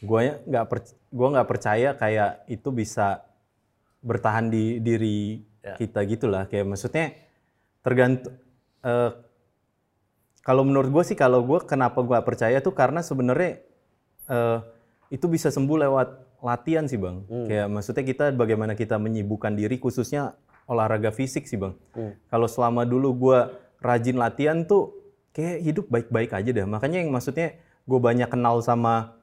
gue 0.00 0.20
nggak 0.48 0.64
per- 0.64 0.96
gua 1.12 1.28
nggak 1.36 1.48
percaya 1.50 1.88
kayak 1.92 2.48
itu 2.48 2.68
bisa 2.72 3.20
bertahan 4.00 4.48
di 4.48 4.80
diri 4.80 5.44
kita 5.76 6.00
gitulah. 6.08 6.48
Kayak 6.48 6.72
maksudnya 6.72 7.12
tergantung. 7.84 8.32
eh, 8.80 9.10
kalau 10.40 10.64
menurut 10.64 10.88
gue 10.88 11.04
sih 11.04 11.18
kalau 11.18 11.44
gue 11.44 11.60
kenapa 11.68 12.00
gue 12.00 12.16
percaya 12.24 12.56
tuh 12.64 12.72
karena 12.72 13.04
sebenarnya 13.04 13.60
eh, 14.30 14.58
itu 15.08 15.26
bisa 15.26 15.48
sembuh 15.48 15.78
lewat 15.88 16.08
latihan 16.44 16.84
sih 16.86 17.00
bang. 17.00 17.24
Kayak 17.48 17.66
maksudnya 17.72 18.04
kita 18.04 18.24
bagaimana 18.36 18.72
kita 18.78 18.96
menyibukkan 19.00 19.56
diri 19.56 19.80
khususnya 19.80 20.36
olahraga 20.68 21.10
fisik 21.10 21.48
sih 21.48 21.58
bang. 21.58 21.74
Kalau 22.28 22.46
selama 22.46 22.84
dulu 22.84 23.08
gue 23.16 23.38
rajin 23.80 24.16
latihan 24.20 24.62
tuh 24.68 24.94
kayak 25.32 25.58
hidup 25.64 25.86
baik-baik 25.90 26.30
aja 26.34 26.50
deh. 26.50 26.66
Makanya 26.66 27.02
yang 27.02 27.10
maksudnya 27.10 27.56
gue 27.88 27.98
banyak 27.98 28.28
kenal 28.28 28.60
sama 28.60 29.16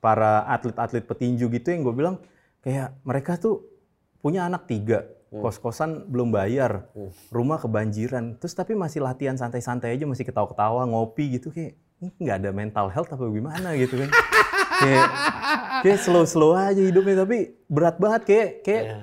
para 0.00 0.46
atlet-atlet 0.48 1.04
petinju 1.04 1.50
gitu 1.50 1.68
yang 1.72 1.82
gue 1.84 1.94
bilang 1.94 2.16
kayak 2.64 2.96
mereka 3.02 3.36
tuh 3.36 3.66
punya 4.22 4.48
anak 4.48 4.66
tiga, 4.66 5.06
kos-kosan 5.30 6.10
belum 6.10 6.34
bayar, 6.34 6.90
rumah 7.30 7.62
kebanjiran, 7.62 8.34
terus 8.42 8.58
tapi 8.58 8.74
masih 8.74 9.04
latihan 9.04 9.38
santai-santai 9.38 9.94
aja, 9.94 10.02
masih 10.02 10.26
ketawa-ketawa, 10.26 10.82
ngopi 10.88 11.38
gitu. 11.38 11.54
Kayak 11.54 11.78
nggak 12.18 12.36
ada 12.42 12.50
mental 12.50 12.86
health 12.90 13.10
apa 13.14 13.22
gimana? 13.30 13.78
Gitu 13.78 14.02
kan. 14.02 14.10
kayak 14.76 15.06
kayak 15.82 16.00
slow-slow 16.00 16.52
aja 16.52 16.80
hidupnya 16.80 17.22
tapi 17.22 17.36
berat 17.66 17.96
banget 17.96 18.22
kayak 18.24 18.48
kayak 18.62 18.82
Iya. 18.84 18.98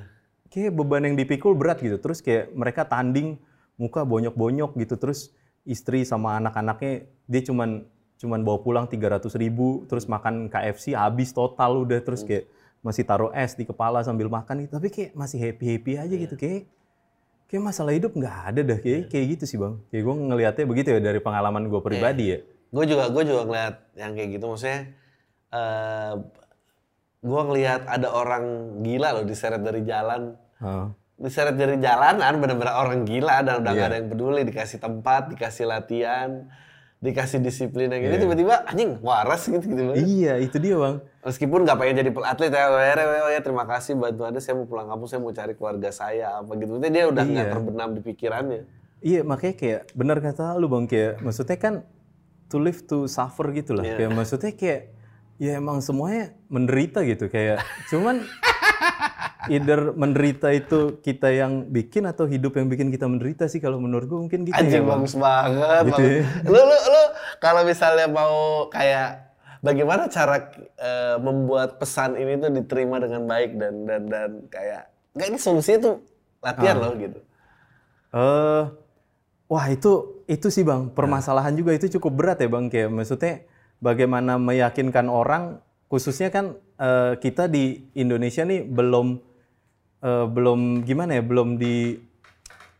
kayak 0.50 0.72
beban 0.72 1.04
yang 1.04 1.16
dipikul 1.16 1.54
berat 1.54 1.82
gitu. 1.82 1.98
Terus 1.98 2.20
kayak 2.20 2.54
mereka 2.54 2.86
tanding 2.86 3.42
muka 3.74 4.06
bonyok-bonyok 4.06 4.78
gitu. 4.78 4.96
Terus 4.96 5.34
istri 5.64 6.04
sama 6.04 6.38
anak-anaknya 6.38 6.94
dia 7.26 7.42
cuman 7.42 7.90
cuman 8.18 8.40
bawa 8.42 8.60
pulang 8.62 8.86
300 8.86 9.34
ribu. 9.36 9.84
Terus 9.86 10.06
makan 10.06 10.48
KFC 10.48 10.94
habis 10.94 11.34
total 11.34 11.82
udah. 11.82 12.00
Terus 12.00 12.22
kayak 12.22 12.46
masih 12.80 13.02
taruh 13.02 13.32
es 13.34 13.56
di 13.56 13.64
kepala 13.64 14.04
sambil 14.04 14.30
makan 14.30 14.64
gitu. 14.64 14.78
Tapi 14.78 14.90
kayak 14.90 15.12
masih 15.14 15.42
happy-happy 15.42 15.92
aja 15.98 16.16
gitu. 16.16 16.36
Kayak 16.36 16.70
kayak 17.50 17.64
masalah 17.64 17.94
hidup 17.94 18.14
nggak 18.14 18.38
ada 18.50 18.62
dah. 18.62 18.78
Kayak, 18.78 19.02
kayak 19.10 19.26
gitu 19.38 19.44
sih 19.46 19.58
bang. 19.58 19.78
Kayak 19.90 20.04
gue 20.06 20.16
ngelihatnya 20.22 20.66
begitu 20.66 20.88
ya 20.90 21.00
dari 21.02 21.18
pengalaman 21.18 21.66
gue 21.66 21.82
pribadi 21.82 22.26
ya. 22.30 22.40
gue 22.74 22.86
juga 22.90 23.06
gue 23.06 23.22
juga 23.22 23.46
ngeliat 23.46 23.76
yang 23.94 24.18
kayak 24.18 24.30
gitu 24.34 24.46
maksudnya 24.50 24.82
eh 25.54 26.14
gue 27.24 27.42
ngelihat 27.42 27.88
ada 27.88 28.10
orang 28.10 28.44
gila 28.82 29.14
loh 29.14 29.24
diseret 29.24 29.62
dari 29.62 29.82
jalan 29.82 30.36
Heeh. 30.58 30.88
diseret 31.16 31.56
dari 31.56 31.78
jalanan 31.78 32.36
bener-bener 32.36 32.74
orang 32.74 33.06
gila 33.06 33.40
dan 33.40 33.62
udah 33.62 33.72
gak 33.72 33.88
ada 33.88 33.96
yang 33.96 34.10
peduli 34.10 34.42
dikasih 34.44 34.78
tempat 34.78 35.32
dikasih 35.32 35.64
latihan 35.64 36.52
dikasih 37.00 37.40
disiplin 37.40 37.88
yang 37.88 38.00
ini 38.02 38.12
Iya. 38.12 38.22
tiba-tiba 38.22 38.56
anjing 38.66 38.92
waras 39.00 39.44
gitu 39.46 39.60
gitu. 39.62 39.92
Iya 39.94 40.40
itu 40.40 40.56
dia 40.58 40.76
bang. 40.76 40.96
meskipun 41.22 41.60
nggak 41.62 41.78
pengen 41.78 41.96
jadi 41.98 42.10
atlet 42.18 42.48
ya 42.50 42.64
akhirnya 42.66 43.06
oh 43.20 43.30
ya 43.30 43.40
terima 43.40 43.64
kasih 43.66 43.94
bantuannya 43.94 44.40
saya 44.40 44.56
mau 44.56 44.66
pulang 44.66 44.88
kampung 44.88 45.08
saya 45.08 45.20
mau 45.20 45.32
cari 45.32 45.54
keluarga 45.54 45.90
saya 45.90 46.28
apa 46.38 46.52
gitu 46.54 46.72
Maksudnya 46.74 46.92
dia 46.92 47.04
udah 47.06 47.24
nggak 47.26 47.46
Iya. 47.46 47.54
terbenam 47.54 47.90
di 47.90 48.02
pikirannya 48.02 48.62
Iya 49.00 49.22
makanya 49.22 49.56
kayak 49.58 49.82
benar 49.94 50.18
kata 50.20 50.56
lu 50.56 50.68
bang 50.68 50.86
kayak 50.86 51.20
maksudnya 51.20 51.58
kan 51.58 51.74
to 52.46 52.56
live 52.58 52.84
to 52.84 53.04
suffer 53.06 53.52
gitu 53.52 53.72
lah 53.72 53.84
Iya. 53.86 53.96
kayak 53.98 54.12
maksudnya 54.14 54.52
kayak 54.54 54.82
ya 55.38 55.58
emang 55.58 55.80
semuanya 55.80 56.32
menderita 56.48 57.02
gitu 57.04 57.28
kayak 57.28 57.60
cuman 57.92 58.22
either 59.48 59.92
menderita 59.92 60.50
itu 60.50 61.00
kita 61.00 61.28
yang 61.30 61.68
bikin 61.68 62.06
atau 62.06 62.24
hidup 62.24 62.56
yang 62.56 62.68
bikin 62.68 62.88
kita 62.90 63.06
menderita 63.06 63.46
sih 63.46 63.60
kalau 63.60 63.76
menurut 63.78 64.08
gue 64.08 64.20
mungkin 64.20 64.40
gitu 64.44 64.56
ya 64.56 64.62
Anjing 64.62 64.84
bang. 64.84 64.92
bagus 64.96 65.14
banget. 65.14 65.84
Gitu 65.84 65.92
bagus. 65.92 66.08
ya. 66.08 66.24
Lu 66.48 66.60
lu 66.62 66.78
lu 66.80 67.04
kalau 67.38 67.62
misalnya 67.64 68.08
mau 68.08 68.36
kayak 68.68 69.10
bagaimana 69.60 70.08
cara 70.08 70.48
eh, 70.78 71.16
membuat 71.20 71.76
pesan 71.76 72.16
ini 72.16 72.40
tuh 72.40 72.52
diterima 72.52 72.98
dengan 72.98 73.24
baik 73.26 73.52
dan 73.58 73.74
dan 73.84 74.02
dan 74.08 74.30
kayak 74.48 74.88
enggak 75.12 75.28
ini 75.28 75.38
solusinya 75.38 75.80
tuh 75.82 75.96
latihan 76.40 76.76
Ah. 76.76 76.82
loh 76.82 76.94
gitu. 76.96 77.20
Eh, 78.14 78.64
wah 79.50 79.66
itu 79.68 79.92
itu 80.24 80.48
sih 80.48 80.64
bang 80.64 80.88
permasalahan 80.88 81.52
juga 81.52 81.76
itu 81.76 81.92
cukup 81.92 82.12
berat 82.16 82.38
ya 82.40 82.48
bang 82.48 82.72
kayak 82.72 82.88
maksudnya 82.88 83.44
bagaimana 83.84 84.40
meyakinkan 84.40 85.12
orang 85.12 85.60
khususnya 85.92 86.32
kan 86.32 86.56
eh, 86.80 87.20
kita 87.20 87.52
di 87.52 87.92
Indonesia 88.00 88.48
nih 88.48 88.64
belum 88.64 89.20
eh, 90.00 90.26
belum 90.32 90.88
gimana 90.88 91.20
ya 91.20 91.24
belum 91.24 91.60
di 91.60 92.00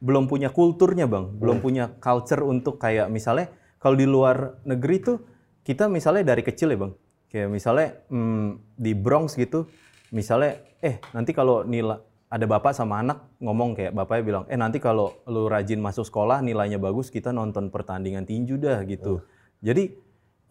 belum 0.04 0.28
punya 0.28 0.52
kulturnya 0.52 1.08
bang. 1.08 1.32
Belum 1.36 1.64
punya 1.64 1.92
culture 2.00 2.44
untuk 2.44 2.80
kayak 2.80 3.12
misalnya 3.12 3.52
kalau 3.80 3.96
di 4.00 4.08
luar 4.08 4.64
negeri 4.64 5.00
tuh 5.04 5.18
kita 5.64 5.88
misalnya 5.92 6.36
dari 6.36 6.44
kecil 6.44 6.72
ya 6.76 6.80
bang. 6.80 6.94
Kayak 7.32 7.50
misalnya 7.50 7.88
hmm, 8.12 8.76
di 8.80 8.92
Bronx 8.96 9.36
gitu 9.36 9.68
misalnya 10.14 10.62
eh 10.84 11.02
nanti 11.16 11.34
kalau 11.34 11.66
nilai 11.66 11.98
ada 12.30 12.46
bapak 12.46 12.74
sama 12.74 13.02
anak 13.02 13.38
ngomong 13.42 13.74
kayak 13.78 13.94
bapaknya 13.94 14.24
bilang 14.26 14.44
eh 14.50 14.58
nanti 14.58 14.78
kalau 14.78 15.22
lu 15.26 15.50
rajin 15.50 15.82
masuk 15.82 16.06
sekolah 16.06 16.42
nilainya 16.42 16.78
bagus 16.78 17.10
kita 17.10 17.34
nonton 17.34 17.72
pertandingan 17.72 18.28
tinju 18.28 18.60
dah 18.60 18.84
gitu. 18.86 19.24
Jadi 19.64 20.03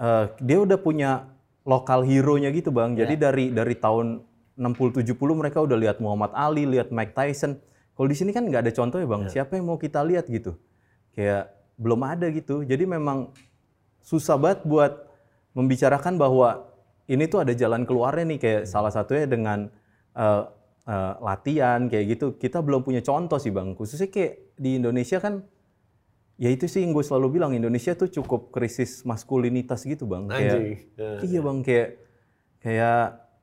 eh, 0.03 0.25
dia 0.43 0.59
udah 0.59 0.79
punya 0.83 1.31
lokal 1.63 2.03
hero-nya 2.03 2.51
gitu 2.51 2.75
bang. 2.75 2.99
Jadi 2.99 3.15
dari 3.15 3.45
dari 3.55 3.75
tahun 3.79 4.27
60-70 4.59 5.17
mereka 5.33 5.65
udah 5.65 5.79
lihat 5.79 6.03
Muhammad 6.03 6.35
Ali 6.35 6.67
lihat 6.67 6.91
Mike 6.91 7.15
Tyson. 7.15 7.57
Kalau 7.93 8.09
di 8.09 8.17
sini 8.17 8.35
kan 8.35 8.45
nggak 8.45 8.69
ada 8.69 8.73
contohnya 8.75 9.07
bang. 9.07 9.23
Siapa 9.31 9.57
yang 9.57 9.71
mau 9.71 9.79
kita 9.79 10.03
lihat 10.03 10.27
gitu? 10.29 10.59
Kayak 11.15 11.55
belum 11.79 12.01
ada 12.03 12.27
gitu. 12.29 12.67
Jadi 12.67 12.85
memang 12.85 13.33
susah 14.03 14.37
banget 14.37 14.67
buat 14.67 14.93
membicarakan 15.55 16.19
bahwa 16.19 16.67
ini 17.07 17.29
tuh 17.29 17.45
ada 17.45 17.53
jalan 17.55 17.87
keluarnya 17.87 18.25
nih. 18.37 18.39
Kayak 18.43 18.63
salah 18.67 18.91
satunya 18.91 19.29
dengan 19.31 19.71
eh, 20.19 20.43
eh, 20.89 21.15
latihan 21.23 21.87
kayak 21.87 22.05
gitu. 22.19 22.27
Kita 22.37 22.59
belum 22.59 22.83
punya 22.83 23.01
contoh 23.01 23.39
sih 23.39 23.55
bang. 23.55 23.79
Khususnya 23.79 24.11
kayak 24.11 24.57
di 24.59 24.83
Indonesia 24.83 25.23
kan 25.23 25.47
ya 26.43 26.51
itu 26.51 26.67
sih 26.67 26.83
yang 26.83 26.91
gue 26.91 27.07
selalu 27.07 27.39
bilang 27.39 27.55
Indonesia 27.55 27.95
tuh 27.95 28.11
cukup 28.11 28.51
krisis 28.51 29.07
maskulinitas 29.07 29.87
gitu 29.87 30.11
bang 30.11 30.27
kayak 30.27 30.43
Anjing. 30.43 30.67
Ya. 30.99 31.11
iya 31.23 31.39
bang 31.39 31.59
kayak 31.63 31.89
kayak 32.59 33.03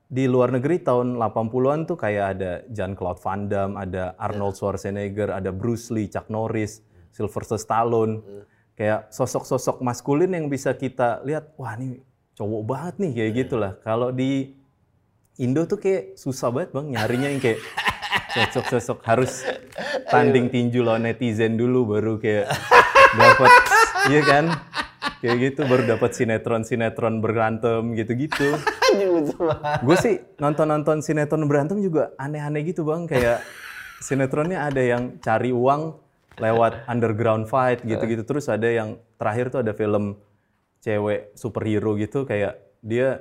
di 0.10 0.26
luar 0.26 0.50
negeri 0.50 0.82
tahun 0.82 1.22
80-an 1.22 1.86
tuh 1.86 1.94
kayak 1.94 2.26
ada 2.36 2.52
Jean-Claude 2.74 3.22
Van 3.22 3.42
Damme, 3.46 3.78
ada 3.78 4.18
Arnold 4.18 4.58
Schwarzenegger, 4.58 5.30
ada 5.30 5.54
Bruce 5.54 5.94
Lee, 5.94 6.10
Chuck 6.10 6.34
Norris, 6.34 6.82
Sylvester 7.14 7.62
Stallone. 7.62 8.26
Kayak 8.74 9.14
sosok-sosok 9.14 9.86
maskulin 9.86 10.34
yang 10.34 10.50
bisa 10.50 10.74
kita 10.74 11.22
lihat, 11.22 11.54
wah 11.62 11.78
ini 11.78 12.02
cowok 12.34 12.64
banget 12.66 12.96
nih 12.98 13.12
kayak 13.22 13.32
gitulah. 13.38 13.72
Kalau 13.86 14.10
di 14.10 14.58
Indo 15.38 15.70
tuh 15.70 15.78
kayak 15.78 16.18
susah 16.18 16.50
banget 16.50 16.74
bang 16.74 16.88
nyarinya 16.90 17.30
yang 17.30 17.42
kayak 17.44 17.60
sosok-sosok 18.34 18.98
harus 19.06 19.46
tanding 20.10 20.50
tinju 20.50 20.82
lawan 20.82 21.06
netizen 21.06 21.54
dulu 21.54 21.86
baru 21.86 22.18
kayak 22.18 22.50
dapat 23.18 23.52
iya 24.12 24.22
kan? 24.26 24.46
Kayak 25.20 25.38
gitu 25.52 25.62
baru 25.68 25.84
dapat 25.96 26.12
sinetron 26.16 26.64
sinetron 26.64 27.20
berantem 27.20 27.92
lucu 27.92 29.36
banget. 29.36 29.80
gue 29.84 29.98
sih 30.00 30.16
nonton-nonton 30.40 31.04
sinetron 31.04 31.44
berantem 31.48 31.80
juga 31.84 32.16
aneh-aneh 32.16 32.64
gitu 32.68 32.88
bang. 32.88 33.08
Kayak 33.08 33.44
sinetronnya 34.00 34.68
ada 34.68 34.80
yang 34.80 35.20
cari 35.20 35.52
uang 35.52 36.00
lewat 36.40 36.88
underground 36.88 37.52
fight 37.52 37.84
gitu-gitu. 37.84 38.24
Terus 38.24 38.48
ada 38.48 38.68
yang 38.68 39.00
terakhir 39.20 39.52
tuh 39.52 39.60
ada 39.64 39.76
film 39.76 40.16
cewek 40.80 41.36
superhero 41.36 42.00
gitu 42.00 42.24
kayak 42.24 42.56
dia 42.80 43.20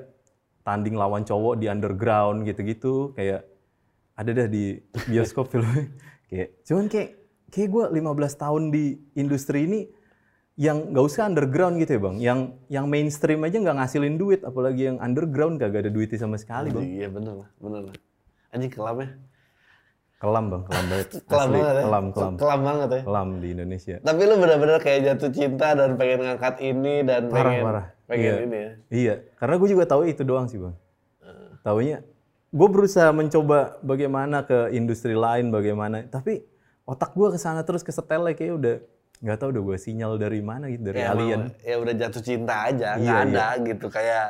tanding 0.63 0.95
lawan 0.95 1.27
cowok 1.27 1.59
di 1.59 1.67
underground 1.67 2.47
gitu-gitu. 2.47 3.11
Kayak 3.19 3.43
ada 4.15 4.31
dah 4.35 4.47
di 4.47 4.79
bioskop 5.11 5.51
filmnya. 5.51 5.91
Kayak 6.31 6.49
cuman 6.63 6.87
kayak 6.87 7.11
kayak 7.49 7.69
gue 7.69 7.85
15 8.01 8.05
tahun 8.43 8.63
di 8.71 8.85
industri 9.17 9.65
ini 9.65 9.81
yang 10.59 10.91
nggak 10.91 11.05
usah 11.07 11.31
underground 11.31 11.79
gitu 11.79 11.97
ya 11.97 12.01
bang 12.03 12.17
yang 12.19 12.39
yang 12.67 12.87
mainstream 12.91 13.47
aja 13.47 13.57
nggak 13.63 13.77
ngasilin 13.79 14.19
duit 14.19 14.43
apalagi 14.43 14.91
yang 14.91 14.99
underground 14.99 15.57
kagak 15.63 15.87
ada 15.87 15.91
duitnya 15.95 16.19
sama 16.19 16.35
sekali 16.35 16.75
bang 16.75 16.83
Iya 16.83 17.09
bener 17.15 17.35
lah, 17.47 17.49
bener 17.63 17.83
lah. 17.89 17.97
Anjing 18.51 18.73
kelamnya. 18.75 19.09
kelam 20.19 20.45
bang 20.51 20.63
kelam 20.67 20.85
banget 20.91 21.09
Kelam 21.31 21.47
asli 21.47 21.59
banget 21.63 21.75
ya. 21.79 21.83
kelam 21.87 22.05
kelam 22.11 22.33
Kelam 22.35 22.61
banget 22.67 22.89
ya. 22.91 23.03
kelam 23.07 23.29
di 23.39 23.49
Indonesia 23.55 23.97
Tapi 24.03 24.23
lu 24.27 24.35
bener-bener 24.43 24.79
kayak 24.83 25.01
jatuh 25.07 25.31
cinta 25.31 25.69
dan 25.79 25.91
pengen 25.95 26.19
ngangkat 26.27 26.55
ini 26.59 26.95
dan 27.07 27.23
parah 27.31 27.53
pengen 27.55 27.65
parah 27.65 27.87
pengen 28.11 28.25
iya. 28.27 28.35
ini 28.43 28.57
ya. 28.59 28.71
iya 28.91 29.15
karena 29.39 29.55
gue 29.63 29.69
juga 29.71 29.85
tahu 29.87 30.03
itu 30.11 30.27
doang 30.27 30.51
sih 30.51 30.59
bang 30.59 30.75
taunya 31.63 32.03
gue 32.49 32.69
berusaha 32.73 33.13
mencoba 33.15 33.77
bagaimana 33.85 34.43
ke 34.43 34.73
industri 34.75 35.13
lain 35.15 35.53
bagaimana 35.55 36.03
tapi 36.09 36.43
otak 36.89 37.13
gue 37.13 37.29
ke 37.29 37.39
sana 37.39 37.61
terus 37.61 37.85
ke 37.85 37.93
setelnya 37.93 38.33
kayak 38.33 38.55
udah 38.57 38.77
nggak 39.19 39.37
tahu 39.37 39.49
udah 39.51 39.63
gue 39.65 39.77
sinyal 39.77 40.17
dari 40.17 40.41
mana 40.41 40.71
gitu 40.71 40.89
dari 40.89 41.03
Ya, 41.03 41.13
alien. 41.13 41.51
emang, 41.51 41.53
ya 41.61 41.77
udah 41.77 41.95
jatuh 41.97 42.23
cinta 42.23 42.55
aja, 42.65 42.89
Iya, 42.95 43.03
nggak 43.03 43.19
ada 43.29 43.47
gitu 43.61 43.87
kayak 43.91 44.27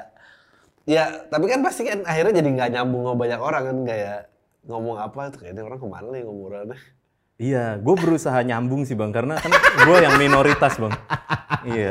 ya 0.89 1.05
tapi 1.29 1.45
kan 1.47 1.61
pasti 1.61 1.85
kan 1.85 2.01
akhirnya 2.03 2.41
jadi 2.41 2.49
nggak 2.49 2.71
nyambung 2.73 3.03
sama 3.05 3.17
banyak 3.17 3.41
orang 3.41 3.63
kan 3.63 3.79
kayak 3.85 4.19
ngomong 4.65 4.97
apa 4.97 5.29
tuh 5.29 5.39
kayaknya 5.45 5.63
orang 5.63 5.79
ke 5.79 5.87
mana 5.87 6.07
nih 6.11 6.23
ngomongannya 6.25 6.79
Iya, 7.39 7.79
gue 7.79 7.95
berusaha 7.95 8.35
nyambung 8.43 8.83
sih 8.83 8.99
bang, 8.99 9.15
karena 9.15 9.39
kan 9.39 9.55
gue 9.87 9.97
yang 10.03 10.19
minoritas 10.19 10.75
bang. 10.75 10.91
iya, 11.71 11.91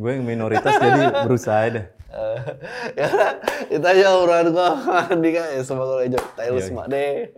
gue 0.00 0.10
yang 0.16 0.24
minoritas 0.24 0.72
jadi 0.80 1.28
berusaha 1.28 1.60
deh. 1.68 1.86
ya 2.96 3.04
udah, 3.08 3.32
itu 3.68 3.84
aja 3.84 4.06
obrolan 4.16 4.48
gua 4.48 4.72
sama 4.76 5.00
Andika 5.12 5.44
ya 5.48 5.60
semoga 5.60 6.00
lo 6.00 6.04
Iya, 6.04 6.60
semak 6.60 6.86
deh 6.88 7.32